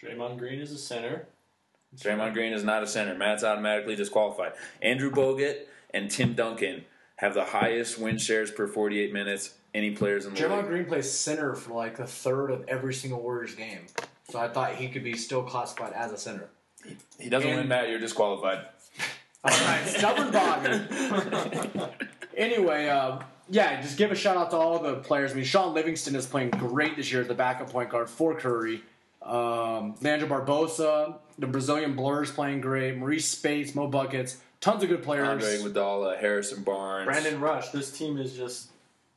Draymond 0.00 0.38
Green 0.38 0.60
is 0.60 0.70
a 0.70 0.78
center. 0.78 1.26
Draymond 1.96 2.34
Green 2.34 2.52
is 2.52 2.62
not 2.62 2.82
a 2.82 2.86
center. 2.86 3.14
Matt's 3.14 3.42
automatically 3.42 3.96
disqualified. 3.96 4.52
Andrew 4.82 5.10
Bogut 5.10 5.62
and 5.92 6.10
Tim 6.10 6.34
Duncan 6.34 6.84
have 7.16 7.34
the 7.34 7.46
highest 7.46 7.98
win 7.98 8.18
shares 8.18 8.50
per 8.50 8.68
48 8.68 9.12
minutes 9.12 9.54
any 9.78 9.92
players 9.92 10.26
in 10.26 10.34
the 10.34 10.40
Draymond 10.40 10.56
league. 10.58 10.66
Green 10.66 10.84
plays 10.84 11.10
center 11.10 11.54
for 11.54 11.72
like 11.74 11.98
a 11.98 12.06
third 12.06 12.50
of 12.50 12.64
every 12.68 12.92
single 12.92 13.20
Warriors 13.22 13.54
game. 13.54 13.86
So 14.30 14.38
I 14.38 14.48
thought 14.48 14.74
he 14.74 14.88
could 14.88 15.02
be 15.04 15.16
still 15.16 15.42
classified 15.42 15.94
as 15.94 16.12
a 16.12 16.18
center. 16.18 16.48
He 17.18 17.28
doesn't 17.30 17.48
And- 17.48 17.58
win, 17.60 17.68
Matt. 17.68 17.88
You're 17.88 17.98
disqualified. 17.98 18.66
All 19.44 19.50
right, 19.50 19.86
stubborn 19.86 20.30
Bobby. 20.32 21.88
anyway, 22.36 22.88
uh, 22.88 23.20
yeah, 23.48 23.80
just 23.80 23.96
give 23.96 24.10
a 24.10 24.14
shout 24.14 24.36
out 24.36 24.50
to 24.50 24.56
all 24.56 24.78
the 24.80 24.96
players. 24.96 25.32
I 25.32 25.36
mean, 25.36 25.44
Shaun 25.44 25.74
Livingston 25.74 26.14
is 26.16 26.26
playing 26.26 26.50
great 26.50 26.96
this 26.96 27.10
year 27.12 27.20
as 27.22 27.28
the 27.28 27.34
backup 27.34 27.70
point 27.70 27.88
guard 27.88 28.10
for 28.10 28.34
Curry. 28.34 28.82
Um, 29.22 29.94
Leandro 30.00 30.28
Barbosa, 30.28 31.14
the 31.38 31.46
Brazilian 31.46 31.94
Blur 31.94 32.24
is 32.24 32.30
playing 32.30 32.60
great. 32.60 32.98
Marreese 32.98 33.22
Speights, 33.22 33.74
Mo 33.74 33.86
Buckets, 33.86 34.38
tons 34.60 34.82
of 34.82 34.88
good 34.88 35.02
players. 35.02 35.28
Andre 35.28 35.56
Iguodala, 35.58 36.18
Harrison 36.18 36.62
Barnes. 36.62 37.06
Brandon 37.06 37.40
Rush. 37.40 37.70
This 37.70 37.96
team 37.96 38.18
is 38.18 38.34
just 38.34 38.70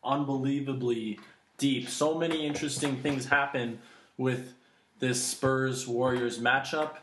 unbelievably 0.04 1.20
deep. 1.58 1.90
So 1.90 2.18
many 2.18 2.46
interesting 2.46 2.98
things 2.98 3.26
happen 3.26 3.80
with 4.18 4.54
this 5.00 5.24
Spurs 5.24 5.88
Warriors 5.88 6.40
matchup. 6.40 6.98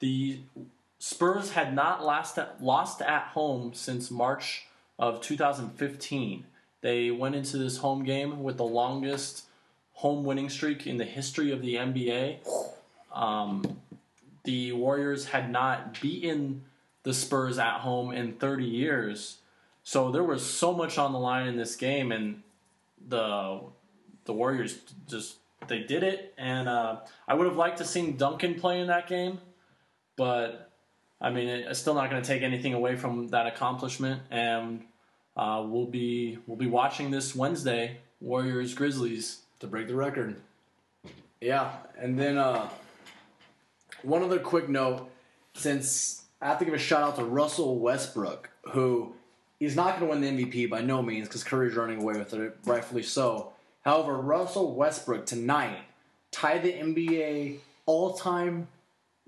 The 0.00 0.40
Spurs 0.98 1.52
had 1.52 1.74
not 1.74 2.04
last 2.04 2.38
at, 2.38 2.62
lost 2.62 3.02
at 3.02 3.28
home 3.28 3.74
since 3.74 4.10
March 4.10 4.66
of 4.98 5.20
2015. 5.20 6.44
They 6.80 7.10
went 7.10 7.34
into 7.34 7.56
this 7.56 7.78
home 7.78 8.04
game 8.04 8.42
with 8.42 8.56
the 8.56 8.64
longest 8.64 9.44
home 9.94 10.24
winning 10.24 10.50
streak 10.50 10.86
in 10.86 10.96
the 10.96 11.04
history 11.04 11.50
of 11.50 11.62
the 11.62 11.76
NBA. 11.76 12.38
Um, 13.12 13.80
the 14.44 14.72
Warriors 14.72 15.26
had 15.26 15.50
not 15.50 16.00
beaten 16.00 16.64
the 17.02 17.14
Spurs 17.14 17.58
at 17.58 17.80
home 17.80 18.12
in 18.12 18.34
30 18.34 18.64
years. 18.64 19.38
So 19.82 20.10
there 20.10 20.24
was 20.24 20.44
so 20.44 20.72
much 20.72 20.98
on 20.98 21.12
the 21.12 21.18
line 21.18 21.46
in 21.46 21.56
this 21.56 21.76
game, 21.76 22.10
and 22.12 22.42
the 23.08 23.60
the 24.24 24.32
Warriors 24.32 24.78
just 25.08 25.36
they 25.68 25.80
did 25.80 26.02
it. 26.02 26.34
And 26.36 26.68
uh, 26.68 27.00
I 27.26 27.34
would 27.34 27.46
have 27.46 27.56
liked 27.56 27.78
to 27.78 27.84
seen 27.84 28.16
Duncan 28.16 28.54
play 28.54 28.80
in 28.80 28.88
that 28.88 29.08
game, 29.08 29.40
but 30.16 30.70
I 31.20 31.30
mean 31.30 31.48
it's 31.48 31.78
still 31.78 31.94
not 31.94 32.10
going 32.10 32.22
to 32.22 32.26
take 32.26 32.42
anything 32.42 32.74
away 32.74 32.96
from 32.96 33.28
that 33.28 33.46
accomplishment. 33.46 34.22
And 34.30 34.84
uh, 35.36 35.64
we'll 35.66 35.86
be 35.86 36.38
we'll 36.46 36.56
be 36.56 36.66
watching 36.66 37.10
this 37.10 37.34
Wednesday, 37.34 37.98
Warriors 38.20 38.74
Grizzlies. 38.74 39.42
to 39.60 39.66
break 39.66 39.88
the 39.88 39.94
record. 39.94 40.36
Yeah, 41.40 41.72
and 41.98 42.18
then 42.18 42.38
uh, 42.38 42.68
one 44.02 44.22
other 44.22 44.38
quick 44.38 44.68
note, 44.68 45.10
since 45.54 46.22
I 46.40 46.48
have 46.48 46.58
to 46.60 46.64
give 46.64 46.74
a 46.74 46.78
shout 46.78 47.02
out 47.02 47.16
to 47.16 47.24
Russell 47.24 47.78
Westbrook, 47.78 48.50
who 48.72 49.14
he's 49.58 49.76
not 49.76 49.98
going 49.98 50.00
to 50.00 50.18
win 50.18 50.36
the 50.36 50.44
MVP 50.44 50.68
by 50.70 50.80
no 50.80 51.02
means 51.02 51.28
because 51.28 51.44
Curry's 51.44 51.74
running 51.74 52.00
away 52.00 52.14
with 52.14 52.32
it, 52.34 52.56
rightfully 52.64 53.02
so. 53.02 53.52
However, 53.84 54.16
Russell 54.16 54.74
Westbrook 54.74 55.26
tonight 55.26 55.80
tied 56.30 56.62
the 56.62 56.72
NBA 56.72 57.58
all-time 57.86 58.68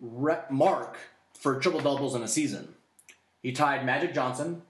rep 0.01 0.51
mark 0.51 0.97
for 1.39 1.61
triple 1.61 1.81
doubles 1.81 2.15
in 2.15 2.23
a 2.23 2.29
season. 2.29 2.75
He 3.43 3.53
tied 3.53 3.85
Magic 3.87 4.15
Johnson, 4.15 4.63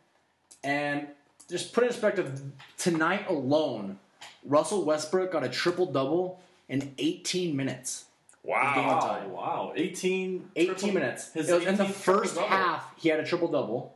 and 0.63 1.07
just 1.49 1.73
put 1.73 1.85
in 1.85 1.89
perspective, 1.89 2.43
tonight 2.77 3.29
alone, 3.29 3.99
Russell 4.45 4.85
Westbrook 4.85 5.33
got 5.33 5.45
a 5.45 5.49
triple 5.49 5.87
double 5.87 6.41
in 6.69 6.95
18 6.99 7.57
minutes. 7.57 8.05
Wow. 8.43 9.27
Wow, 9.29 9.73
18, 9.75 10.51
18 10.55 10.75
triple- 10.75 10.93
minutes. 10.93 11.33
His 11.33 11.49
It 11.49 11.55
was 11.55 11.67
in 11.67 11.77
the 11.77 11.85
first 11.87 12.37
half, 12.37 12.93
he 12.97 13.09
had 13.09 13.19
a 13.19 13.25
triple 13.27 13.49
double. 13.49 13.96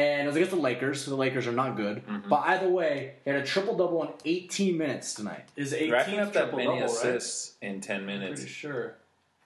And 0.00 0.22
it 0.22 0.26
was 0.26 0.36
against 0.36 0.52
the 0.54 0.60
Lakers. 0.60 1.04
So 1.04 1.10
the 1.10 1.16
Lakers 1.16 1.46
are 1.46 1.52
not 1.52 1.76
good. 1.76 2.06
Mm-hmm. 2.06 2.28
But 2.28 2.42
either 2.46 2.68
way, 2.68 3.14
he 3.24 3.30
had 3.30 3.40
a 3.40 3.44
triple 3.44 3.76
double 3.76 4.02
in 4.04 4.10
18 4.24 4.76
minutes 4.76 5.14
tonight. 5.14 5.44
Is 5.56 5.72
Racking 5.72 6.14
18th 6.14 6.26
up 6.26 6.32
that 6.32 6.40
triple 6.40 6.56
many 6.58 6.68
double, 6.68 6.80
right? 6.80 6.90
assists 6.90 7.54
in 7.60 7.80
10 7.80 8.06
minutes. 8.06 8.40
Pretty 8.40 8.50
sure. 8.52 8.94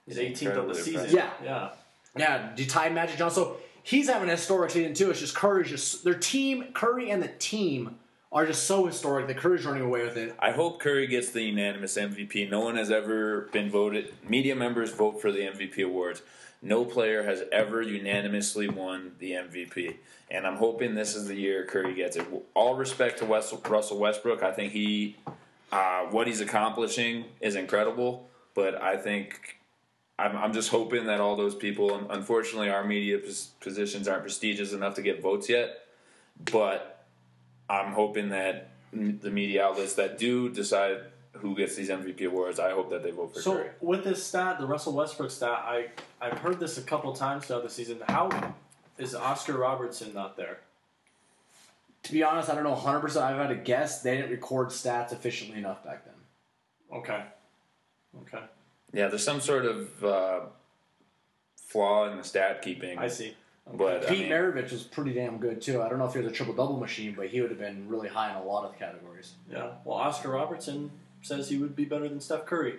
His 0.07 0.17
It's 0.17 0.41
18th 0.41 0.57
of 0.57 0.67
the 0.67 0.75
season. 0.75 0.93
impressive. 1.05 1.15
Yeah. 1.15 1.31
Yeah. 1.43 1.69
Yeah, 2.17 2.51
you 2.55 2.65
tied 2.65 2.93
Magic 2.93 3.17
Johnson. 3.17 3.43
So 3.43 3.57
he's 3.83 4.07
having 4.07 4.29
a 4.29 4.33
historic 4.33 4.71
season 4.71 4.93
too. 4.93 5.09
It's 5.11 5.19
just 5.19 5.35
Curry's 5.35 5.69
just 5.69 6.03
their 6.05 6.13
team, 6.13 6.71
Curry 6.73 7.09
and 7.11 7.21
the 7.21 7.27
team 7.39 7.97
are 8.31 8.45
just 8.45 8.63
so 8.63 8.85
historic 8.85 9.27
that 9.27 9.37
Curry's 9.37 9.65
running 9.65 9.83
away 9.83 10.03
with 10.03 10.15
it. 10.17 10.33
I 10.39 10.51
hope 10.51 10.79
Curry 10.79 11.07
gets 11.07 11.31
the 11.31 11.41
unanimous 11.41 11.97
MVP. 11.97 12.49
No 12.49 12.61
one 12.61 12.75
has 12.75 12.91
ever 12.91 13.49
been 13.51 13.69
voted. 13.69 14.13
Media 14.27 14.55
members 14.55 14.91
vote 14.91 15.21
for 15.21 15.31
the 15.31 15.39
MVP 15.39 15.83
awards. 15.85 16.21
No 16.65 16.83
player 16.83 17.21
has 17.21 17.43
ever 17.51 17.79
unanimously 17.79 18.67
won 18.67 19.11
the 19.19 19.33
MVP. 19.33 19.97
And 20.31 20.47
I'm 20.47 20.55
hoping 20.55 20.95
this 20.95 21.15
is 21.15 21.27
the 21.27 21.35
year 21.35 21.63
Curry 21.63 21.93
gets 21.93 22.15
it. 22.15 22.25
All 22.55 22.73
respect 22.73 23.19
to 23.19 23.25
Russell 23.25 23.99
Westbrook. 23.99 24.41
I 24.41 24.51
think 24.51 24.73
he, 24.73 25.15
uh, 25.71 26.05
what 26.05 26.25
he's 26.25 26.41
accomplishing 26.41 27.25
is 27.39 27.55
incredible. 27.55 28.27
But 28.55 28.81
I 28.81 28.97
think 28.97 29.59
I'm, 30.17 30.35
I'm 30.35 30.53
just 30.53 30.69
hoping 30.69 31.05
that 31.05 31.21
all 31.21 31.35
those 31.35 31.53
people, 31.53 32.09
unfortunately, 32.09 32.69
our 32.69 32.83
media 32.83 33.19
pos- 33.19 33.51
positions 33.59 34.07
aren't 34.07 34.23
prestigious 34.23 34.73
enough 34.73 34.95
to 34.95 35.03
get 35.03 35.21
votes 35.21 35.47
yet. 35.47 35.85
But 36.51 37.05
I'm 37.69 37.93
hoping 37.93 38.29
that 38.29 38.71
the 38.91 39.29
media 39.29 39.65
outlets 39.65 39.93
that 39.95 40.17
do 40.17 40.49
decide 40.49 41.01
who 41.39 41.55
gets 41.55 41.75
these 41.75 41.89
MVP 41.89 42.25
awards, 42.27 42.59
I 42.59 42.71
hope 42.71 42.89
that 42.89 43.03
they 43.03 43.11
vote 43.11 43.33
for 43.33 43.41
So 43.41 43.53
Curry. 43.57 43.69
with 43.81 44.03
this 44.03 44.23
stat, 44.23 44.59
the 44.59 44.65
Russell 44.65 44.93
Westbrook 44.93 45.31
stat, 45.31 45.49
I 45.65 45.87
I've 46.21 46.39
heard 46.39 46.59
this 46.59 46.77
a 46.77 46.81
couple 46.81 47.13
times 47.13 47.45
throughout 47.45 47.63
the 47.63 47.69
season. 47.69 47.99
How 48.07 48.29
is 48.97 49.13
Oscar 49.15 49.53
Robertson 49.53 50.13
not 50.13 50.37
there? 50.37 50.59
To 52.03 52.11
be 52.11 52.23
honest, 52.23 52.49
I 52.49 52.55
don't 52.55 52.63
know 52.63 52.71
100. 52.71 52.99
percent 52.99 53.25
I've 53.25 53.37
had 53.37 53.49
to 53.49 53.55
guess 53.55 54.01
they 54.01 54.15
didn't 54.17 54.31
record 54.31 54.69
stats 54.69 55.11
efficiently 55.11 55.57
enough 55.59 55.83
back 55.83 56.05
then. 56.05 56.13
Okay. 56.99 57.23
Okay. 58.21 58.43
Yeah, 58.93 59.07
there's 59.07 59.23
some 59.23 59.41
sort 59.41 59.65
of 59.65 60.03
uh, 60.03 60.39
flaw 61.55 62.09
in 62.09 62.17
the 62.17 62.23
stat 62.23 62.61
keeping. 62.61 62.97
I 62.97 63.07
see. 63.07 63.35
But 63.73 64.05
I 64.05 64.09
Pete 64.09 64.19
mean, 64.19 64.29
Maravich 64.29 64.71
was 64.71 64.83
pretty 64.83 65.11
damn 65.13 65.37
good 65.39 65.59
too. 65.59 65.81
I 65.81 65.89
don't 65.89 65.97
know 65.97 66.05
if 66.05 66.13
he 66.13 66.19
was 66.19 66.27
a 66.27 66.31
triple 66.31 66.53
double 66.53 66.77
machine, 66.77 67.15
but 67.17 67.27
he 67.27 67.41
would 67.41 67.49
have 67.49 67.59
been 67.59 67.89
really 67.89 68.07
high 68.07 68.29
in 68.29 68.35
a 68.35 68.43
lot 68.43 68.63
of 68.63 68.71
the 68.73 68.77
categories. 68.77 69.33
Yeah. 69.51 69.71
Well, 69.83 69.97
Oscar 69.97 70.29
Robertson 70.29 70.91
says 71.25 71.49
he 71.49 71.57
would 71.57 71.75
be 71.75 71.85
better 71.85 72.07
than 72.07 72.21
Steph 72.21 72.45
Curry. 72.45 72.75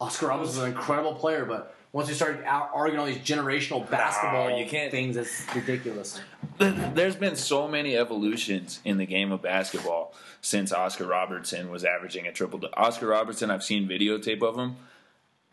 Oscar 0.00 0.26
Robertson's 0.26 0.58
an 0.58 0.72
incredible 0.72 1.14
player, 1.14 1.46
but 1.46 1.74
once 1.92 2.08
you 2.08 2.14
start 2.14 2.44
out 2.44 2.70
arguing 2.74 3.00
all 3.00 3.06
these 3.06 3.16
generational 3.18 3.88
basketball 3.88 4.58
you 4.58 4.66
can't- 4.66 4.90
things, 4.90 5.16
it's 5.16 5.42
ridiculous. 5.54 6.20
there's 6.58 7.16
been 7.16 7.34
so 7.36 7.66
many 7.66 7.96
evolutions 7.96 8.80
in 8.84 8.98
the 8.98 9.06
game 9.06 9.32
of 9.32 9.40
basketball 9.40 10.14
since 10.42 10.70
Oscar 10.70 11.06
Robertson 11.06 11.70
was 11.70 11.82
averaging 11.84 12.26
a 12.26 12.32
triple. 12.32 12.60
Oscar 12.74 13.06
Robertson, 13.08 13.50
I've 13.50 13.64
seen 13.64 13.88
videotape 13.88 14.42
of 14.42 14.56
him, 14.58 14.76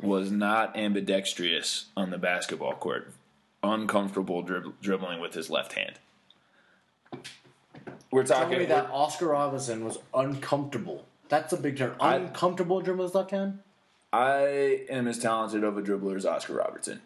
was 0.01 0.30
not 0.30 0.76
ambidextrous 0.76 1.86
on 1.95 2.10
the 2.10 2.18
basketball 2.18 2.74
court. 2.74 3.14
Uncomfortable 3.64 4.43
drib- 4.43 4.74
dribbling 4.82 5.22
with 5.22 5.34
his 5.34 5.49
left 5.49 5.74
hand. 5.74 5.93
We're 8.12 8.24
Tell 8.26 8.41
talking 8.41 8.60
me 8.60 8.66
that 8.66 8.89
Oscar 8.91 9.28
Robertson 9.28 9.86
was 9.86 9.97
uncomfortable. 10.14 11.06
That's 11.34 11.51
a 11.51 11.57
big 11.57 11.77
term. 11.77 11.95
I- 11.99 12.17
Uncomfortable 12.17 12.79
dribbling 12.81 13.07
his 13.07 13.15
left 13.15 13.31
hand? 13.31 13.57
I 14.13 14.86
am 14.88 15.07
as 15.07 15.17
talented 15.17 15.63
of 15.63 15.79
a 15.79 15.81
dribbler 15.81 16.15
as 16.15 16.27
Oscar 16.27 16.53
Robertson. 16.53 17.01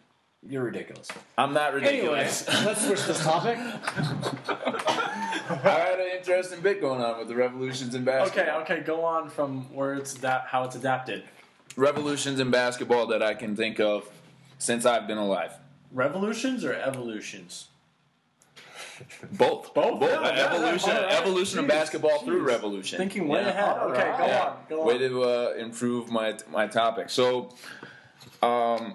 You're 0.46 0.64
ridiculous. 0.64 1.08
I'm 1.38 1.54
not 1.54 1.72
Anyway, 1.74 1.92
ridiculous. 1.92 2.46
let's 2.66 2.84
switch 2.86 3.06
this 3.06 3.24
topic. 3.24 3.56
I 3.56 5.54
had 5.64 5.98
an 5.98 6.08
interesting 6.18 6.60
bit 6.60 6.82
going 6.82 7.00
on 7.02 7.18
with 7.18 7.28
the 7.28 7.36
revolutions 7.36 7.94
in 7.94 8.04
basketball. 8.04 8.60
Okay. 8.60 8.74
Okay. 8.74 8.82
Go 8.84 9.02
on 9.02 9.30
from 9.30 9.62
where 9.74 9.94
it's 9.94 10.12
that 10.18 10.44
how 10.48 10.64
it's 10.64 10.76
adapted. 10.76 11.22
Revolutions 11.76 12.38
in 12.38 12.50
basketball 12.50 13.06
that 13.06 13.22
I 13.22 13.32
can 13.32 13.56
think 13.56 13.80
of 13.80 14.10
since 14.58 14.84
I've 14.84 15.06
been 15.06 15.16
alive. 15.16 15.52
Revolutions 15.90 16.66
or 16.66 16.74
evolutions? 16.74 17.68
Both. 19.32 19.72
Both? 19.74 20.00
Both. 20.00 20.10
Yeah, 20.10 20.22
yeah, 20.22 20.46
evolution. 20.54 20.90
yeah. 20.90 20.96
All 20.96 21.02
right. 21.06 21.12
Evolution 21.22 21.58
of 21.60 21.64
Jeez, 21.66 21.68
basketball 21.68 22.18
through 22.20 22.42
revolution. 22.42 22.98
Thinking 22.98 23.28
way 23.28 23.40
Yeah. 23.42 23.48
ahead. 23.48 23.64
All 23.78 23.88
Okay. 23.90 24.08
right. 24.08 24.18
Go 24.18 24.26
Yeah. 24.26 24.44
on. 24.44 24.56
Go 24.68 24.80
on. 24.82 24.86
Way 24.86 24.98
to 24.98 25.22
uh, 25.24 25.54
improve 25.58 26.10
my 26.10 26.36
my 26.50 26.66
topic. 26.66 27.10
So, 27.10 27.50
um, 28.42 28.94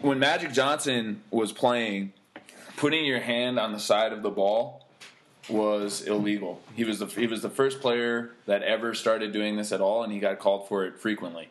when 0.00 0.18
Magic 0.18 0.52
Johnson 0.52 1.22
was 1.30 1.52
playing, 1.52 2.12
putting 2.76 3.04
your 3.04 3.20
hand 3.20 3.58
on 3.58 3.72
the 3.72 3.78
side 3.78 4.12
of 4.12 4.22
the 4.22 4.30
ball 4.30 4.86
was 5.48 6.02
illegal. 6.02 6.60
He 6.74 6.84
was 6.84 6.98
the 7.00 7.06
he 7.06 7.26
was 7.26 7.42
the 7.42 7.50
first 7.50 7.80
player 7.80 8.30
that 8.46 8.62
ever 8.62 8.94
started 8.94 9.32
doing 9.32 9.56
this 9.56 9.72
at 9.72 9.80
all, 9.80 10.02
and 10.04 10.12
he 10.12 10.18
got 10.18 10.38
called 10.38 10.68
for 10.68 10.84
it 10.84 10.98
frequently. 10.98 11.48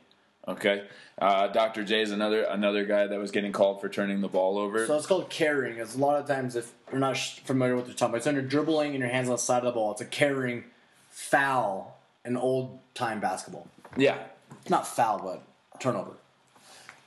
Okay, 0.47 0.83
uh, 1.19 1.47
Dr. 1.47 1.83
J 1.83 2.01
is 2.01 2.11
another 2.11 2.43
another 2.43 2.83
guy 2.85 3.05
that 3.07 3.19
was 3.19 3.29
getting 3.31 3.51
called 3.51 3.79
for 3.79 3.89
turning 3.89 4.21
the 4.21 4.27
ball 4.27 4.57
over. 4.57 4.87
So 4.87 4.95
it's 4.97 5.05
called 5.05 5.29
carrying. 5.29 5.77
It's 5.77 5.95
a 5.95 5.99
lot 5.99 6.19
of 6.19 6.27
times, 6.27 6.55
if 6.55 6.71
you're 6.91 6.99
not 6.99 7.15
sh- 7.15 7.39
familiar 7.41 7.75
with 7.75 7.85
the 7.87 7.93
you're 7.93 8.09
about, 8.09 8.17
it's 8.17 8.27
under 8.27 8.41
dribbling 8.41 8.91
and 8.91 8.99
your 8.99 9.09
hands 9.09 9.27
on 9.29 9.35
the 9.35 9.37
side 9.39 9.59
of 9.59 9.65
the 9.65 9.71
ball. 9.71 9.91
It's 9.91 10.01
a 10.01 10.05
carrying 10.05 10.63
foul 11.09 11.99
in 12.25 12.35
old 12.37 12.79
time 12.95 13.19
basketball. 13.19 13.67
yeah, 13.97 14.17
It's 14.61 14.69
not 14.69 14.87
foul, 14.87 15.19
but 15.19 15.43
turnover. 15.79 16.11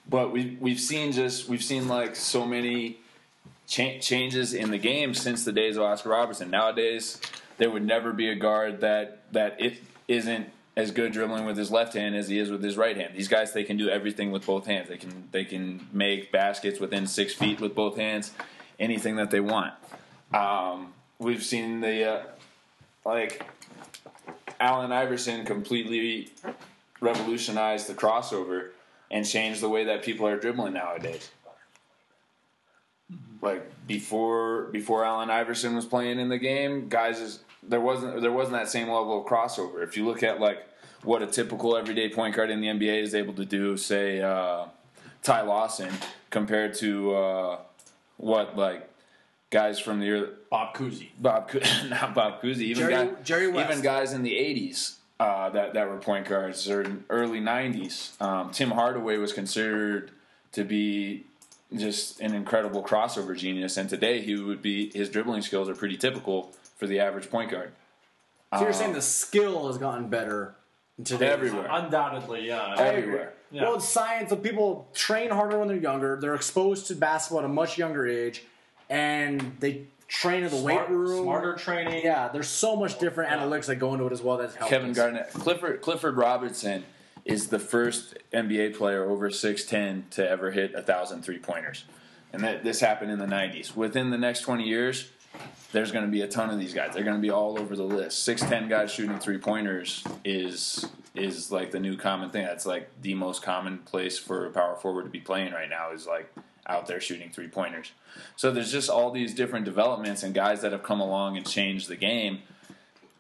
but 0.09 0.31
we 0.33 0.57
we've 0.61 0.81
seen 0.81 1.11
just 1.13 1.49
we've 1.49 1.63
seen 1.65 1.89
like 1.89 2.15
so 2.15 2.47
many 2.47 2.99
cha- 3.67 3.99
changes 3.99 4.55
in 4.55 4.71
the 4.71 4.79
game 4.79 5.13
since 5.13 5.45
the 5.45 5.53
days 5.53 5.77
of 5.77 5.83
Oscar 5.83 6.11
Robertson. 6.11 6.51
Nowadays, 6.51 7.21
there 7.59 7.71
would 7.71 7.85
never 7.85 8.13
be 8.13 8.29
a 8.29 8.35
guard 8.37 8.81
that 8.83 9.23
that 9.33 9.61
it 9.61 9.79
isn't 10.07 10.49
as 10.77 10.91
good 10.91 11.13
dribbling 11.13 11.45
with 11.45 11.57
his 11.57 11.71
left 11.71 11.95
hand 11.95 12.17
as 12.17 12.29
he 12.29 12.39
is 12.39 12.51
with 12.51 12.63
his 12.63 12.77
right 12.77 12.97
hand. 12.97 13.15
These 13.15 13.29
guys 13.29 13.53
they 13.53 13.65
can 13.65 13.77
do 13.77 13.89
everything 13.89 14.31
with 14.31 14.45
both 14.47 14.67
hands. 14.67 14.89
They 14.89 14.97
can 14.97 15.29
they 15.31 15.45
can 15.45 15.89
make 15.93 16.33
baskets 16.33 16.81
within 16.81 17.07
six 17.07 17.33
feet 17.33 17.61
with 17.61 17.75
both 17.75 17.97
hands, 17.97 18.33
anything 18.79 19.17
that 19.17 19.31
they 19.31 19.41
want. 19.41 19.75
Um, 20.33 20.93
we've 21.19 21.43
seen 21.43 21.81
the 21.81 22.05
uh, 22.05 22.23
like 23.05 23.47
Allen 24.61 24.93
Iverson 24.93 25.45
completely 25.45 26.31
revolutionized 27.01 27.87
the 27.89 27.95
crossover 27.95 28.71
and 29.11 29.27
changed 29.27 29.61
the 29.61 29.69
way 29.69 29.85
that 29.85 30.03
people 30.03 30.27
are 30.27 30.39
dribbling 30.39 30.73
nowadays. 30.73 31.31
Like 33.43 33.71
before, 33.87 34.65
before 34.73 35.05
Allen 35.05 35.31
Iverson 35.31 35.77
was 35.77 35.85
playing 35.85 36.19
in 36.19 36.31
the 36.31 36.39
game, 36.39 36.89
guys, 36.89 37.21
is, 37.21 37.41
there 37.69 37.81
wasn't 37.81 38.21
there 38.23 38.33
wasn't 38.33 38.57
that 38.57 38.69
same 38.69 38.89
level 38.89 39.21
of 39.21 39.27
crossover. 39.27 39.83
If 39.83 39.97
you 39.97 40.07
look 40.07 40.23
at 40.23 40.41
like 40.41 40.67
what 41.03 41.23
a 41.23 41.27
typical 41.27 41.77
everyday 41.77 42.09
point 42.09 42.35
guard 42.35 42.51
in 42.51 42.61
the 42.61 42.69
NBA 42.69 43.03
is 43.03 43.15
able 43.15 43.35
to 43.35 43.45
do, 43.45 43.77
say 43.77 44.21
uh, 44.23 44.67
Ty 45.23 45.43
Lawson, 45.43 45.91
compared 46.31 46.75
to 46.75 47.15
uh, 47.15 47.59
what 48.17 48.57
like 48.57 48.89
guys 49.51 49.79
from 49.79 50.01
the 50.01 50.11
early, 50.11 50.29
Bob 50.51 50.75
Cousy. 50.75 51.09
Bob, 51.19 51.51
not 51.89 52.15
Bob 52.15 52.43
Cousy, 52.43 52.63
even 52.63 52.89
Jerry- 52.89 52.93
guy, 53.07 53.23
Jerry 53.23 53.49
West. 53.49 53.71
even 53.71 53.83
guys 53.83 54.13
in 54.13 54.23
the 54.23 54.33
'80s 54.33 54.97
uh, 55.21 55.51
that 55.51 55.75
that 55.75 55.89
were 55.89 55.99
point 55.99 56.27
guards 56.29 56.69
or 56.69 56.85
early 57.11 57.41
'90s. 57.41 58.21
Um, 58.21 58.51
Tim 58.51 58.71
Hardaway 58.71 59.17
was 59.17 59.33
considered 59.33 60.11
to 60.53 60.65
be 60.65 61.25
just 61.77 62.21
an 62.21 62.35
incredible 62.35 62.83
crossover 62.83 63.37
genius, 63.37 63.77
and 63.77 63.89
today 63.89 64.21
he 64.21 64.37
would 64.37 64.63
be 64.63 64.91
his 64.91 65.09
dribbling 65.09 65.43
skills 65.43 65.69
are 65.69 65.75
pretty 65.75 65.97
typical 65.97 66.53
for 66.85 66.89
the 66.89 67.01
average 67.01 67.31
point 67.31 67.51
guard. 67.51 67.73
So 68.53 68.61
you're 68.61 68.71
uh, 68.71 68.73
saying 68.73 68.93
the 68.93 69.03
skill 69.03 69.69
has 69.69 69.79
gotten 69.79 70.09
better 70.09 70.55
today? 71.03 71.29
Everywhere. 71.29 71.67
Undoubtedly, 71.71 72.47
yeah. 72.47 72.75
Everywhere. 72.77 73.33
Yeah. 73.51 73.63
Well, 73.63 73.77
it's 73.77 73.89
science. 73.89 74.31
So 74.31 74.37
people 74.37 74.89
train 74.95 75.31
harder 75.31 75.59
when 75.59 75.69
they're 75.69 75.77
younger. 75.77 76.19
They're 76.21 76.35
exposed 76.35 76.87
to 76.89 76.95
basketball 76.95 77.41
at 77.41 77.47
a 77.47 77.49
much 77.49 77.79
younger 77.79 78.07
age, 78.07 78.45
and 78.91 79.57
they 79.61 79.87
train 80.09 80.45
in 80.45 80.51
the 80.51 80.59
Smart- 80.59 80.91
weight 80.91 80.97
room. 80.97 81.25
Smarter 81.25 81.55
training. 81.55 82.05
Yeah, 82.05 82.29
there's 82.29 82.49
so 82.49 82.77
much 82.77 82.99
different 82.99 83.31
analytics 83.31 83.67
that 83.67 83.77
go 83.77 83.95
into 83.95 84.07
it 84.07 84.13
as 84.13 84.23
well. 84.23 84.37
That's 84.37 84.55
Kevin 84.57 84.93
Garnett, 84.93 85.33
Clifford 85.33 85.81
Clifford 85.81 86.17
Robertson 86.17 86.85
is 87.25 87.49
the 87.49 87.59
first 87.59 88.19
NBA 88.35 88.77
player 88.77 89.09
over 89.09 89.31
6'10 89.31 90.11
to 90.11 90.29
ever 90.29 90.51
hit 90.51 90.75
a 90.75 90.83
thousand 90.83 91.23
three 91.23 91.39
pointers. 91.39 91.85
And 92.35 92.43
that 92.43 92.65
this 92.65 92.81
happened 92.81 93.11
in 93.11 93.19
the 93.19 93.27
90s. 93.27 93.75
Within 93.75 94.11
the 94.11 94.19
next 94.19 94.43
20 94.43 94.65
years, 94.65 95.09
there's 95.73 95.91
going 95.91 96.05
to 96.05 96.11
be 96.11 96.23
a 96.23 96.29
ton 96.29 96.51
of 96.51 96.59
these 96.59 96.73
guys. 96.73 96.95
They're 96.95 97.05
going 97.05 97.17
to 97.17 97.23
be 97.23 97.31
all 97.31 97.59
over 97.59 97.75
the 97.75 97.83
list. 97.83 98.27
6'10 98.27 98.69
guys 98.69 98.93
shooting 98.93 99.19
three 99.19 99.39
pointers 99.39 100.05
is 100.25 100.87
is 101.15 101.53
like 101.53 101.71
the 101.71 101.79
new 101.79 101.97
common 101.97 102.31
thing. 102.31 102.45
That's 102.45 102.67
like 102.67 102.91
the 103.01 103.15
most 103.15 103.43
common 103.43 103.79
place 103.79 104.19
for 104.19 104.47
a 104.47 104.51
power 104.51 104.75
forward 104.75 105.05
to 105.05 105.11
be 105.11 105.21
playing 105.21 105.53
right 105.53 105.71
now 105.71 105.93
is 105.93 106.07
like 106.07 106.33
out 106.67 106.87
there 106.87 107.01
shooting 107.01 107.31
three 107.31 107.47
pointers. 107.49 107.93
So 108.37 108.51
there's 108.51 108.73
just 108.73 108.91
all 108.91 109.11
these 109.11 109.35
different 109.35 109.65
developments 109.65 110.23
and 110.23 110.35
guys 110.35 110.63
that 110.63 110.73
have 110.73 110.83
come 110.83 111.01
along 111.01 111.37
and 111.37 111.47
changed 111.47 111.89
the 111.89 111.97
game 111.97 112.41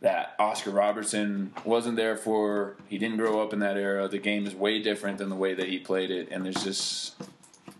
that 0.05 0.35
Oscar 0.39 0.71
Robertson 0.71 1.53
wasn't 1.65 1.97
there 1.97 2.17
for. 2.17 2.77
He 2.89 2.99
didn't 2.99 3.17
grow 3.17 3.43
up 3.43 3.53
in 3.53 3.61
that 3.61 3.77
era. 3.79 4.07
The 4.07 4.19
game 4.19 4.47
is 4.47 4.55
way 4.55 4.83
different 4.83 5.19
than 5.19 5.31
the 5.31 5.37
way 5.37 5.55
that 5.55 5.67
he 5.67 5.79
played 5.79 6.11
it, 6.11 6.29
and 6.31 6.45
there's 6.45 6.62
just, 6.62 7.15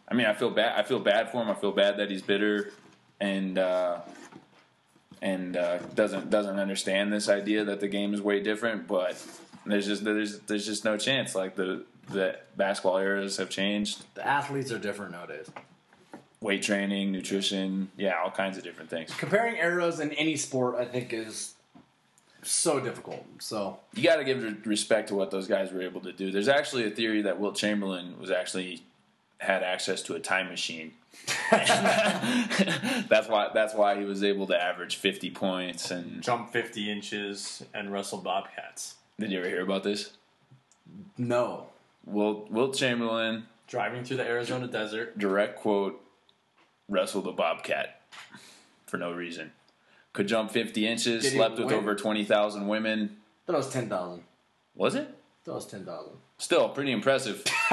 I 0.09 0.15
mean, 0.15 0.27
I 0.27 0.33
feel 0.33 0.49
bad. 0.49 0.79
I 0.79 0.85
feel 0.85 1.01
bad 1.01 1.31
for 1.31 1.43
him. 1.43 1.51
I 1.51 1.55
feel 1.55 1.73
bad 1.73 1.99
that 1.99 2.11
he's 2.11 2.23
bitter, 2.23 2.73
and 3.21 3.59
uh, 3.59 4.01
and 5.23 5.57
uh, 5.57 5.79
doesn't 5.95 6.31
doesn't 6.31 6.59
understand 6.59 7.13
this 7.13 7.29
idea 7.29 7.65
that 7.65 7.81
the 7.81 7.89
game 7.89 8.15
is 8.15 8.21
way 8.21 8.41
different. 8.41 8.87
But 8.87 9.17
there's 9.67 9.87
just 9.87 10.05
there's 10.05 10.41
there's 10.41 10.67
just 10.67 10.85
no 10.85 10.97
chance. 10.97 11.35
Like 11.35 11.57
the 11.57 11.85
the 12.11 12.39
basketball 12.57 12.99
eras 12.99 13.37
have 13.39 13.51
changed. 13.51 14.05
The 14.15 14.27
athletes 14.27 14.71
are 14.73 14.79
different 14.79 15.13
nowadays. 15.13 15.51
Weight 16.41 16.63
training, 16.63 17.11
nutrition, 17.11 17.91
yeah, 17.97 18.21
all 18.23 18.31
kinds 18.31 18.59
of 18.59 18.65
different 18.65 18.91
things. 18.91 19.15
Comparing 19.15 19.57
eras 19.57 20.01
in 20.01 20.13
any 20.13 20.37
sport, 20.37 20.77
I 20.77 20.85
think, 20.85 21.15
is 21.15 21.55
so 22.43 22.81
difficult. 22.81 23.25
So 23.39 23.79
You 23.95 24.03
got 24.03 24.17
to 24.17 24.25
give 24.25 24.67
respect 24.67 25.09
to 25.09 25.15
what 25.15 25.31
those 25.31 25.47
guys 25.47 25.73
were 25.73 25.81
able 25.81 26.03
to 26.03 26.13
do. 26.13 26.31
There's 26.31 26.49
actually 26.49 26.85
a 26.87 26.91
theory 26.91 27.23
that 27.23 27.41
Wilt 27.41 27.57
Chamberlain 27.57 28.19
was 28.21 28.31
actually 28.31 28.83
had 29.39 29.63
access 29.63 30.03
to 30.03 30.15
a 30.15 30.21
time 30.21 30.49
machine. 30.49 30.93
that's 31.51 33.29
why 33.29 33.51
that's 33.55 33.75
why 33.75 33.97
he 33.99 34.05
was 34.05 34.23
able 34.25 34.47
to 34.49 34.61
average 34.61 34.97
50 34.97 35.31
points 35.31 35.91
and 35.91 36.21
Jump 36.23 36.51
50 36.51 36.91
inches 36.91 37.63
and 37.73 37.93
wrestle 37.93 38.19
bobcats. 38.19 38.97
did 39.19 39.31
you 39.31 39.39
ever 39.39 39.49
hear 39.49 39.63
about 39.63 39.85
this? 39.85 40.13
no, 41.17 41.67
Wilt, 42.05 42.51
Wilt 42.51 42.75
Chamberlain 42.77 43.45
Driving 43.69 44.05
through 44.05 44.19
the 44.19 44.27
Arizona 44.27 44.67
desert. 44.67 45.19
direct 45.19 45.59
quote 45.61 46.01
wrestled 46.89 47.27
a 47.27 47.33
bobcat 47.33 48.01
for 48.87 48.99
no 48.99 49.13
reason. 49.13 49.53
Could 50.13 50.29
jump 50.29 50.51
50 50.51 50.87
inches, 50.87 51.23
Did 51.25 51.33
slept 51.33 51.57
with 51.59 51.67
win? 51.69 51.75
over 51.77 51.95
20,000 51.95 52.69
women. 52.69 53.17
that 53.47 53.57
was 53.57 53.71
ten 53.71 53.89
thousand. 53.89 54.23
Was 54.75 54.95
it? 54.97 55.09
That 55.45 55.55
was 55.55 55.67
ten 55.67 55.85
thousand. 55.87 56.15
Still 56.39 56.69
pretty 56.69 56.91
impressive. 56.93 57.43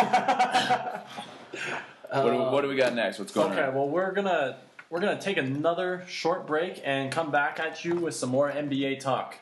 what, 2.12 2.24
do, 2.32 2.38
what 2.38 2.62
do 2.62 2.68
we 2.68 2.76
got 2.76 2.94
next? 2.94 3.20
What's 3.20 3.32
going 3.32 3.52
Okay, 3.52 3.62
on? 3.62 3.70
Okay, 3.70 3.78
well 3.78 3.90
we're 3.90 4.12
gonna 4.12 4.58
we're 4.90 5.00
gonna 5.00 5.20
take 5.22 5.38
another 5.38 6.04
short 6.08 6.46
break 6.48 6.82
and 6.84 7.12
come 7.12 7.32
back 7.32 7.60
at 7.60 7.84
you 7.86 7.96
with 7.96 8.16
some 8.16 8.30
more 8.30 8.52
NBA 8.52 9.00
talk. 9.00 9.38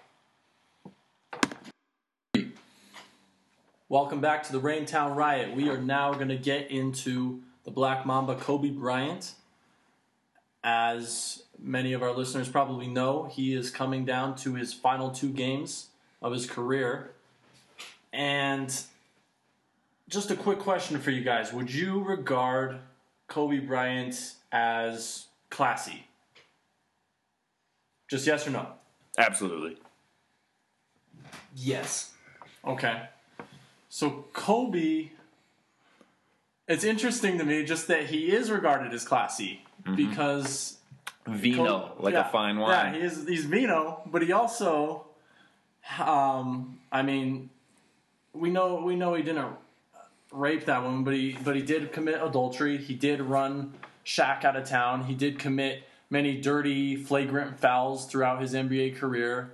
Welcome 3.88 4.22
back 4.22 4.44
to 4.44 4.52
the 4.52 4.60
Raintown 4.60 5.16
Riot. 5.16 5.56
We 5.56 5.70
are 5.70 5.82
now 5.82 6.14
gonna 6.14 6.38
get 6.38 6.70
into 6.70 7.42
the 7.64 7.72
Black 7.72 8.06
Mamba 8.06 8.36
Kobe 8.36 8.70
Bryant. 8.70 9.34
As 10.64 11.44
many 11.58 11.94
of 11.94 12.04
our 12.04 12.12
listeners 12.12 12.50
probably 12.50 12.88
know, 12.88 13.30
he 13.32 13.54
is 13.54 13.72
coming 13.72 14.06
down 14.06 14.36
to 14.38 14.56
his 14.56 14.74
final 14.74 15.10
two 15.10 15.30
games 15.32 15.88
of 16.22 16.34
his 16.34 16.46
career. 16.46 17.12
And 18.12 18.76
just 20.10 20.32
a 20.32 20.36
quick 20.36 20.60
question 20.60 21.00
for 21.00 21.12
you 21.12 21.24
guys. 21.24 21.54
Would 21.54 21.74
you 21.74 22.04
regard 22.04 22.80
Kobe 23.28 23.60
Bryant 23.60 24.34
as 24.52 25.28
classy? 25.50 26.08
Just 28.10 28.26
yes 28.26 28.48
or 28.48 28.50
no? 28.50 28.68
Absolutely. 29.18 29.78
Yes. 31.56 32.12
Okay. 32.66 33.04
So 33.90 34.26
Kobe 34.34 35.10
it's 36.68 36.84
interesting 36.84 37.40
to 37.40 37.44
me 37.46 37.64
just 37.64 37.88
that 37.88 38.06
he 38.06 38.32
is 38.32 38.52
regarded 38.52 38.94
as 38.94 39.04
classy 39.04 39.64
because 39.96 40.78
Vino, 41.28 41.94
Kobe- 41.96 42.04
like 42.04 42.14
yeah, 42.14 42.28
a 42.28 42.32
fine 42.32 42.60
wine. 42.60 42.70
Yeah, 42.70 42.84
wine. 42.84 42.94
he 42.94 43.02
is 43.02 43.28
he's 43.28 43.46
Vino, 43.46 44.02
but 44.06 44.22
he 44.22 44.32
also 44.32 45.08
um 46.00 46.80
I 46.92 47.02
mean 47.02 47.50
we 48.34 48.50
know 48.52 48.84
we 48.84 48.96
know 48.96 49.16
he 49.16 49.24
didn't 49.24 49.56
rape 50.32 50.66
that 50.66 50.84
woman, 50.84 51.04
but 51.04 51.14
he 51.14 51.38
but 51.44 51.56
he 51.56 51.62
did 51.62 51.92
commit 51.92 52.22
adultery. 52.22 52.78
He 52.78 52.94
did 52.94 53.22
run 53.22 53.74
Shaq 54.06 54.44
out 54.44 54.56
of 54.56 54.68
town. 54.68 55.06
He 55.06 55.16
did 55.16 55.40
commit 55.40 55.84
many 56.10 56.40
dirty, 56.40 56.96
flagrant 56.96 57.60
fouls 57.60 58.06
throughout 58.06 58.42
his 58.42 58.54
NBA 58.54 58.98
career. 58.98 59.52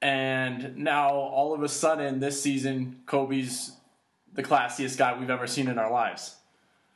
And 0.00 0.78
now 0.78 1.10
all 1.10 1.54
of 1.54 1.62
a 1.62 1.68
sudden 1.68 2.20
this 2.20 2.42
season 2.42 3.00
Kobe's 3.06 3.72
the 4.32 4.42
classiest 4.42 4.96
guy 4.96 5.18
we've 5.18 5.30
ever 5.30 5.46
seen 5.46 5.68
in 5.68 5.78
our 5.78 5.90
lives. 5.90 6.36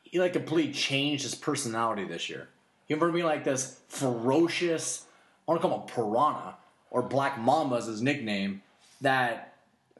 He 0.02 0.18
like 0.18 0.32
completely 0.32 0.72
changed 0.72 1.24
his 1.24 1.34
personality 1.34 2.04
this 2.04 2.28
year. 2.28 2.48
He 2.86 2.94
went 2.94 3.00
from 3.00 3.12
being 3.12 3.26
like 3.26 3.44
this 3.44 3.80
ferocious, 3.88 5.04
I 5.46 5.50
want 5.50 5.60
to 5.60 5.68
call 5.68 5.78
him 5.78 5.82
a 5.82 5.86
piranha 5.86 6.56
or 6.90 7.02
Black 7.02 7.38
Mamba 7.38 7.76
as 7.76 7.86
his 7.86 8.00
nickname, 8.00 8.62
that 9.00 9.55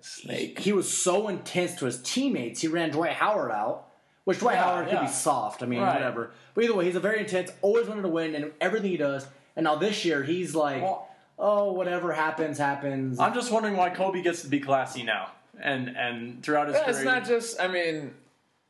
Snake. 0.07 0.59
he 0.61 0.73
was 0.73 0.93
so 0.93 1.29
intense 1.29 1.75
to 1.77 1.85
his 1.87 2.01
teammates. 2.03 2.61
He 2.61 2.69
ran 2.69 2.91
Dwight 2.91 3.13
Howard 3.13 3.51
out, 3.51 3.89
which 4.25 4.39
Dwight 4.39 4.55
Yeah, 4.57 4.65
Howard 4.65 4.89
could 4.89 5.01
be 5.01 5.09
soft. 5.09 5.63
I 5.63 5.67
mean, 5.67 5.81
Right. 5.81 5.95
whatever. 5.95 6.31
But 6.55 6.65
either 6.65 6.75
way, 6.75 6.85
he's 6.87 6.97
a 6.97 7.01
very 7.01 7.21
intense, 7.21 7.51
always 7.63 7.87
wanted 7.89 8.03
to 8.03 8.09
win 8.09 8.35
and 8.35 8.53
everything 8.61 8.91
he 8.91 8.97
does. 8.97 9.27
And 9.57 9.65
now 9.65 9.77
this 9.77 10.05
year, 10.05 10.23
he's 10.23 10.55
like, 10.55 10.83
Well- 10.83 11.09
oh, 11.39 11.73
whatever 11.73 12.13
happens, 12.13 12.59
happens. 12.59 13.19
I'm 13.21 13.35
just 13.35 13.51
wondering 13.51 13.77
why 13.77 13.91
Kobe 13.91 14.23
gets 14.23 14.43
to 14.43 14.49
be 14.49 14.61
classy 14.61 15.03
now. 15.03 15.33
And 15.61 15.89
and 15.97 16.43
throughout 16.43 16.69
his 16.69 16.77
Yeah, 16.77 16.85
career 16.85 16.97
it's 16.97 17.05
not 17.05 17.25
just. 17.25 17.61
I 17.61 17.67
mean, 17.69 18.15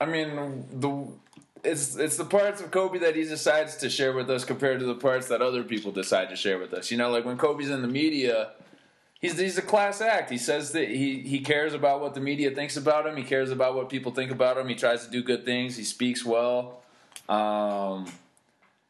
I 0.01 0.07
mean 0.07 0.65
the. 0.73 1.09
It's 1.65 1.97
it's 1.97 2.17
the 2.17 2.25
parts 2.25 2.61
of 2.61 2.71
Kobe 2.71 2.99
that 3.01 3.17
he 3.17 3.25
decides 3.25 3.77
to 3.79 3.91
share 3.91 4.13
with 4.13 4.31
us 4.31 4.45
compared 4.45 4.79
to 4.79 4.87
the 4.87 4.95
parts 4.95 5.27
that 5.29 5.43
other 5.43 5.65
people 5.65 5.91
decide 5.91 6.29
to 6.29 6.37
share 6.37 6.59
with 6.59 6.73
us. 6.73 6.93
You 6.93 6.97
know, 6.97 7.11
like 7.11 7.25
when 7.25 7.37
Kobe's 7.39 7.71
in 7.71 7.83
the 7.83 7.89
media, 7.89 8.51
he's 9.21 9.39
he's 9.39 9.59
a 9.59 9.63
class 9.63 10.01
act. 10.01 10.31
He 10.31 10.39
says 10.39 10.73
that 10.73 10.89
he 10.89 11.21
he 11.21 11.41
cares 11.41 11.75
about 11.75 12.01
what 12.01 12.15
the 12.15 12.21
media 12.21 12.51
thinks 12.51 12.77
about 12.77 13.07
him. 13.07 13.17
He 13.17 13.23
cares 13.23 13.51
about 13.51 13.75
what 13.75 13.89
people 13.89 14.13
think 14.13 14.31
about 14.31 14.59
him. 14.59 14.69
He 14.69 14.75
tries 14.75 15.05
to 15.05 15.11
do 15.11 15.23
good 15.23 15.45
things. 15.45 15.77
He 15.77 15.85
speaks 15.85 16.25
well. 16.25 16.83
Um, 17.29 18.07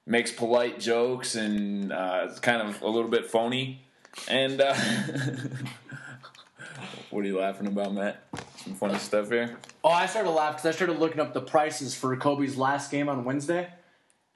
makes 0.07 0.31
polite 0.31 0.79
jokes 0.79 1.35
and 1.35 1.93
uh, 1.93 2.27
it's 2.29 2.39
kind 2.39 2.63
of 2.63 2.81
a 2.83 2.89
little 2.89 3.11
bit 3.11 3.27
phony. 3.27 3.81
And 4.29 4.61
uh, 4.61 4.75
what 7.11 7.25
are 7.25 7.29
you 7.29 7.39
laughing 7.39 7.67
about, 7.67 7.93
Matt? 7.93 8.23
Some 8.57 8.75
funny 8.75 8.99
stuff 8.99 9.31
here. 9.31 9.57
Oh, 9.83 9.91
I 9.91 10.07
started 10.07 10.29
to 10.29 10.35
laugh 10.35 10.57
because 10.57 10.67
I 10.67 10.71
started 10.73 10.99
looking 10.99 11.21
up 11.21 11.35
the 11.35 11.41
prices 11.41 11.95
for 11.95 12.17
Kobe's 12.17 12.57
last 12.57 12.91
game 12.91 13.09
on 13.09 13.25
Wednesday. 13.25 13.69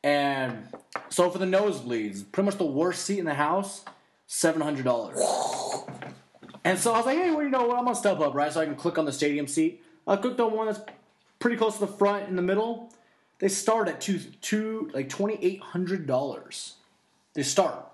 And 0.02 0.66
so 1.08 1.30
for 1.30 1.38
the 1.38 1.46
nosebleeds, 1.46 2.24
pretty 2.30 2.46
much 2.46 2.56
the 2.56 2.64
worst 2.64 3.04
seat 3.04 3.18
in 3.18 3.26
the 3.26 3.34
house, 3.34 3.84
$700. 4.28 5.59
And 6.64 6.78
so 6.78 6.92
I 6.92 6.98
was 6.98 7.06
like, 7.06 7.16
hey, 7.18 7.30
well, 7.30 7.42
you 7.42 7.48
know 7.50 7.66
what? 7.66 7.78
I'm 7.78 7.84
going 7.84 7.94
to 7.94 8.00
step 8.00 8.20
up, 8.20 8.34
right? 8.34 8.52
So 8.52 8.60
I 8.60 8.66
can 8.66 8.76
click 8.76 8.98
on 8.98 9.04
the 9.04 9.12
stadium 9.12 9.46
seat. 9.46 9.82
I 10.06 10.16
clicked 10.16 10.40
on 10.40 10.52
one 10.52 10.66
that's 10.66 10.80
pretty 11.38 11.56
close 11.56 11.74
to 11.74 11.80
the 11.80 11.92
front 11.92 12.28
in 12.28 12.36
the 12.36 12.42
middle. 12.42 12.92
They 13.38 13.48
start 13.48 13.88
at 13.88 14.00
two, 14.00 14.18
two 14.42 14.90
like 14.92 15.08
$2,800. 15.08 16.72
They 17.34 17.42
start. 17.42 17.86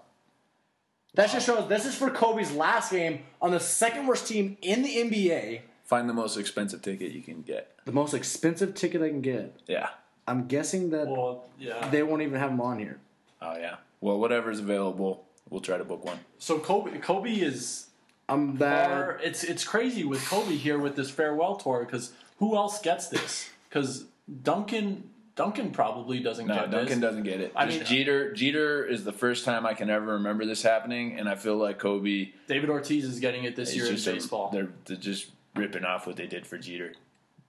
That 1.14 1.30
just 1.30 1.46
shows 1.46 1.68
this 1.68 1.86
is 1.86 1.94
for 1.94 2.10
Kobe's 2.10 2.52
last 2.52 2.92
game 2.92 3.20
on 3.40 3.50
the 3.50 3.60
second 3.60 4.06
worst 4.06 4.26
team 4.26 4.58
in 4.60 4.82
the 4.82 4.96
NBA. 4.96 5.60
Find 5.84 6.08
the 6.08 6.12
most 6.14 6.36
expensive 6.36 6.82
ticket 6.82 7.12
you 7.12 7.22
can 7.22 7.42
get. 7.42 7.74
The 7.84 7.92
most 7.92 8.12
expensive 8.12 8.74
ticket 8.74 9.00
I 9.00 9.08
can 9.08 9.22
get. 9.22 9.56
Yeah. 9.66 9.88
I'm 10.26 10.46
guessing 10.46 10.90
that 10.90 11.06
well, 11.06 11.44
yeah. 11.58 11.88
they 11.88 12.02
won't 12.02 12.22
even 12.22 12.38
have 12.38 12.50
them 12.50 12.60
on 12.60 12.78
here. 12.78 12.98
Oh 13.40 13.56
yeah. 13.56 13.76
Well, 14.00 14.18
whatever's 14.18 14.58
available, 14.58 15.24
we'll 15.48 15.60
try 15.60 15.78
to 15.78 15.84
book 15.84 16.04
one. 16.04 16.18
So 16.38 16.58
Kobe 16.58 16.98
Kobe 16.98 17.32
is 17.32 17.85
I'm 18.28 18.54
bad. 18.56 18.90
Or 18.90 19.20
it's 19.22 19.44
it's 19.44 19.64
crazy 19.64 20.04
with 20.04 20.24
Kobe 20.28 20.56
here 20.56 20.78
with 20.78 20.96
this 20.96 21.10
farewell 21.10 21.56
tour 21.56 21.84
because 21.84 22.12
who 22.38 22.56
else 22.56 22.80
gets 22.80 23.08
this? 23.08 23.48
Because 23.68 24.04
Duncan 24.42 25.10
Duncan 25.36 25.70
probably 25.70 26.18
doesn't 26.20 26.46
No, 26.46 26.54
get 26.54 26.70
Duncan 26.70 27.00
this. 27.00 27.08
doesn't 27.10 27.22
get 27.24 27.40
it. 27.40 27.52
I 27.54 27.66
Just 27.66 27.78
mean- 27.80 27.86
Jeter. 27.86 28.32
Jeter 28.32 28.84
is 28.84 29.04
the 29.04 29.12
first 29.12 29.44
time 29.44 29.66
I 29.66 29.74
can 29.74 29.90
ever 29.90 30.14
remember 30.14 30.44
this 30.46 30.62
happening, 30.62 31.18
and 31.18 31.28
I 31.28 31.34
feel 31.34 31.56
like 31.56 31.78
Kobe. 31.78 32.30
David 32.48 32.70
Ortiz 32.70 33.04
is 33.04 33.20
getting 33.20 33.44
it 33.44 33.54
this 33.54 33.76
year 33.76 33.86
in 33.86 33.92
just 33.92 34.06
a- 34.06 34.12
baseball. 34.14 34.50
they're, 34.50 34.68
they're 34.86 34.96
just 34.96 35.30
ripping 35.54 35.84
off 35.84 36.06
what 36.06 36.16
they 36.16 36.26
did 36.26 36.46
for 36.46 36.56
Jeter. 36.58 36.94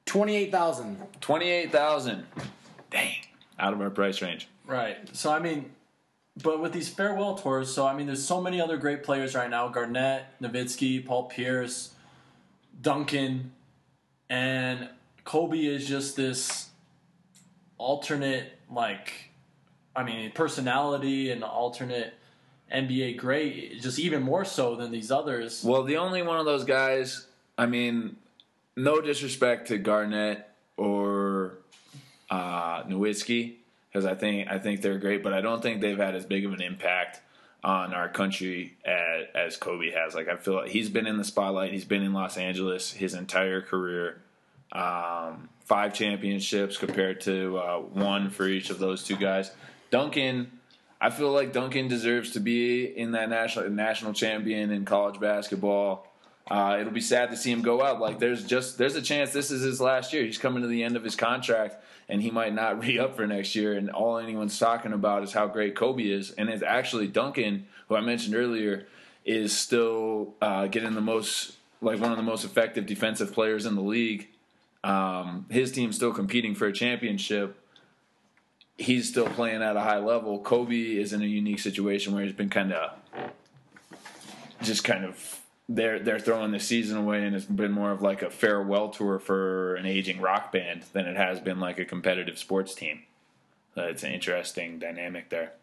Twenty-eight 0.05 0.51
thousand. 0.51 0.97
Twenty-eight 1.21 1.71
thousand. 1.71 2.25
Dang. 2.91 3.15
Out 3.59 3.73
of 3.73 3.81
our 3.81 3.89
price 3.89 4.21
range. 4.21 4.47
Right. 4.65 4.97
So 5.15 5.31
I 5.31 5.39
mean, 5.39 5.71
but 6.43 6.61
with 6.61 6.73
these 6.73 6.89
farewell 6.89 7.35
tours, 7.35 7.73
so 7.73 7.85
I 7.85 7.95
mean, 7.95 8.07
there's 8.07 8.25
so 8.25 8.41
many 8.41 8.61
other 8.61 8.77
great 8.77 9.03
players 9.03 9.35
right 9.35 9.49
now: 9.49 9.67
Garnett, 9.69 10.25
Nowitzki, 10.41 11.05
Paul 11.05 11.25
Pierce, 11.25 11.91
Duncan, 12.81 13.51
and 14.29 14.89
Kobe 15.23 15.59
is 15.59 15.87
just 15.87 16.15
this 16.15 16.69
alternate, 17.77 18.51
like, 18.71 19.31
I 19.95 20.03
mean, 20.03 20.31
personality 20.31 21.31
and 21.31 21.43
alternate 21.43 22.13
NBA 22.73 23.17
great, 23.17 23.81
just 23.81 23.99
even 23.99 24.23
more 24.23 24.45
so 24.45 24.75
than 24.75 24.91
these 24.91 25.11
others. 25.11 25.63
Well, 25.63 25.83
the 25.83 25.97
only 25.97 26.21
one 26.21 26.39
of 26.39 26.45
those 26.45 26.63
guys. 26.63 27.27
I 27.57 27.65
mean, 27.65 28.17
no 28.75 29.01
disrespect 29.01 29.69
to 29.69 29.77
Garnett 29.77 30.47
or 30.75 31.57
uh, 32.29 32.83
Nowitzki, 32.83 33.55
because 33.91 34.05
I 34.05 34.15
think 34.15 34.47
I 34.49 34.59
think 34.59 34.81
they're 34.81 34.97
great, 34.97 35.23
but 35.23 35.33
I 35.33 35.41
don't 35.41 35.61
think 35.61 35.81
they've 35.81 35.97
had 35.97 36.15
as 36.15 36.25
big 36.25 36.45
of 36.45 36.53
an 36.53 36.61
impact 36.61 37.21
on 37.63 37.93
our 37.93 38.07
country 38.07 38.77
as, 38.85 39.25
as 39.35 39.57
Kobe 39.57 39.91
has. 39.91 40.15
Like 40.15 40.27
I 40.27 40.37
feel 40.37 40.55
like 40.55 40.69
he's 40.69 40.89
been 40.89 41.07
in 41.07 41.17
the 41.17 41.23
spotlight. 41.23 41.71
He's 41.71 41.85
been 41.85 42.03
in 42.03 42.13
Los 42.13 42.37
Angeles 42.37 42.93
his 42.93 43.13
entire 43.13 43.61
career. 43.61 44.21
Um, 44.71 45.49
five 45.63 45.93
championships 45.93 46.77
compared 46.77 47.21
to 47.21 47.57
uh, 47.57 47.79
one 47.79 48.29
for 48.29 48.47
each 48.47 48.69
of 48.69 48.79
those 48.79 49.03
two 49.03 49.15
guys. 49.15 49.51
Duncan, 49.89 50.51
I 50.99 51.09
feel 51.09 51.31
like 51.31 51.53
Duncan 51.53 51.87
deserves 51.87 52.31
to 52.31 52.39
be 52.39 52.85
in 52.85 53.11
that 53.11 53.29
national 53.29 53.69
national 53.69 54.13
champion 54.13 54.71
in 54.71 54.85
college 54.85 55.19
basketball. 55.19 56.07
Uh, 56.49 56.77
it'll 56.79 56.93
be 56.93 57.01
sad 57.01 57.29
to 57.31 57.37
see 57.37 57.51
him 57.51 57.61
go 57.61 57.83
out. 57.83 57.99
Like 57.99 58.19
there's 58.19 58.45
just 58.45 58.77
there's 58.77 58.95
a 58.95 59.01
chance 59.01 59.31
this 59.33 59.51
is 59.51 59.61
his 59.61 59.81
last 59.81 60.13
year. 60.13 60.23
He's 60.23 60.37
coming 60.37 60.61
to 60.61 60.67
the 60.67 60.83
end 60.83 60.95
of 60.95 61.03
his 61.03 61.15
contract, 61.15 61.83
and 62.07 62.21
he 62.21 62.31
might 62.31 62.53
not 62.53 62.79
re 62.83 62.99
up 62.99 63.15
for 63.15 63.27
next 63.27 63.55
year. 63.55 63.73
And 63.73 63.89
all 63.89 64.17
anyone's 64.17 64.57
talking 64.57 64.93
about 64.93 65.23
is 65.23 65.33
how 65.33 65.47
great 65.47 65.75
Kobe 65.75 66.03
is, 66.03 66.31
and 66.31 66.49
it's 66.49 66.63
actually 66.63 67.07
Duncan, 67.07 67.67
who 67.89 67.95
I 67.95 68.01
mentioned 68.01 68.35
earlier, 68.35 68.87
is 69.25 69.57
still 69.57 70.35
uh, 70.41 70.67
getting 70.67 70.93
the 70.93 71.01
most 71.01 71.53
like 71.81 71.99
one 71.99 72.11
of 72.11 72.17
the 72.17 72.23
most 72.23 72.43
effective 72.43 72.85
defensive 72.85 73.33
players 73.33 73.65
in 73.65 73.75
the 73.75 73.81
league. 73.81 74.27
Um, 74.83 75.45
his 75.49 75.71
team's 75.71 75.95
still 75.95 76.13
competing 76.13 76.55
for 76.55 76.67
a 76.67 76.73
championship 76.73 77.61
he's 78.77 79.09
still 79.09 79.27
playing 79.27 79.61
at 79.63 79.75
a 79.75 79.81
high 79.81 79.99
level. 79.99 80.39
Kobe 80.39 80.95
is 80.97 81.13
in 81.13 81.21
a 81.21 81.25
unique 81.25 81.59
situation 81.59 82.13
where 82.13 82.23
he's 82.23 82.33
been 82.33 82.49
kind 82.49 82.73
of 82.73 82.91
just 84.61 84.83
kind 84.83 85.03
of 85.03 85.41
they're 85.69 85.99
they're 85.99 86.19
throwing 86.19 86.51
the 86.51 86.59
season 86.59 86.97
away, 86.97 87.25
and 87.25 87.35
it's 87.35 87.45
been 87.45 87.71
more 87.71 87.91
of 87.91 88.01
like 88.01 88.21
a 88.21 88.29
farewell 88.29 88.89
tour 88.89 89.19
for 89.19 89.75
an 89.75 89.85
aging 89.85 90.21
rock 90.21 90.51
band 90.51 90.83
than 90.93 91.05
it 91.05 91.17
has 91.17 91.39
been 91.39 91.59
like 91.59 91.77
a 91.79 91.85
competitive 91.85 92.37
sports 92.37 92.73
team. 92.73 93.03
It's 93.75 94.03
an 94.03 94.11
interesting 94.11 94.79
dynamic 94.79 95.29
there. 95.29 95.53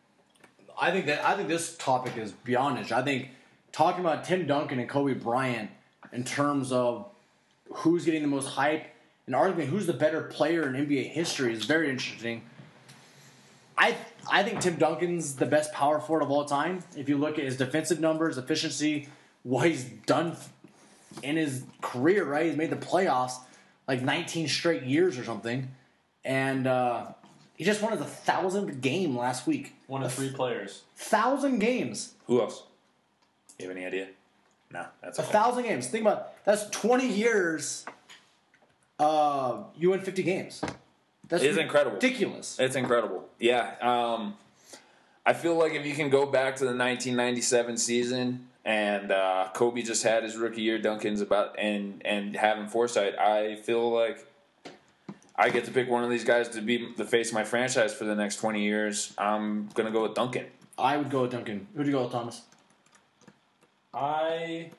I 0.78 0.90
think 0.90 1.06
that 1.06 1.24
I 1.26 1.36
think 1.36 1.48
this 1.48 1.76
topic 1.76 2.16
is 2.16 2.32
beyond. 2.32 2.92
I 2.92 3.02
think 3.02 3.30
talking 3.72 4.00
about 4.00 4.24
Tim 4.24 4.46
Duncan 4.46 4.78
and 4.78 4.88
Kobe 4.88 5.14
Bryant 5.14 5.70
in 6.12 6.24
terms 6.24 6.70
of 6.70 7.06
who's 7.70 8.04
getting 8.04 8.22
the 8.22 8.28
most 8.28 8.48
hype 8.48 8.86
and 9.26 9.34
arguing 9.34 9.68
who's 9.68 9.86
the 9.86 9.92
better 9.92 10.22
player 10.22 10.68
in 10.68 10.86
NBA 10.86 11.10
history 11.10 11.52
is 11.52 11.64
very 11.64 11.88
interesting. 11.88 12.42
I 13.78 13.96
I 14.30 14.42
think 14.42 14.60
Tim 14.60 14.76
Duncan's 14.76 15.36
the 15.36 15.46
best 15.46 15.72
power 15.72 15.98
forward 15.98 16.22
of 16.22 16.30
all 16.30 16.44
time. 16.44 16.82
If 16.96 17.08
you 17.08 17.16
look 17.16 17.38
at 17.38 17.44
his 17.44 17.56
defensive 17.56 18.00
numbers, 18.00 18.38
efficiency, 18.38 19.08
what 19.44 19.68
he's 19.68 19.84
done 19.84 20.36
in 21.22 21.36
his 21.36 21.62
career, 21.80 22.24
right? 22.24 22.46
He's 22.46 22.56
made 22.56 22.70
the 22.70 22.76
playoffs 22.76 23.34
like 23.86 24.02
19 24.02 24.48
straight 24.48 24.82
years 24.82 25.16
or 25.16 25.24
something, 25.24 25.68
and 26.24 26.66
uh, 26.66 27.06
he 27.54 27.64
just 27.64 27.80
won 27.80 27.96
his 27.96 28.00
thousandth 28.00 28.80
game 28.80 29.16
last 29.16 29.46
week. 29.46 29.74
One 29.86 30.02
of 30.02 30.12
three 30.12 30.30
players. 30.30 30.82
Thousand 30.96 31.60
games, 31.60 32.14
Who 32.26 32.40
else? 32.40 32.64
You 33.58 33.68
have 33.68 33.76
any 33.76 33.86
idea? 33.86 34.08
No, 34.72 34.86
that's 35.00 35.18
a 35.18 35.22
okay. 35.22 35.30
thousand 35.30 35.62
games. 35.64 35.86
Think 35.86 36.02
about 36.02 36.44
that's 36.44 36.68
20 36.70 37.06
years. 37.06 37.84
Uh, 38.98 39.64
you 39.76 39.90
win 39.90 40.00
50 40.00 40.22
games. 40.22 40.62
That's 41.28 41.42
It 41.42 41.50
is 41.50 41.58
incredible. 41.58 41.94
Ridiculous. 41.94 42.58
It's 42.58 42.76
incredible. 42.76 43.28
Yeah. 43.38 43.74
Um, 43.80 44.34
I 45.24 45.32
feel 45.32 45.56
like 45.56 45.72
if 45.72 45.86
you 45.86 45.94
can 45.94 46.10
go 46.10 46.26
back 46.26 46.56
to 46.56 46.64
the 46.64 46.76
1997 46.76 47.76
season 47.76 48.48
and 48.64 49.10
uh, 49.10 49.48
Kobe 49.54 49.82
just 49.82 50.02
had 50.02 50.22
his 50.22 50.36
rookie 50.36 50.62
year, 50.62 50.78
Duncan's 50.78 51.20
about 51.20 51.58
and 51.58 52.02
and 52.04 52.36
having 52.36 52.68
foresight, 52.68 53.18
I 53.18 53.56
feel 53.56 53.92
like 53.92 54.26
I 55.36 55.50
get 55.50 55.64
to 55.64 55.70
pick 55.70 55.88
one 55.88 56.04
of 56.04 56.10
these 56.10 56.24
guys 56.24 56.48
to 56.50 56.60
be 56.60 56.92
the 56.96 57.04
face 57.04 57.28
of 57.28 57.34
my 57.34 57.44
franchise 57.44 57.94
for 57.94 58.04
the 58.04 58.14
next 58.14 58.36
20 58.36 58.62
years. 58.62 59.12
I'm 59.18 59.68
gonna 59.74 59.90
go 59.90 60.02
with 60.02 60.14
Duncan. 60.14 60.46
I 60.78 60.96
would 60.96 61.10
go 61.10 61.22
with 61.22 61.32
Duncan. 61.32 61.66
Who'd 61.74 61.86
you 61.86 61.92
go 61.92 62.02
with, 62.04 62.12
Thomas? 62.12 62.42
I, 63.92 64.70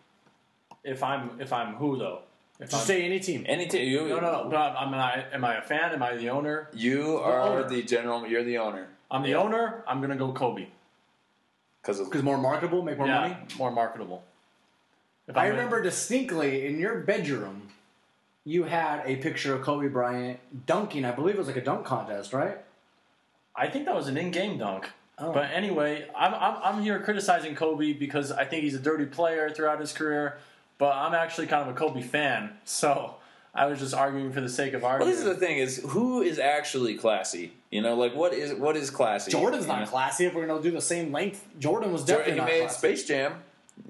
if 0.84 1.02
I'm 1.04 1.40
if 1.40 1.54
I'm 1.54 1.76
who 1.76 1.98
though? 1.98 2.22
If 2.60 2.70
Just 2.70 2.84
I'm, 2.84 2.88
say 2.88 3.04
any 3.04 3.20
team. 3.20 3.46
Any 3.48 3.68
t- 3.68 3.84
you, 3.84 4.08
no, 4.08 4.20
no, 4.20 4.32
no. 4.32 4.50
But 4.50 4.58
I'm, 4.58 4.94
am 4.94 5.00
I 5.00 5.26
am 5.34 5.46
I 5.46 5.58
a 5.58 5.62
fan? 5.62 5.92
Am 5.92 6.02
I 6.02 6.16
the 6.16 6.30
owner? 6.30 6.70
You 6.74 7.18
are 7.18 7.42
owner. 7.42 7.70
the 7.70 7.84
general. 7.84 8.26
You're 8.26 8.44
the 8.44 8.58
owner 8.58 8.88
I'm 9.12 9.24
the 9.24 9.36
owner. 9.36 9.84
I'm 9.88 10.02
gonna 10.02 10.16
go 10.16 10.32
Kobe. 10.32 10.68
Because 11.86 12.00
Because 12.00 12.24
more 12.24 12.38
marketable, 12.38 12.82
make 12.82 12.98
more 12.98 13.08
yeah, 13.08 13.22
money. 13.22 13.38
more 13.58 13.72
marketable. 13.72 14.24
If 15.28 15.38
I 15.38 15.46
I'm 15.46 15.52
remember 15.52 15.82
distinctly 15.82 16.66
in 16.66 16.80
your 16.80 17.00
bedroom, 17.00 17.70
you 18.44 18.64
had 18.64 19.02
a 19.06 19.16
picture 19.18 19.56
of 19.56 19.62
Kobe 19.62 19.88
Bryant 19.88 20.40
dunking. 20.66 21.04
I 21.06 21.12
believe 21.12 21.36
it 21.36 21.40
was 21.40 21.48
like 21.48 21.56
a 21.58 21.64
dunk 21.64 21.86
contest, 21.86 22.34
right? 22.34 22.58
I 23.56 23.68
think 23.68 23.86
that 23.86 23.96
was 23.96 24.08
an 24.08 24.18
in-game 24.18 24.58
dunk. 24.58 24.90
Oh. 25.18 25.32
But 25.32 25.50
anyway, 25.52 26.08
I'm, 26.16 26.34
I'm 26.34 26.58
I'm 26.62 26.84
here 26.84 27.00
criticizing 27.00 27.56
Kobe 27.56 27.94
because 27.94 28.32
I 28.32 28.44
think 28.46 28.64
he's 28.64 28.76
a 28.76 28.80
dirty 28.80 29.06
player 29.06 29.50
throughout 29.50 29.80
his 29.80 29.94
career. 29.94 30.38
But 30.78 30.94
I'm 30.96 31.14
actually 31.14 31.48
kind 31.48 31.68
of 31.68 31.74
a 31.74 31.78
Kobe 31.78 32.02
fan, 32.02 32.52
so 32.66 33.16
I 33.56 33.68
was 33.68 33.80
just 33.80 33.94
arguing 33.94 34.34
for 34.34 34.42
the 34.42 34.50
sake 34.50 34.74
of 34.74 34.84
arguing. 34.84 35.10
Well, 35.12 35.18
arguing. 35.18 35.36
this 35.36 35.36
is 35.36 35.40
the 35.40 35.46
thing: 35.46 35.58
is 35.58 35.92
who 35.94 36.22
is 36.22 36.40
actually 36.40 36.96
classy? 36.96 37.54
You 37.72 37.82
know, 37.82 37.96
like 37.96 38.14
what 38.14 38.34
is 38.34 38.54
what 38.54 38.76
is 38.76 38.90
classy? 38.90 39.32
Jordan's 39.32 39.66
not 39.68 39.82
know? 39.82 39.86
classy. 39.88 40.26
If 40.26 40.34
we're 40.34 40.46
gonna 40.46 40.62
do 40.62 40.72
the 40.72 40.82
same 40.82 41.12
length, 41.12 41.46
Jordan 41.58 41.94
was 41.94 42.04
Jordan, 42.04 42.18
definitely 42.18 42.34
he 42.34 42.38
not 42.40 42.48
made 42.48 42.60
classy. 42.68 42.78
Space 42.78 43.08
Jam. 43.08 43.34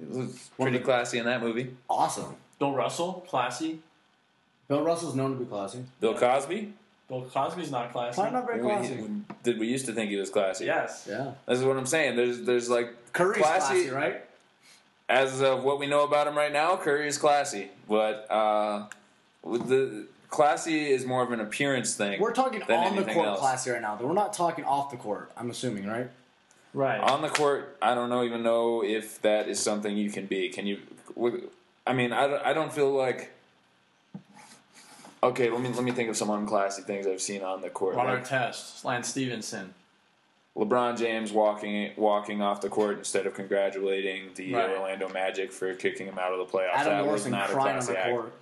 It 0.02 0.10
was 0.10 0.50
pretty 0.60 0.80
classy 0.80 1.18
in 1.18 1.26
that 1.26 1.42
movie. 1.42 1.76
Awesome. 1.90 2.36
Bill 2.60 2.74
Russell, 2.74 3.26
classy. 3.28 3.80
Bill 4.68 4.84
Russell's 4.84 5.16
known 5.16 5.34
to 5.34 5.38
be 5.38 5.46
classy. 5.46 5.84
Bill 6.00 6.16
Cosby. 6.16 6.74
Bill 7.08 7.22
Cosby's 7.24 7.70
not 7.70 7.92
classy. 7.92 8.16
Probably 8.16 8.34
not 8.34 8.48
very 8.48 8.62
We, 8.62 8.68
classy. 8.68 9.08
did 9.44 9.60
we 9.60 9.68
used 9.68 9.86
to 9.86 9.94
think 9.94 10.10
he 10.10 10.18
was 10.18 10.30
classy? 10.32 10.66
Yes. 10.66 11.06
Yeah. 11.08 11.34
This 11.48 11.60
is 11.60 11.66
what 11.66 11.78
I'm 11.78 11.86
saying. 11.86 12.16
There's 12.16 12.42
there's 12.42 12.70
like 12.70 13.14
Curry's 13.14 13.38
classy, 13.44 13.90
right? 13.90 14.24
As 15.08 15.42
of 15.42 15.64
what 15.64 15.78
we 15.80 15.86
know 15.86 16.04
about 16.04 16.26
him 16.26 16.36
right 16.36 16.52
now, 16.52 16.78
Curry 16.78 17.08
is 17.08 17.20
classy, 17.20 17.70
but 17.88 18.26
uh, 18.32 18.88
with 18.88 18.92
the 19.46 20.08
classy 20.30 20.88
is 20.92 21.06
more 21.06 21.24
of 21.24 21.32
an 21.32 21.40
appearance 21.40 21.96
thing. 21.96 22.20
We're 22.20 22.34
talking 22.34 22.62
than 22.68 22.80
on 22.80 22.96
the 22.96 23.04
court 23.04 23.28
else. 23.28 23.40
classy 23.40 23.72
right 23.72 23.82
now. 23.82 23.98
We're 24.02 24.14
not 24.14 24.34
talking 24.34 24.66
off 24.66 24.92
the 24.92 24.98
court. 24.98 25.32
I'm 25.38 25.50
assuming, 25.50 25.88
right? 25.88 26.10
Right. 26.74 27.00
On 27.00 27.22
the 27.22 27.30
court, 27.30 27.78
I 27.82 27.96
don't 27.96 28.10
know 28.10 28.24
even 28.24 28.44
know 28.44 28.84
if 28.84 29.22
that 29.22 29.48
is 29.48 29.60
something 29.60 29.96
you 29.96 30.10
can 30.12 30.26
be. 30.26 30.50
Can 30.50 30.68
you? 30.68 30.80
I 31.88 31.94
mean, 31.94 32.12
I, 32.12 32.28
don't- 32.28 32.46
I 32.46 32.54
don't 32.54 32.74
feel 32.74 32.92
like. 32.92 33.32
Okay, 35.24 35.50
let 35.50 35.62
me 35.62 35.70
let 35.70 35.84
me 35.84 35.92
think 35.92 36.10
of 36.10 36.18
some 36.18 36.28
unclassy 36.28 36.84
things 36.84 37.08
I've 37.08 37.22
seen 37.22 37.42
on 37.42 37.62
the 37.62 37.70
court. 37.70 37.96
Ron 37.96 38.08
Like 38.08 38.26
test, 38.26 38.86
Lance 38.86 39.08
Stephenson. 39.08 39.74
LeBron 40.56 40.98
James 40.98 41.32
walking 41.32 41.92
walking 41.98 42.42
off 42.42 42.62
the 42.62 42.70
court 42.70 42.98
instead 43.00 43.26
of 43.26 43.34
congratulating 43.34 44.30
the 44.36 44.54
Right. 44.54 44.70
Orlando 44.70 45.10
Magic 45.10 45.52
for 45.52 45.74
kicking 45.74 46.06
him 46.08 46.20
out 46.20 46.32
of 46.32 46.38
the 46.40 46.46
playoffs. 46.46 46.74
Adam 46.76 46.94
that 46.94 46.98
was 47.12 47.26
Morrison 47.28 47.32
not 47.32 47.50
a 47.50 47.54
on 47.54 47.60
classy 47.62 47.94
the 47.94 48.00
act. 48.00 48.10
court. 48.12 48.34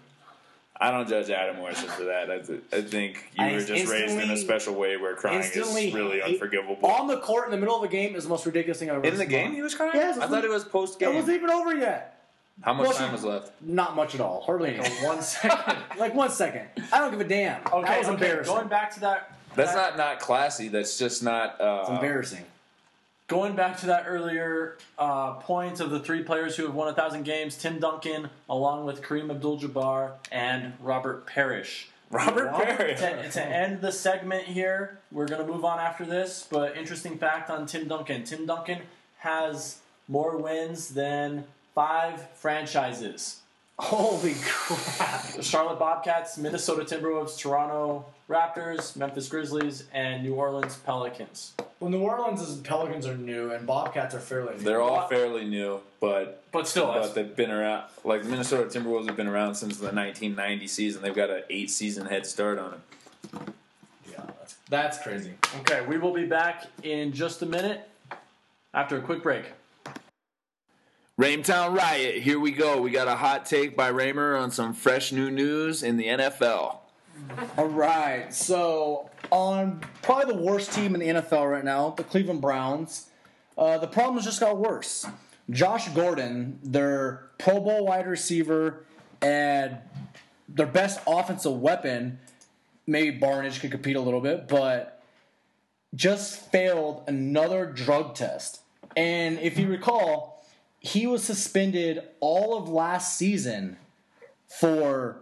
I 0.79 0.91
don't 0.91 1.07
judge 1.07 1.29
Adam 1.29 1.57
Morrison 1.57 1.87
for 1.89 2.03
that. 2.05 2.29
I, 2.31 2.39
th- 2.39 2.61
I 2.73 2.81
think 2.81 3.29
you 3.37 3.45
I 3.45 3.53
were 3.53 3.59
just 3.63 3.89
raised 3.91 4.17
in 4.19 4.29
a 4.31 4.37
special 4.37 4.73
way 4.73 4.97
where 4.97 5.15
crying 5.15 5.39
is 5.39 5.55
really 5.55 6.19
hate- 6.19 6.33
unforgivable. 6.33 6.77
On 6.85 7.07
the 7.07 7.17
court 7.19 7.45
in 7.45 7.51
the 7.51 7.57
middle 7.57 7.75
of 7.77 7.83
a 7.83 7.87
game 7.87 8.15
is 8.15 8.23
the 8.23 8.29
most 8.29 8.45
ridiculous 8.45 8.79
thing 8.79 8.89
I've 8.89 8.97
ever 8.97 9.05
seen. 9.05 9.13
in 9.13 9.17
the 9.19 9.23
seen. 9.23 9.29
game, 9.45 9.53
he 9.53 9.61
was 9.61 9.75
crying. 9.75 9.91
Yes, 9.93 10.17
I 10.17 10.27
thought 10.27 10.43
it 10.43 10.49
was 10.49 10.63
post 10.63 10.99
game. 10.99 11.09
It 11.09 11.15
wasn't 11.15 11.35
even 11.37 11.49
over 11.51 11.75
yet. 11.75 12.09
How 12.61 12.73
much 12.73 12.87
Well, 12.89 12.97
time 12.97 13.11
was 13.11 13.23
left? 13.23 13.51
Not 13.61 13.95
much 13.95 14.13
at 14.15 14.21
all. 14.21 14.41
Hardly 14.41 14.75
any. 14.75 14.87
One 15.05 15.21
second. 15.21 15.75
like 15.97 16.13
one 16.13 16.29
second. 16.29 16.67
I 16.91 16.99
don't 16.99 17.11
give 17.11 17.21
a 17.21 17.23
damn. 17.23 17.61
Okay, 17.65 17.81
that 17.81 17.97
was 17.99 18.07
okay. 18.07 18.13
embarrassing. 18.13 18.53
Going 18.53 18.67
back 18.67 18.93
to 18.95 18.99
that. 19.01 19.35
That's 19.55 19.73
that- 19.73 19.97
not 19.97 19.97
not 19.97 20.19
classy. 20.19 20.67
That's 20.67 20.97
just 20.97 21.23
not. 21.23 21.59
Uh, 21.61 21.79
It's 21.81 21.89
embarrassing. 21.91 22.43
Going 23.33 23.55
back 23.55 23.79
to 23.79 23.87
that 23.87 24.03
earlier 24.05 24.77
uh, 24.95 25.33
point 25.33 25.79
of 25.79 25.89
the 25.89 25.99
three 25.99 26.21
players 26.21 26.55
who 26.55 26.67
have 26.67 26.75
won 26.75 26.87
a 26.87 26.93
thousand 26.93 27.23
games: 27.23 27.57
Tim 27.57 27.79
Duncan, 27.79 28.29
along 28.47 28.85
with 28.85 29.01
Kareem 29.01 29.31
Abdul-Jabbar 29.31 30.11
and 30.31 30.73
Robert 30.79 31.25
Parish. 31.25 31.89
Robert 32.11 32.53
Parish. 32.53 32.99
To, 32.99 33.31
to 33.31 33.43
end 33.43 33.81
the 33.81 33.91
segment 33.91 34.43
here, 34.43 34.99
we're 35.11 35.25
going 35.25 35.41
to 35.41 35.51
move 35.51 35.65
on 35.65 35.79
after 35.79 36.05
this. 36.05 36.47
But 36.47 36.77
interesting 36.77 37.17
fact 37.17 37.49
on 37.49 37.65
Tim 37.65 37.87
Duncan: 37.87 38.23
Tim 38.23 38.45
Duncan 38.45 38.83
has 39.17 39.79
more 40.07 40.37
wins 40.37 40.89
than 40.89 41.45
five 41.73 42.29
franchises. 42.35 43.41
Holy 43.79 44.35
crap. 44.43 45.23
The 45.33 45.43
Charlotte 45.43 45.79
Bobcats, 45.79 46.37
Minnesota 46.37 46.83
Timberwolves, 46.83 47.37
Toronto 47.37 48.05
Raptors, 48.29 48.95
Memphis 48.95 49.27
Grizzlies, 49.27 49.85
and 49.93 50.23
New 50.23 50.35
Orleans 50.35 50.75
Pelicans. 50.77 51.53
Well, 51.79 51.89
New 51.89 51.99
Orleans' 51.99 52.41
is, 52.41 52.57
Pelicans 52.57 53.05
are 53.07 53.17
new 53.17 53.51
and 53.51 53.65
Bobcats 53.67 54.13
are 54.15 54.19
fairly 54.19 54.55
new. 54.55 54.61
They're 54.63 54.81
all 54.81 55.07
fairly 55.07 55.43
new, 55.45 55.81
but 55.99 56.43
But 56.51 56.67
still, 56.67 56.85
but 56.87 57.13
they've 57.15 57.35
been 57.35 57.51
around. 57.51 57.85
Like 58.05 58.23
Minnesota 58.23 58.69
Timberwolves 58.79 59.07
have 59.07 59.17
been 59.17 59.27
around 59.27 59.55
since 59.55 59.77
the 59.77 59.85
1990 59.87 60.67
season. 60.67 61.01
They've 61.01 61.13
got 61.13 61.29
an 61.29 61.41
eight 61.49 61.69
season 61.71 62.05
head 62.05 62.25
start 62.25 62.59
on 62.59 62.71
them. 62.71 63.53
yeah, 64.09 64.21
that's, 64.39 64.55
that's 64.69 64.97
crazy. 65.01 65.33
Okay, 65.61 65.85
we 65.85 65.97
will 65.97 66.13
be 66.13 66.25
back 66.25 66.67
in 66.83 67.11
just 67.11 67.41
a 67.41 67.45
minute 67.45 67.89
after 68.73 68.97
a 68.97 69.01
quick 69.01 69.21
break. 69.23 69.45
Raintown 71.15 71.75
Riot, 71.75 72.23
here 72.23 72.39
we 72.39 72.51
go. 72.51 72.81
We 72.81 72.89
got 72.89 73.07
a 73.07 73.15
hot 73.15 73.45
take 73.45 73.77
by 73.77 73.89
Raymer 73.89 74.35
on 74.35 74.49
some 74.49 74.73
fresh 74.73 75.11
new 75.11 75.29
news 75.29 75.83
in 75.83 75.97
the 75.97 76.07
NFL. 76.07 76.77
All 77.55 77.67
right, 77.67 78.33
so 78.33 79.11
on 79.29 79.81
probably 80.01 80.33
the 80.33 80.41
worst 80.41 80.73
team 80.73 80.95
in 80.95 81.01
the 81.01 81.21
NFL 81.21 81.51
right 81.51 81.63
now, 81.63 81.91
the 81.91 82.03
Cleveland 82.03 82.41
Browns. 82.41 83.09
Uh, 83.55 83.77
the 83.77 83.85
problems 83.85 84.25
just 84.25 84.39
got 84.39 84.57
worse. 84.57 85.05
Josh 85.51 85.87
Gordon, 85.89 86.57
their 86.63 87.29
Pro 87.37 87.59
Bowl 87.59 87.85
wide 87.85 88.07
receiver 88.07 88.83
and 89.21 89.77
their 90.49 90.65
best 90.65 90.99
offensive 91.05 91.61
weapon, 91.61 92.17
maybe 92.87 93.19
Barnidge 93.19 93.59
could 93.59 93.69
compete 93.69 93.97
a 93.97 94.01
little 94.01 94.19
bit, 94.19 94.47
but 94.47 95.03
just 95.93 96.51
failed 96.51 97.03
another 97.05 97.67
drug 97.67 98.15
test. 98.15 98.61
And 98.97 99.37
if 99.37 99.59
you 99.59 99.67
recall, 99.67 100.32
he 100.83 101.07
was 101.07 101.23
suspended 101.23 102.03
all 102.19 102.57
of 102.57 102.69
last 102.69 103.17
season 103.17 103.77
for 104.47 105.17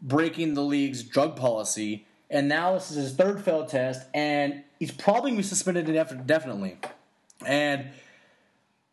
breaking 0.00 0.54
the 0.54 0.62
league's 0.62 1.02
drug 1.02 1.34
policy. 1.36 2.06
And 2.30 2.48
now 2.48 2.74
this 2.74 2.90
is 2.90 2.96
his 2.96 3.14
third 3.14 3.42
failed 3.42 3.68
test, 3.68 4.06
and 4.12 4.62
he's 4.78 4.90
probably 4.90 5.30
going 5.30 5.42
to 5.42 5.44
be 5.44 5.48
suspended 5.48 5.86
indef- 5.86 6.26
definitely. 6.26 6.78
And 7.44 7.86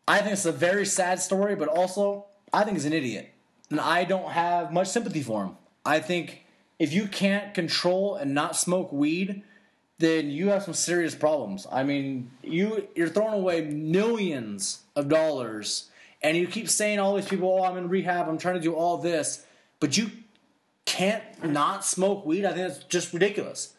I 0.08 0.18
think 0.18 0.32
it's 0.32 0.46
a 0.46 0.52
very 0.52 0.86
sad 0.86 1.20
story, 1.20 1.54
but 1.56 1.68
also 1.68 2.26
I 2.52 2.64
think 2.64 2.76
he's 2.76 2.86
an 2.86 2.92
idiot. 2.92 3.30
And 3.70 3.80
I 3.80 4.04
don't 4.04 4.30
have 4.30 4.72
much 4.72 4.88
sympathy 4.88 5.22
for 5.22 5.44
him. 5.44 5.56
I 5.84 6.00
think 6.00 6.44
if 6.78 6.92
you 6.92 7.06
can't 7.06 7.52
control 7.54 8.14
and 8.14 8.34
not 8.34 8.56
smoke 8.56 8.92
weed, 8.92 9.42
then 9.98 10.30
you 10.30 10.48
have 10.48 10.62
some 10.62 10.74
serious 10.74 11.14
problems. 11.14 11.66
I 11.70 11.82
mean, 11.82 12.30
you 12.42 12.88
you're 12.94 13.08
throwing 13.08 13.34
away 13.34 13.62
millions 13.62 14.82
of 14.96 15.08
dollars, 15.08 15.90
and 16.24 16.36
you 16.36 16.48
keep 16.48 16.68
saying 16.68 16.98
all 16.98 17.14
these 17.14 17.28
people, 17.28 17.48
"Oh, 17.48 17.62
I'm 17.62 17.76
in 17.76 17.88
rehab. 17.88 18.28
I'm 18.28 18.38
trying 18.38 18.54
to 18.56 18.60
do 18.60 18.74
all 18.74 18.96
this," 18.98 19.44
but 19.78 19.96
you 19.96 20.10
can't 20.86 21.22
not 21.44 21.84
smoke 21.84 22.26
weed. 22.26 22.44
I 22.44 22.52
think 22.52 22.68
that's 22.68 22.84
just 22.84 23.12
ridiculous. 23.12 23.74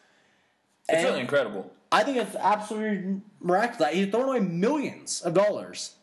It's 0.88 0.98
And 1.00 1.06
really 1.08 1.20
incredible. 1.22 1.72
I 1.92 2.04
think 2.04 2.18
it's 2.18 2.36
absolutely 2.36 3.22
miraculous. 3.42 3.94
He's 3.94 4.10
throwing 4.10 4.28
away 4.28 4.40
millions 4.40 5.22
of 5.22 5.34
dollars, 5.34 5.96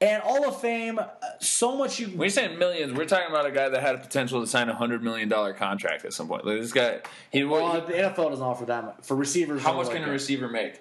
and 0.00 0.22
all 0.22 0.46
of 0.48 0.60
fame. 0.60 0.98
So 1.40 1.76
much 1.76 1.98
you 2.00 2.08
When 2.08 2.20
you're 2.20 2.28
saying 2.30 2.58
millions, 2.58 2.92
we're 2.92 3.04
talking 3.06 3.28
about 3.30 3.46
a 3.46 3.50
guy 3.50 3.68
that 3.68 3.80
had 3.82 3.94
a 3.94 3.98
potential 3.98 4.40
to 4.40 4.46
sign 4.46 4.68
a 4.68 4.74
hundred 4.74 5.02
million 5.02 5.28
dollar 5.28 5.52
contract 5.52 6.04
at 6.04 6.12
some 6.12 6.26
point. 6.28 6.44
Like 6.44 6.60
this 6.60 6.72
guy, 6.72 7.00
he, 7.30 7.44
Well, 7.44 7.80
he- 7.80 7.92
the 7.92 7.98
NFL 7.98 8.30
doesn't 8.30 8.44
offer 8.44 8.64
that 8.66 8.84
much 8.84 8.96
for 9.02 9.14
receivers. 9.16 9.62
how 9.62 9.72
much 9.74 9.86
like 9.88 9.96
can 9.96 10.08
a 10.08 10.12
receiver 10.12 10.48
make? 10.48 10.80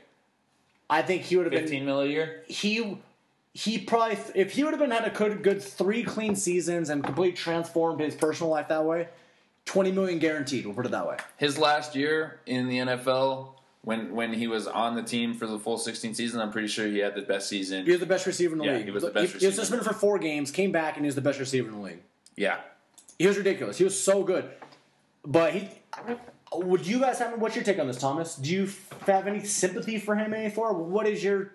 I 0.90 1.02
think 1.02 1.24
he 1.24 1.36
would 1.36 1.46
have 1.46 1.52
been 1.52 1.62
Fifteen 1.64 1.86
mil 1.86 2.02
a 2.02 2.06
year. 2.08 2.44
he 2.48 2.98
he 3.58 3.78
probably 3.80 4.18
if 4.36 4.52
he 4.52 4.64
would 4.66 4.74
have 4.74 4.80
been 4.82 4.92
had 4.92 5.06
a 5.06 5.10
good, 5.10 5.42
good 5.42 5.62
three 5.62 6.04
clean 6.04 6.36
seasons 6.36 6.90
and 6.90 7.02
completely 7.04 7.32
transformed 7.36 8.02
his 8.02 8.14
personal 8.14 8.52
life 8.52 8.68
that 8.68 8.84
way, 8.84 9.08
twenty 9.66 9.92
million 9.94 10.20
guaranteed. 10.20 10.66
We'll 10.66 10.76
put 10.76 10.86
it 10.86 10.92
that 10.92 11.08
way. 11.08 11.16
His 11.38 11.58
last 11.58 11.96
year 11.96 12.42
in 12.46 12.68
the 12.68 12.80
NFL, 12.80 13.52
when 13.82 14.14
when 14.14 14.34
he 14.34 14.48
was 14.48 14.68
on 14.68 14.96
the 14.96 15.02
team 15.04 15.34
for 15.34 15.48
the 15.48 15.58
full 15.58 15.78
16 15.78 16.14
season, 16.16 16.42
I'm 16.42 16.52
pretty 16.52 16.68
sure 16.68 16.86
he 16.86 16.98
had 17.00 17.16
the 17.16 17.22
best 17.22 17.48
season. 17.48 17.86
He 17.86 17.92
was 17.92 18.02
the 18.02 18.06
best 18.06 18.26
receiver 18.26 18.52
in 18.54 18.60
the 18.60 18.66
Yeah, 18.66 18.74
league. 18.76 18.86
he 18.86 18.92
was 18.92 19.04
the 19.04 19.10
best 19.12 19.28
He, 19.34 19.40
he 19.40 19.46
was 19.46 19.54
receiver. 19.54 19.62
suspended 19.62 19.88
for 19.88 19.94
four 19.94 20.20
games, 20.20 20.52
came 20.52 20.74
back, 20.74 20.98
and 20.98 21.06
he 21.06 21.08
was 21.08 21.16
the 21.16 21.22
best 21.22 21.40
receiver 21.40 21.70
in 21.70 21.76
the 21.76 21.82
league. 21.82 22.02
Yeah, 22.36 22.58
He 23.18 23.26
was 23.26 23.38
ridiculous. 23.38 23.78
He 23.78 23.86
was 23.86 23.98
so 23.98 24.22
good. 24.24 24.50
But 25.24 25.54
he. 25.54 25.70
Would 26.54 26.86
you 26.86 27.00
guys 27.00 27.20
have? 27.20 27.40
What's 27.40 27.56
your 27.56 27.64
take 27.64 27.80
on 27.80 27.88
this, 27.88 27.98
Thomas? 28.00 28.36
Do 28.36 28.52
you 28.52 28.64
f- 28.66 29.02
have 29.08 29.28
any 29.28 29.44
sympathy 29.46 29.98
for 29.98 30.16
him 30.16 30.34
any 30.34 30.50
for? 30.50 30.74
What 30.74 31.08
is 31.08 31.24
your 31.24 31.52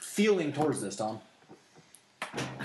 feeling 0.00 0.52
towards 0.52 0.80
this, 0.80 0.94
Tom? 0.96 1.20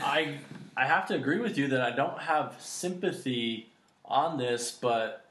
I 0.05 0.37
I 0.77 0.85
have 0.85 1.07
to 1.07 1.15
agree 1.15 1.39
with 1.39 1.57
you 1.57 1.67
that 1.69 1.81
I 1.81 1.91
don't 1.91 2.19
have 2.19 2.55
sympathy 2.59 3.69
on 4.05 4.37
this, 4.37 4.71
but 4.71 5.25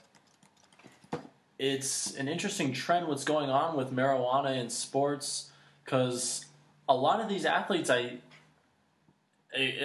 it's 1.58 2.14
an 2.16 2.28
interesting 2.28 2.72
trend 2.72 3.06
what's 3.06 3.24
going 3.24 3.50
on 3.50 3.76
with 3.76 3.92
marijuana 3.92 4.58
in 4.58 4.68
sports 4.68 5.50
because 5.84 6.46
a 6.88 6.94
lot 6.94 7.20
of 7.20 7.28
these 7.28 7.46
athletes, 7.46 7.88
I. 7.88 8.18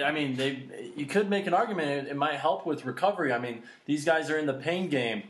I 0.04 0.10
mean, 0.10 0.34
they. 0.34 0.64
You 0.96 1.06
could 1.06 1.30
make 1.30 1.46
an 1.46 1.54
argument 1.54 2.08
it, 2.08 2.16
might 2.16 2.34
help 2.34 2.66
with 2.66 2.84
recovery. 2.84 3.32
I 3.32 3.38
mean, 3.38 3.62
these 3.86 4.04
guys 4.04 4.28
are 4.28 4.36
in 4.36 4.46
the 4.46 4.54
pain 4.54 4.88
game, 4.88 5.22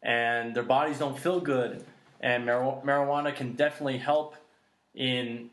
and 0.00 0.54
their 0.54 0.62
bodies 0.62 1.00
don't 1.00 1.18
feel 1.18 1.40
good, 1.40 1.84
and 2.20 2.46
mar- 2.46 2.80
marijuana 2.84 3.34
can 3.34 3.54
definitely 3.54 3.98
help 3.98 4.36
in 4.94 5.50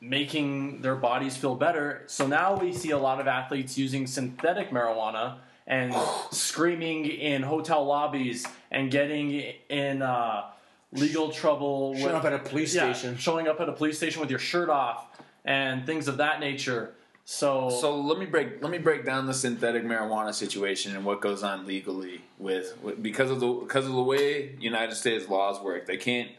making 0.00 0.82
their 0.82 0.94
bodies 0.96 1.36
feel 1.36 1.54
better. 1.54 2.02
So 2.06 2.26
now 2.26 2.56
we 2.56 2.72
see 2.72 2.90
a 2.90 2.98
lot 2.98 3.20
of 3.20 3.26
athletes 3.26 3.78
using 3.78 4.06
synthetic 4.06 4.70
marijuana 4.70 5.36
and 5.66 5.94
screaming 6.30 7.06
in 7.06 7.42
hotel 7.42 7.84
lobbies 7.84 8.46
and 8.70 8.90
getting 8.90 9.54
in 9.68 10.02
uh, 10.02 10.44
legal 10.92 11.30
trouble. 11.30 11.94
Showing 11.94 12.06
with- 12.06 12.14
up 12.14 12.24
at 12.24 12.32
a 12.34 12.38
police 12.38 12.74
yeah, 12.74 12.92
station. 12.92 13.16
showing 13.16 13.48
up 13.48 13.60
at 13.60 13.68
a 13.68 13.72
police 13.72 13.96
station 13.96 14.20
with 14.20 14.30
your 14.30 14.38
shirt 14.38 14.68
off 14.68 15.06
and 15.44 15.86
things 15.86 16.08
of 16.08 16.18
that 16.18 16.40
nature. 16.40 16.92
So, 17.28 17.70
So 17.70 18.00
let 18.00 18.20
me 18.20 18.26
break 18.26 18.62
let 18.62 18.70
me 18.70 18.78
break 18.78 19.04
down 19.04 19.26
the 19.26 19.34
synthetic 19.34 19.82
marijuana 19.84 20.32
situation 20.32 20.94
and 20.94 21.04
what 21.04 21.20
goes 21.20 21.42
on 21.42 21.66
legally 21.66 22.20
with, 22.38 22.78
with 22.82 23.02
because 23.02 23.32
of 23.32 23.40
the 23.40 23.48
because 23.52 23.84
of 23.84 23.92
the 23.94 24.02
way 24.02 24.54
United 24.60 24.94
States 24.94 25.28
laws 25.28 25.60
work. 25.60 25.86
They 25.86 25.96
can't 25.96 26.30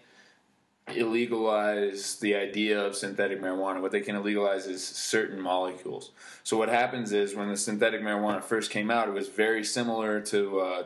illegalize 0.87 2.19
the 2.19 2.35
idea 2.35 2.79
of 2.79 2.95
synthetic 2.95 3.41
marijuana. 3.41 3.81
What 3.81 3.91
they 3.91 4.01
can 4.01 4.15
illegalize 4.15 4.67
is 4.67 4.85
certain 4.85 5.41
molecules. 5.41 6.11
So 6.43 6.57
what 6.57 6.69
happens 6.69 7.11
is 7.11 7.35
when 7.35 7.49
the 7.49 7.57
synthetic 7.57 8.01
marijuana 8.01 8.43
first 8.43 8.71
came 8.71 8.89
out, 8.89 9.07
it 9.07 9.13
was 9.13 9.27
very 9.27 9.63
similar 9.63 10.21
to 10.21 10.59
uh, 10.59 10.83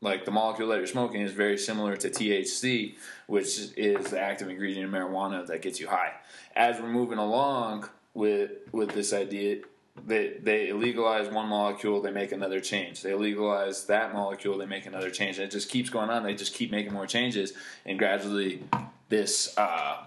like 0.00 0.24
the 0.24 0.30
molecule 0.30 0.68
that 0.68 0.78
you're 0.78 0.86
smoking 0.86 1.20
is 1.20 1.32
very 1.32 1.56
similar 1.56 1.96
to 1.96 2.10
THC, 2.10 2.96
which 3.26 3.58
is 3.76 4.10
the 4.10 4.20
active 4.20 4.48
ingredient 4.48 4.84
in 4.84 4.90
marijuana 4.90 5.46
that 5.46 5.62
gets 5.62 5.78
you 5.80 5.88
high. 5.88 6.12
As 6.56 6.80
we're 6.80 6.88
moving 6.88 7.18
along 7.18 7.88
with 8.14 8.50
with 8.72 8.90
this 8.90 9.12
idea, 9.12 9.58
they 10.04 10.38
they 10.42 10.72
legalize 10.72 11.28
one 11.28 11.48
molecule, 11.48 12.00
they 12.02 12.10
make 12.10 12.32
another 12.32 12.60
change. 12.60 13.02
They 13.02 13.14
legalize 13.14 13.86
that 13.86 14.12
molecule, 14.12 14.58
they 14.58 14.66
make 14.66 14.86
another 14.86 15.10
change. 15.10 15.38
And 15.38 15.46
it 15.46 15.50
just 15.50 15.70
keeps 15.70 15.88
going 15.88 16.10
on. 16.10 16.24
They 16.24 16.34
just 16.34 16.54
keep 16.54 16.70
making 16.70 16.92
more 16.92 17.06
changes, 17.06 17.52
and 17.86 17.98
gradually, 17.98 18.64
this 19.12 19.56
uh, 19.58 19.98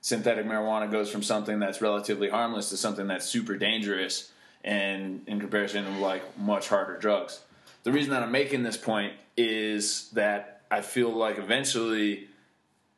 synthetic 0.00 0.46
marijuana 0.46 0.90
goes 0.90 1.10
from 1.10 1.22
something 1.22 1.58
that's 1.58 1.82
relatively 1.82 2.30
harmless 2.30 2.70
to 2.70 2.78
something 2.78 3.06
that's 3.06 3.26
super 3.26 3.58
dangerous, 3.58 4.32
and 4.64 5.20
in 5.26 5.38
comparison 5.38 5.84
to 5.84 5.90
like 6.00 6.38
much 6.38 6.68
harder 6.68 6.96
drugs. 6.96 7.42
The 7.82 7.92
reason 7.92 8.10
that 8.12 8.22
I'm 8.22 8.32
making 8.32 8.62
this 8.62 8.78
point 8.78 9.12
is 9.36 10.08
that 10.12 10.62
I 10.70 10.80
feel 10.80 11.10
like 11.10 11.36
eventually 11.36 12.28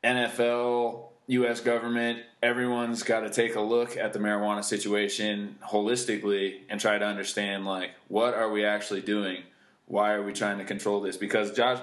NFL, 0.04 1.06
U.S. 1.26 1.58
government, 1.58 2.20
everyone's 2.40 3.02
got 3.02 3.20
to 3.20 3.30
take 3.30 3.56
a 3.56 3.60
look 3.60 3.96
at 3.96 4.12
the 4.12 4.20
marijuana 4.20 4.62
situation 4.62 5.58
holistically 5.64 6.60
and 6.68 6.80
try 6.80 6.96
to 6.96 7.04
understand 7.04 7.66
like 7.66 7.90
what 8.06 8.34
are 8.34 8.50
we 8.50 8.64
actually 8.64 9.00
doing? 9.00 9.42
Why 9.86 10.12
are 10.12 10.22
we 10.22 10.32
trying 10.32 10.58
to 10.58 10.64
control 10.64 11.00
this? 11.00 11.16
Because 11.16 11.50
Josh, 11.56 11.80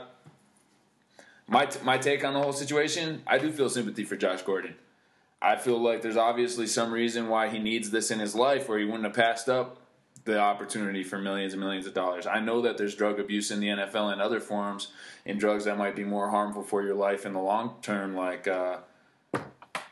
my 1.52 1.70
my 1.84 1.98
take 1.98 2.24
on 2.24 2.34
the 2.34 2.42
whole 2.42 2.54
situation, 2.54 3.22
I 3.28 3.38
do 3.38 3.52
feel 3.52 3.70
sympathy 3.70 4.06
for 4.06 4.16
Josh 4.16 4.42
Gordon. 4.42 4.76
I 5.42 5.58
feel 5.58 5.80
like 5.80 6.02
there's 6.02 6.18
obviously 6.18 6.66
some 6.66 6.92
reason 6.92 7.28
why 7.28 7.50
he 7.50 7.60
needs 7.60 7.92
this 7.92 8.10
in 8.10 8.20
his 8.20 8.34
life, 8.36 8.70
or 8.70 8.80
he 8.80 8.86
wouldn't 8.86 9.04
have 9.04 9.14
passed 9.14 9.50
up 9.50 9.78
the 10.24 10.40
opportunity 10.40 11.04
for 11.04 11.18
millions 11.18 11.54
and 11.54 11.62
millions 11.62 11.88
of 11.88 11.94
dollars. 11.94 12.26
I 12.26 12.40
know 12.40 12.62
that 12.62 12.78
there's 12.78 12.96
drug 12.96 13.20
abuse 13.20 13.52
in 13.52 13.60
the 13.60 13.68
NFL 13.68 14.14
and 14.14 14.22
other 14.22 14.40
forms 14.40 14.90
in 15.26 15.38
drugs 15.38 15.66
that 15.66 15.78
might 15.78 15.96
be 15.96 16.04
more 16.04 16.30
harmful 16.30 16.64
for 16.64 16.84
your 16.84 16.96
life 16.96 17.26
in 17.26 17.34
the 17.34 17.40
long 17.40 17.76
term, 17.82 18.16
like 18.16 18.48
uh, 18.48 18.78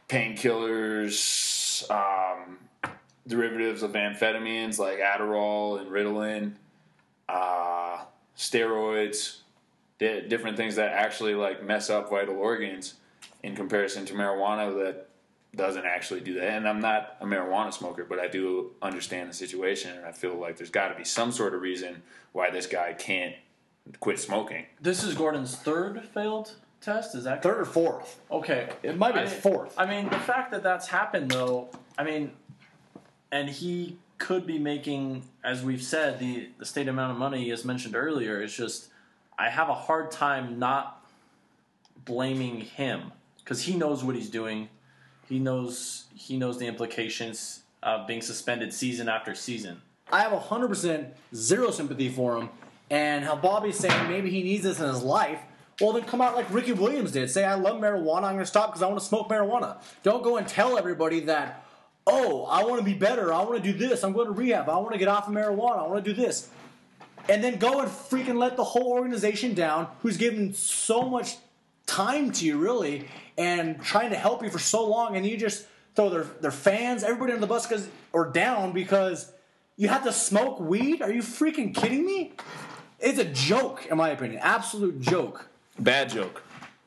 painkillers, 0.07 1.89
um, 1.91 2.59
derivatives 3.27 3.83
of 3.83 3.93
amphetamines 3.93 4.79
like 4.79 4.99
Adderall 4.99 5.81
and 5.81 5.89
Ritalin, 5.89 6.53
uh, 7.27 8.03
steroids, 8.37 9.39
di- 9.99 10.21
different 10.27 10.57
things 10.57 10.75
that 10.77 10.91
actually 10.93 11.35
like 11.35 11.63
mess 11.63 11.89
up 11.89 12.09
vital 12.09 12.35
organs 12.37 12.95
in 13.43 13.55
comparison 13.55 14.05
to 14.05 14.13
marijuana 14.13 14.75
that 14.83 15.07
doesn't 15.55 15.85
actually 15.85 16.21
do 16.21 16.35
that. 16.35 16.49
And 16.51 16.67
I'm 16.67 16.79
not 16.79 17.17
a 17.21 17.25
marijuana 17.25 17.73
smoker, 17.73 18.05
but 18.07 18.19
I 18.19 18.27
do 18.27 18.71
understand 18.81 19.29
the 19.29 19.33
situation, 19.33 19.95
and 19.97 20.05
I 20.05 20.11
feel 20.11 20.35
like 20.35 20.57
there's 20.57 20.69
got 20.69 20.89
to 20.89 20.95
be 20.95 21.03
some 21.03 21.31
sort 21.31 21.53
of 21.53 21.61
reason 21.61 22.01
why 22.33 22.49
this 22.51 22.67
guy 22.67 22.93
can't 22.93 23.35
quit 23.99 24.19
smoking. 24.19 24.65
this 24.81 25.03
is 25.03 25.15
Gordon's 25.15 25.55
third 25.55 26.03
failed 26.13 26.53
test. 26.81 27.15
Is 27.15 27.23
that 27.23 27.41
Third 27.41 27.59
or 27.59 27.65
fourth? 27.65 28.19
Okay, 28.29 28.69
It 28.83 28.97
might 28.97 29.13
be 29.15 29.21
I 29.21 29.23
a 29.23 29.29
mean- 29.29 29.39
fourth. 29.41 29.73
I 29.77 29.85
mean, 29.87 30.09
the 30.09 30.19
fact 30.19 30.51
that 30.51 30.61
that's 30.63 30.87
happened, 30.87 31.31
though, 31.31 31.69
I 31.97 32.03
mean, 32.03 32.31
and 33.31 33.49
he 33.49 33.97
could 34.19 34.45
be 34.45 34.59
making, 34.59 35.23
as 35.43 35.63
we've 35.63 35.81
said, 35.81 36.19
the 36.19 36.49
the 36.59 36.65
state 36.65 36.87
amount 36.87 37.11
of 37.13 37.17
money 37.17 37.49
as 37.51 37.65
mentioned 37.65 37.95
earlier. 37.95 38.41
It's 38.41 38.55
just 38.55 38.89
I 39.39 39.47
have 39.49 39.69
a 39.69 39.73
hard 39.73 40.11
time 40.11 40.59
not 40.59 41.01
blaming 42.03 42.59
him 42.59 43.13
because 43.37 43.63
he 43.63 43.75
knows 43.75 44.03
what 44.03 44.15
he's 44.15 44.29
doing. 44.29 44.67
He 45.29 45.39
knows 45.39 46.05
he 46.13 46.37
knows 46.37 46.59
the 46.59 46.67
implications 46.67 47.61
of 47.81 48.05
being 48.05 48.21
suspended 48.21 48.73
season 48.73 49.07
after 49.07 49.33
season. 49.33 49.81
I 50.11 50.21
have 50.21 50.33
100% 50.33 51.11
zero 51.33 51.71
sympathy 51.71 52.09
for 52.09 52.37
him. 52.37 52.49
And 52.89 53.23
how 53.23 53.35
Bobby's 53.35 53.77
saying 53.77 54.09
maybe 54.09 54.29
he 54.29 54.43
needs 54.43 54.63
this 54.63 54.79
in 54.79 54.87
his 54.87 55.03
life. 55.03 55.39
Well, 55.79 55.93
then 55.93 56.03
come 56.03 56.19
out 56.19 56.35
like 56.35 56.51
Ricky 56.51 56.73
Williams 56.73 57.11
did. 57.11 57.29
Say, 57.29 57.45
I 57.45 57.53
love 57.53 57.77
marijuana. 57.79 58.23
I'm 58.23 58.33
going 58.33 58.39
to 58.39 58.45
stop 58.45 58.71
because 58.71 58.81
I 58.81 58.87
want 58.87 58.99
to 58.99 59.05
smoke 59.05 59.29
marijuana. 59.29 59.77
Don't 60.03 60.23
go 60.23 60.37
and 60.37 60.47
tell 60.47 60.77
everybody 60.77 61.21
that, 61.21 61.63
oh, 62.05 62.45
I 62.45 62.65
want 62.65 62.79
to 62.79 62.83
be 62.85 62.95
better. 62.95 63.31
I 63.31 63.43
want 63.43 63.63
to 63.63 63.71
do 63.71 63.77
this. 63.77 64.03
I'm 64.03 64.11
going 64.11 64.25
to 64.25 64.33
rehab. 64.33 64.67
I 64.67 64.77
want 64.77 64.91
to 64.91 64.97
get 64.97 65.07
off 65.07 65.27
of 65.27 65.33
marijuana. 65.33 65.79
I 65.79 65.87
want 65.87 66.03
to 66.03 66.13
do 66.13 66.19
this. 66.19 66.49
And 67.29 67.43
then 67.43 67.57
go 67.57 67.79
and 67.79 67.89
freaking 67.89 68.37
let 68.37 68.57
the 68.57 68.63
whole 68.63 68.91
organization 68.91 69.53
down 69.53 69.87
who's 70.01 70.17
given 70.17 70.53
so 70.53 71.03
much 71.03 71.37
time 71.85 72.31
to 72.31 72.45
you 72.45 72.57
really 72.57 73.07
and 73.37 73.81
trying 73.81 74.09
to 74.09 74.15
help 74.17 74.43
you 74.43 74.49
for 74.49 74.59
so 74.59 74.85
long, 74.85 75.15
and 75.15 75.25
you 75.25 75.37
just 75.37 75.65
throw 75.95 76.09
their 76.09 76.23
their 76.41 76.51
fans, 76.51 77.03
everybody 77.03 77.33
on 77.33 77.39
the 77.39 77.47
bus 77.47 77.67
because 77.67 77.87
or 78.11 78.29
down 78.29 78.73
because 78.73 79.31
you 79.77 79.87
have 79.87 80.03
to 80.03 80.11
smoke 80.11 80.59
weed. 80.59 81.01
Are 81.01 81.11
you 81.11 81.21
freaking 81.21 81.73
kidding 81.73 82.05
me? 82.05 82.33
It's 82.99 83.19
a 83.19 83.25
joke, 83.25 83.85
in 83.89 83.95
my 83.97 84.09
opinion, 84.09 84.41
absolute 84.43 84.99
joke. 84.99 85.47
Bad 85.77 86.09
joke. 86.09 86.43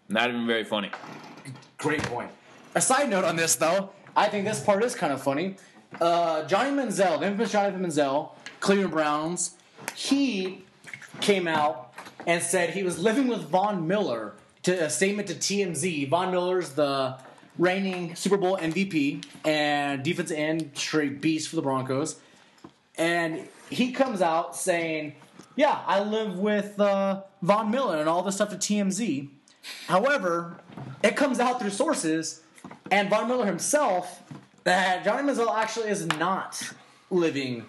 Not 0.08 0.28
even 0.28 0.46
very 0.46 0.64
funny. 0.64 0.90
Great 1.78 2.02
point. 2.02 2.30
A 2.74 2.80
side 2.80 3.08
note 3.08 3.24
on 3.24 3.36
this, 3.36 3.56
though, 3.56 3.90
I 4.14 4.28
think 4.28 4.44
this 4.44 4.60
part 4.60 4.84
is 4.84 4.94
kind 4.94 5.12
of 5.12 5.22
funny. 5.22 5.56
Uh, 6.00 6.44
Johnny 6.44 6.70
Manziel, 6.70 7.18
the 7.18 7.26
infamous 7.26 7.52
Johnny 7.52 7.76
Manziel, 7.76 8.30
Cleveland 8.60 8.90
Browns, 8.90 9.56
he 9.94 10.64
came 11.20 11.46
out 11.46 11.92
and 12.26 12.42
said 12.42 12.70
he 12.70 12.82
was 12.82 12.98
living 12.98 13.28
with 13.28 13.42
Von 13.42 13.86
Miller 13.86 14.34
to 14.62 14.72
a 14.84 14.90
statement 14.90 15.28
to 15.28 15.34
TMZ. 15.34 16.08
Von 16.08 16.30
Miller's 16.30 16.70
the 16.70 17.18
reigning 17.58 18.14
Super 18.14 18.36
Bowl 18.36 18.56
MVP 18.56 19.24
and 19.44 20.02
defensive 20.02 20.36
end 20.36 20.70
straight 20.74 21.20
beast 21.20 21.48
for 21.48 21.56
the 21.56 21.62
Broncos. 21.62 22.18
And 22.96 23.48
he 23.70 23.92
comes 23.92 24.22
out 24.22 24.56
saying, 24.56 25.14
Yeah, 25.56 25.80
I 25.86 26.02
live 26.02 26.38
with 26.38 26.78
uh, 26.78 27.22
Von 27.42 27.70
Miller 27.70 27.98
and 27.98 28.08
all 28.08 28.22
this 28.22 28.36
stuff 28.36 28.50
to 28.50 28.56
TMZ. 28.56 29.28
However, 29.86 30.58
it 31.02 31.16
comes 31.16 31.38
out 31.38 31.60
through 31.60 31.70
sources, 31.70 32.42
and 32.90 33.08
Von 33.08 33.28
Miller 33.28 33.46
himself, 33.46 34.22
that 34.64 35.04
Johnny 35.04 35.28
Manziel 35.28 35.54
actually 35.54 35.88
is 35.88 36.06
not 36.06 36.72
living 37.10 37.64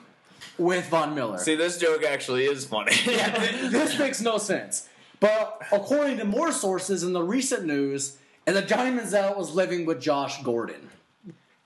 with 0.58 0.88
Von 0.90 1.16
Miller. 1.16 1.38
See, 1.38 1.56
this 1.56 1.78
joke 1.78 2.04
actually 2.04 2.46
is 2.46 2.66
funny. 2.66 2.94
this 3.06 3.98
makes 3.98 4.22
no 4.22 4.38
sense. 4.38 4.88
But 5.20 5.62
according 5.72 6.18
to 6.18 6.26
more 6.26 6.52
sources 6.52 7.04
in 7.04 7.14
the 7.14 7.24
recent 7.24 7.66
news, 7.66 8.18
and 8.46 8.56
that 8.56 8.68
Johnny 8.68 8.92
Manziel 8.92 9.38
was 9.38 9.56
living 9.56 9.86
with 9.86 10.02
Josh 10.02 10.44
Gordon. 10.44 10.90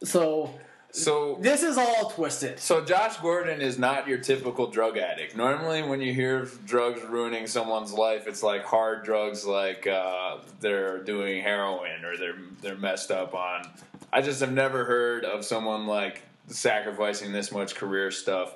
So 0.03 0.53
so 0.91 1.37
this 1.41 1.63
is 1.63 1.77
all 1.77 2.09
twisted. 2.11 2.59
So 2.59 2.83
Josh 2.83 3.17
Gordon 3.17 3.61
is 3.61 3.77
not 3.77 4.07
your 4.07 4.19
typical 4.19 4.67
drug 4.67 4.97
addict. 4.97 5.35
Normally, 5.35 5.83
when 5.83 6.01
you 6.01 6.13
hear 6.13 6.43
of 6.43 6.65
drugs 6.65 7.01
ruining 7.03 7.47
someone's 7.47 7.93
life, 7.93 8.27
it's 8.27 8.41
like 8.41 8.63
hard 8.63 9.03
drugs, 9.03 9.45
like 9.45 9.85
uh, 9.85 10.37
they're 10.59 11.03
doing 11.03 11.41
heroin 11.41 12.05
or 12.05 12.17
they're 12.17 12.37
they're 12.61 12.77
messed 12.77 13.11
up 13.11 13.33
on. 13.33 13.69
I 14.13 14.21
just 14.21 14.39
have 14.39 14.53
never 14.53 14.85
heard 14.85 15.25
of 15.25 15.43
someone 15.43 15.87
like 15.87 16.23
sacrificing 16.47 17.31
this 17.31 17.51
much 17.51 17.75
career 17.75 18.09
stuff 18.09 18.55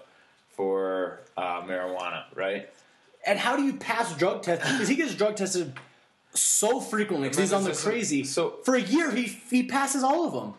for 0.62 1.22
uh, 1.38 1.64
marijuana, 1.64 2.24
right? 2.36 2.70
And 3.26 3.40
how 3.40 3.56
do 3.56 3.64
you 3.64 3.74
pass 3.74 4.16
drug 4.16 4.44
tests? 4.44 4.72
Because 4.72 4.88
he 4.88 4.96
gets 4.96 5.16
drug 5.16 5.36
tested 5.36 5.74
so 6.36 6.80
frequently 6.80 7.30
because 7.30 7.40
he's 7.42 7.54
on 7.54 7.64
the 7.64 7.74
crazy. 7.74 8.24
So 8.24 8.58
for 8.64 8.76
a 8.76 8.82
year, 8.82 9.10
he 9.10 9.24
he 9.24 9.64
passes 9.64 10.04
all 10.04 10.28
of 10.28 10.34
them. 10.34 10.54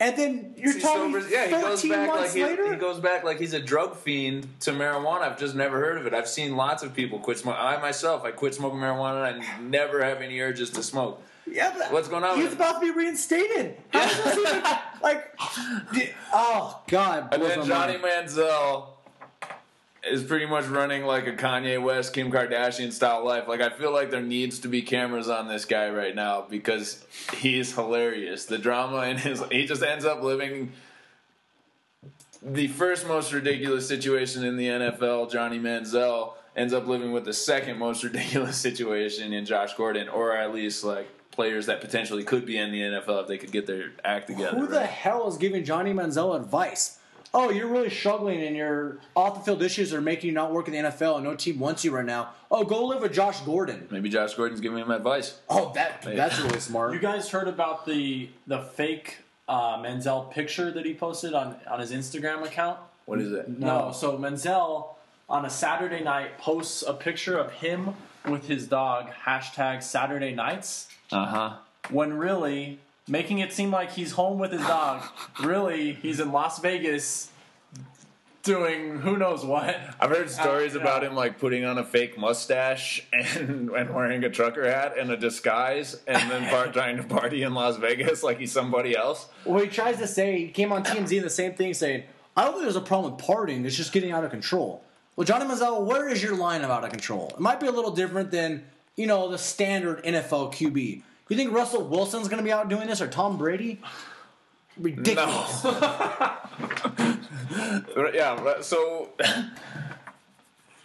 And 0.00 0.16
then 0.16 0.54
you're 0.56 0.80
talking 0.80 1.12
so, 1.20 1.28
yeah, 1.28 1.44
he 1.44 1.50
goes 1.50 1.82
back 1.82 2.08
like 2.08 2.08
months 2.08 2.34
he, 2.34 2.42
later. 2.42 2.72
he 2.72 2.78
goes 2.78 3.00
back 3.00 3.22
like 3.22 3.38
he's 3.38 3.52
a 3.52 3.60
drug 3.60 3.96
fiend 3.96 4.48
to 4.60 4.70
marijuana. 4.72 5.20
I've 5.20 5.38
just 5.38 5.54
never 5.54 5.78
heard 5.78 5.98
of 5.98 6.06
it. 6.06 6.14
I've 6.14 6.28
seen 6.28 6.56
lots 6.56 6.82
of 6.82 6.94
people 6.94 7.18
quit 7.18 7.38
smoking. 7.38 7.60
I 7.60 7.78
myself, 7.80 8.24
I 8.24 8.30
quit 8.30 8.54
smoking 8.54 8.78
marijuana 8.80 9.30
and 9.30 9.42
I 9.42 9.60
never 9.60 10.02
have 10.02 10.22
any 10.22 10.40
urges 10.40 10.70
to 10.70 10.82
smoke. 10.82 11.22
yeah, 11.46 11.74
but 11.76 11.92
What's 11.92 12.08
going 12.08 12.24
on 12.24 12.36
He's 12.36 12.44
with 12.44 12.54
him? 12.54 12.60
about 12.62 12.80
to 12.80 12.92
be 12.92 12.98
reinstated. 12.98 13.76
How 13.90 14.08
does 14.08 14.24
this 14.24 14.38
even 14.38 14.62
like? 15.02 15.32
Oh 16.32 16.82
God! 16.88 17.28
And 17.32 17.42
then 17.42 17.64
Johnny. 17.66 17.94
Manziel 17.98 18.93
is 20.10 20.22
pretty 20.22 20.46
much 20.46 20.66
running 20.66 21.04
like 21.04 21.26
a 21.26 21.32
Kanye 21.32 21.82
West, 21.82 22.12
Kim 22.12 22.30
Kardashian 22.30 22.92
style 22.92 23.24
life. 23.24 23.48
Like 23.48 23.60
I 23.60 23.70
feel 23.70 23.92
like 23.92 24.10
there 24.10 24.22
needs 24.22 24.60
to 24.60 24.68
be 24.68 24.82
cameras 24.82 25.28
on 25.28 25.48
this 25.48 25.64
guy 25.64 25.90
right 25.90 26.14
now 26.14 26.46
because 26.48 27.04
he's 27.36 27.74
hilarious. 27.74 28.46
The 28.46 28.58
drama 28.58 29.02
in 29.02 29.16
his 29.18 29.42
he 29.50 29.66
just 29.66 29.82
ends 29.82 30.04
up 30.04 30.22
living 30.22 30.72
the 32.44 32.66
first 32.68 33.08
most 33.08 33.32
ridiculous 33.32 33.88
situation 33.88 34.44
in 34.44 34.56
the 34.56 34.66
NFL, 34.66 35.32
Johnny 35.32 35.58
Manziel 35.58 36.34
ends 36.54 36.72
up 36.72 36.86
living 36.86 37.12
with 37.12 37.24
the 37.24 37.32
second 37.32 37.78
most 37.78 38.04
ridiculous 38.04 38.56
situation 38.56 39.32
in 39.32 39.46
Josh 39.46 39.74
Gordon, 39.74 40.08
or 40.08 40.36
at 40.36 40.52
least 40.52 40.84
like 40.84 41.08
players 41.30 41.66
that 41.66 41.80
potentially 41.80 42.22
could 42.22 42.46
be 42.46 42.56
in 42.58 42.70
the 42.70 42.80
NFL 42.80 43.22
if 43.22 43.28
they 43.28 43.38
could 43.38 43.50
get 43.50 43.66
their 43.66 43.92
act 44.04 44.28
together. 44.28 44.56
Who 44.56 44.66
the 44.66 44.76
right? 44.76 44.88
hell 44.88 45.26
is 45.26 45.36
giving 45.36 45.64
Johnny 45.64 45.92
Manziel 45.92 46.36
advice? 46.36 46.98
Oh, 47.36 47.50
you're 47.50 47.66
really 47.66 47.90
struggling 47.90 48.40
and 48.42 48.56
your 48.56 48.98
off 49.16 49.34
the 49.34 49.40
field 49.40 49.60
issues 49.60 49.92
are 49.92 50.00
making 50.00 50.28
you 50.28 50.34
not 50.34 50.52
work 50.52 50.68
in 50.68 50.72
the 50.72 50.88
NFL 50.88 51.16
and 51.16 51.24
no 51.24 51.34
team 51.34 51.58
wants 51.58 51.84
you 51.84 51.90
right 51.90 52.04
now. 52.04 52.30
Oh, 52.48 52.62
go 52.64 52.86
live 52.86 53.02
with 53.02 53.12
Josh 53.12 53.40
Gordon. 53.40 53.88
Maybe 53.90 54.08
Josh 54.08 54.34
Gordon's 54.34 54.60
giving 54.60 54.78
him 54.78 54.90
advice. 54.92 55.38
Oh, 55.50 55.72
that 55.74 56.02
that's 56.02 56.40
really 56.40 56.60
smart. 56.60 56.94
You 56.94 57.00
guys 57.00 57.28
heard 57.28 57.48
about 57.48 57.86
the 57.86 58.30
the 58.46 58.60
fake 58.60 59.18
uh, 59.48 59.78
Manziel 59.78 60.30
picture 60.30 60.70
that 60.70 60.86
he 60.86 60.94
posted 60.94 61.34
on 61.34 61.56
on 61.68 61.80
his 61.80 61.90
Instagram 61.90 62.44
account? 62.44 62.78
What 63.06 63.20
is 63.20 63.32
it? 63.32 63.48
No. 63.48 63.90
So 63.92 64.16
Manziel 64.16 64.94
on 65.28 65.44
a 65.44 65.50
Saturday 65.50 66.04
night 66.04 66.38
posts 66.38 66.84
a 66.86 66.94
picture 66.94 67.36
of 67.36 67.50
him 67.50 67.94
with 68.28 68.46
his 68.46 68.68
dog. 68.68 69.10
Hashtag 69.26 69.82
Saturday 69.82 70.32
nights. 70.34 70.88
Uh 71.10 71.26
huh. 71.26 71.52
When 71.90 72.14
really 72.14 72.78
making 73.08 73.38
it 73.38 73.52
seem 73.52 73.70
like 73.70 73.92
he's 73.92 74.12
home 74.12 74.38
with 74.38 74.52
his 74.52 74.62
dog. 74.62 75.02
really, 75.42 75.92
he's 75.94 76.20
in 76.20 76.32
Las 76.32 76.58
Vegas 76.60 77.30
doing 78.42 78.98
who 78.98 79.16
knows 79.16 79.44
what. 79.44 79.74
I've 79.98 80.10
heard 80.10 80.28
stories 80.30 80.76
Uh, 80.76 80.80
about 80.80 81.02
yeah. 81.02 81.08
him 81.08 81.14
like 81.14 81.38
putting 81.38 81.64
on 81.64 81.78
a 81.78 81.84
fake 81.84 82.18
mustache 82.18 83.06
and, 83.12 83.70
and 83.76 83.94
wearing 83.94 84.22
a 84.24 84.28
trucker 84.30 84.68
hat 84.68 84.98
and 84.98 85.10
a 85.10 85.16
disguise, 85.16 85.96
and 86.06 86.30
then 86.30 86.48
part, 86.50 86.72
trying 86.72 86.96
to 86.98 87.04
party 87.04 87.42
in 87.42 87.54
Las 87.54 87.76
Vegas 87.76 88.22
like 88.22 88.38
he's 88.38 88.52
somebody 88.52 88.96
else. 88.96 89.26
well, 89.44 89.62
he 89.62 89.68
tries 89.68 89.96
to 89.98 90.06
say 90.06 90.38
he 90.40 90.48
came 90.48 90.72
on 90.72 90.84
TMZ 90.84 91.22
the 91.22 91.30
same 91.30 91.54
thing, 91.54 91.72
saying, 91.74 92.04
"I 92.36 92.42
don't 92.44 92.52
think 92.52 92.64
there's 92.64 92.76
a 92.76 92.80
problem 92.82 93.14
with 93.14 93.24
partying. 93.24 93.64
It's 93.64 93.76
just 93.76 93.92
getting 93.92 94.12
out 94.12 94.24
of 94.24 94.30
control." 94.30 94.82
Well, 95.16 95.24
Johnny 95.24 95.44
Manziel, 95.46 95.84
where 95.84 96.08
is 96.08 96.22
your 96.22 96.34
line 96.36 96.62
of 96.62 96.70
out 96.70 96.84
of 96.84 96.90
control? 96.90 97.28
It 97.34 97.40
might 97.40 97.60
be 97.60 97.66
a 97.68 97.72
little 97.72 97.92
different 97.92 98.30
than 98.30 98.64
you 98.96 99.06
know 99.06 99.30
the 99.30 99.38
standard 99.38 100.02
NFL 100.04 100.52
QB. 100.52 101.02
You 101.28 101.36
think 101.36 101.52
Russell 101.52 101.84
Wilson's 101.84 102.28
going 102.28 102.38
to 102.38 102.44
be 102.44 102.52
out 102.52 102.68
doing 102.68 102.86
this 102.86 103.00
or 103.00 103.08
Tom 103.08 103.38
Brady? 103.38 103.80
Ridiculous. 104.76 105.64
yeah, 108.14 108.60
so 108.60 109.10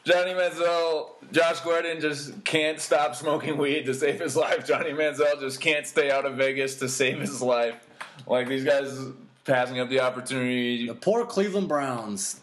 Johnny 0.05 0.31
Manziel, 0.33 1.09
Josh 1.31 1.59
Gordon 1.61 1.99
just 1.99 2.43
can't 2.45 2.79
stop 2.79 3.15
smoking 3.15 3.57
weed 3.57 3.85
to 3.87 3.93
save 3.93 4.19
his 4.19 4.35
life. 4.35 4.65
Johnny 4.65 4.91
Manziel 4.91 5.39
just 5.39 5.59
can't 5.59 5.85
stay 5.85 6.09
out 6.11 6.25
of 6.25 6.35
Vegas 6.35 6.75
to 6.77 6.87
save 6.87 7.19
his 7.19 7.41
life. 7.41 7.87
Like 8.25 8.47
these 8.47 8.63
guys 8.63 8.97
passing 9.45 9.79
up 9.79 9.89
the 9.89 9.99
opportunity. 9.99 10.87
The 10.87 10.95
poor 10.95 11.25
Cleveland 11.25 11.67
Browns. 11.67 12.41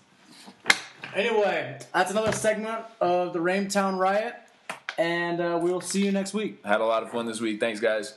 Anyway, 1.14 1.78
that's 1.94 2.10
another 2.10 2.32
segment 2.32 2.84
of 3.00 3.32
the 3.32 3.40
Raintown 3.40 3.96
Riot, 3.96 4.34
and 4.98 5.40
uh, 5.40 5.58
we'll 5.60 5.80
see 5.80 6.04
you 6.04 6.12
next 6.12 6.34
week. 6.34 6.64
Had 6.64 6.80
a 6.80 6.86
lot 6.86 7.02
of 7.02 7.10
fun 7.10 7.26
this 7.26 7.40
week. 7.40 7.60
Thanks, 7.60 7.80
guys. 7.80 8.14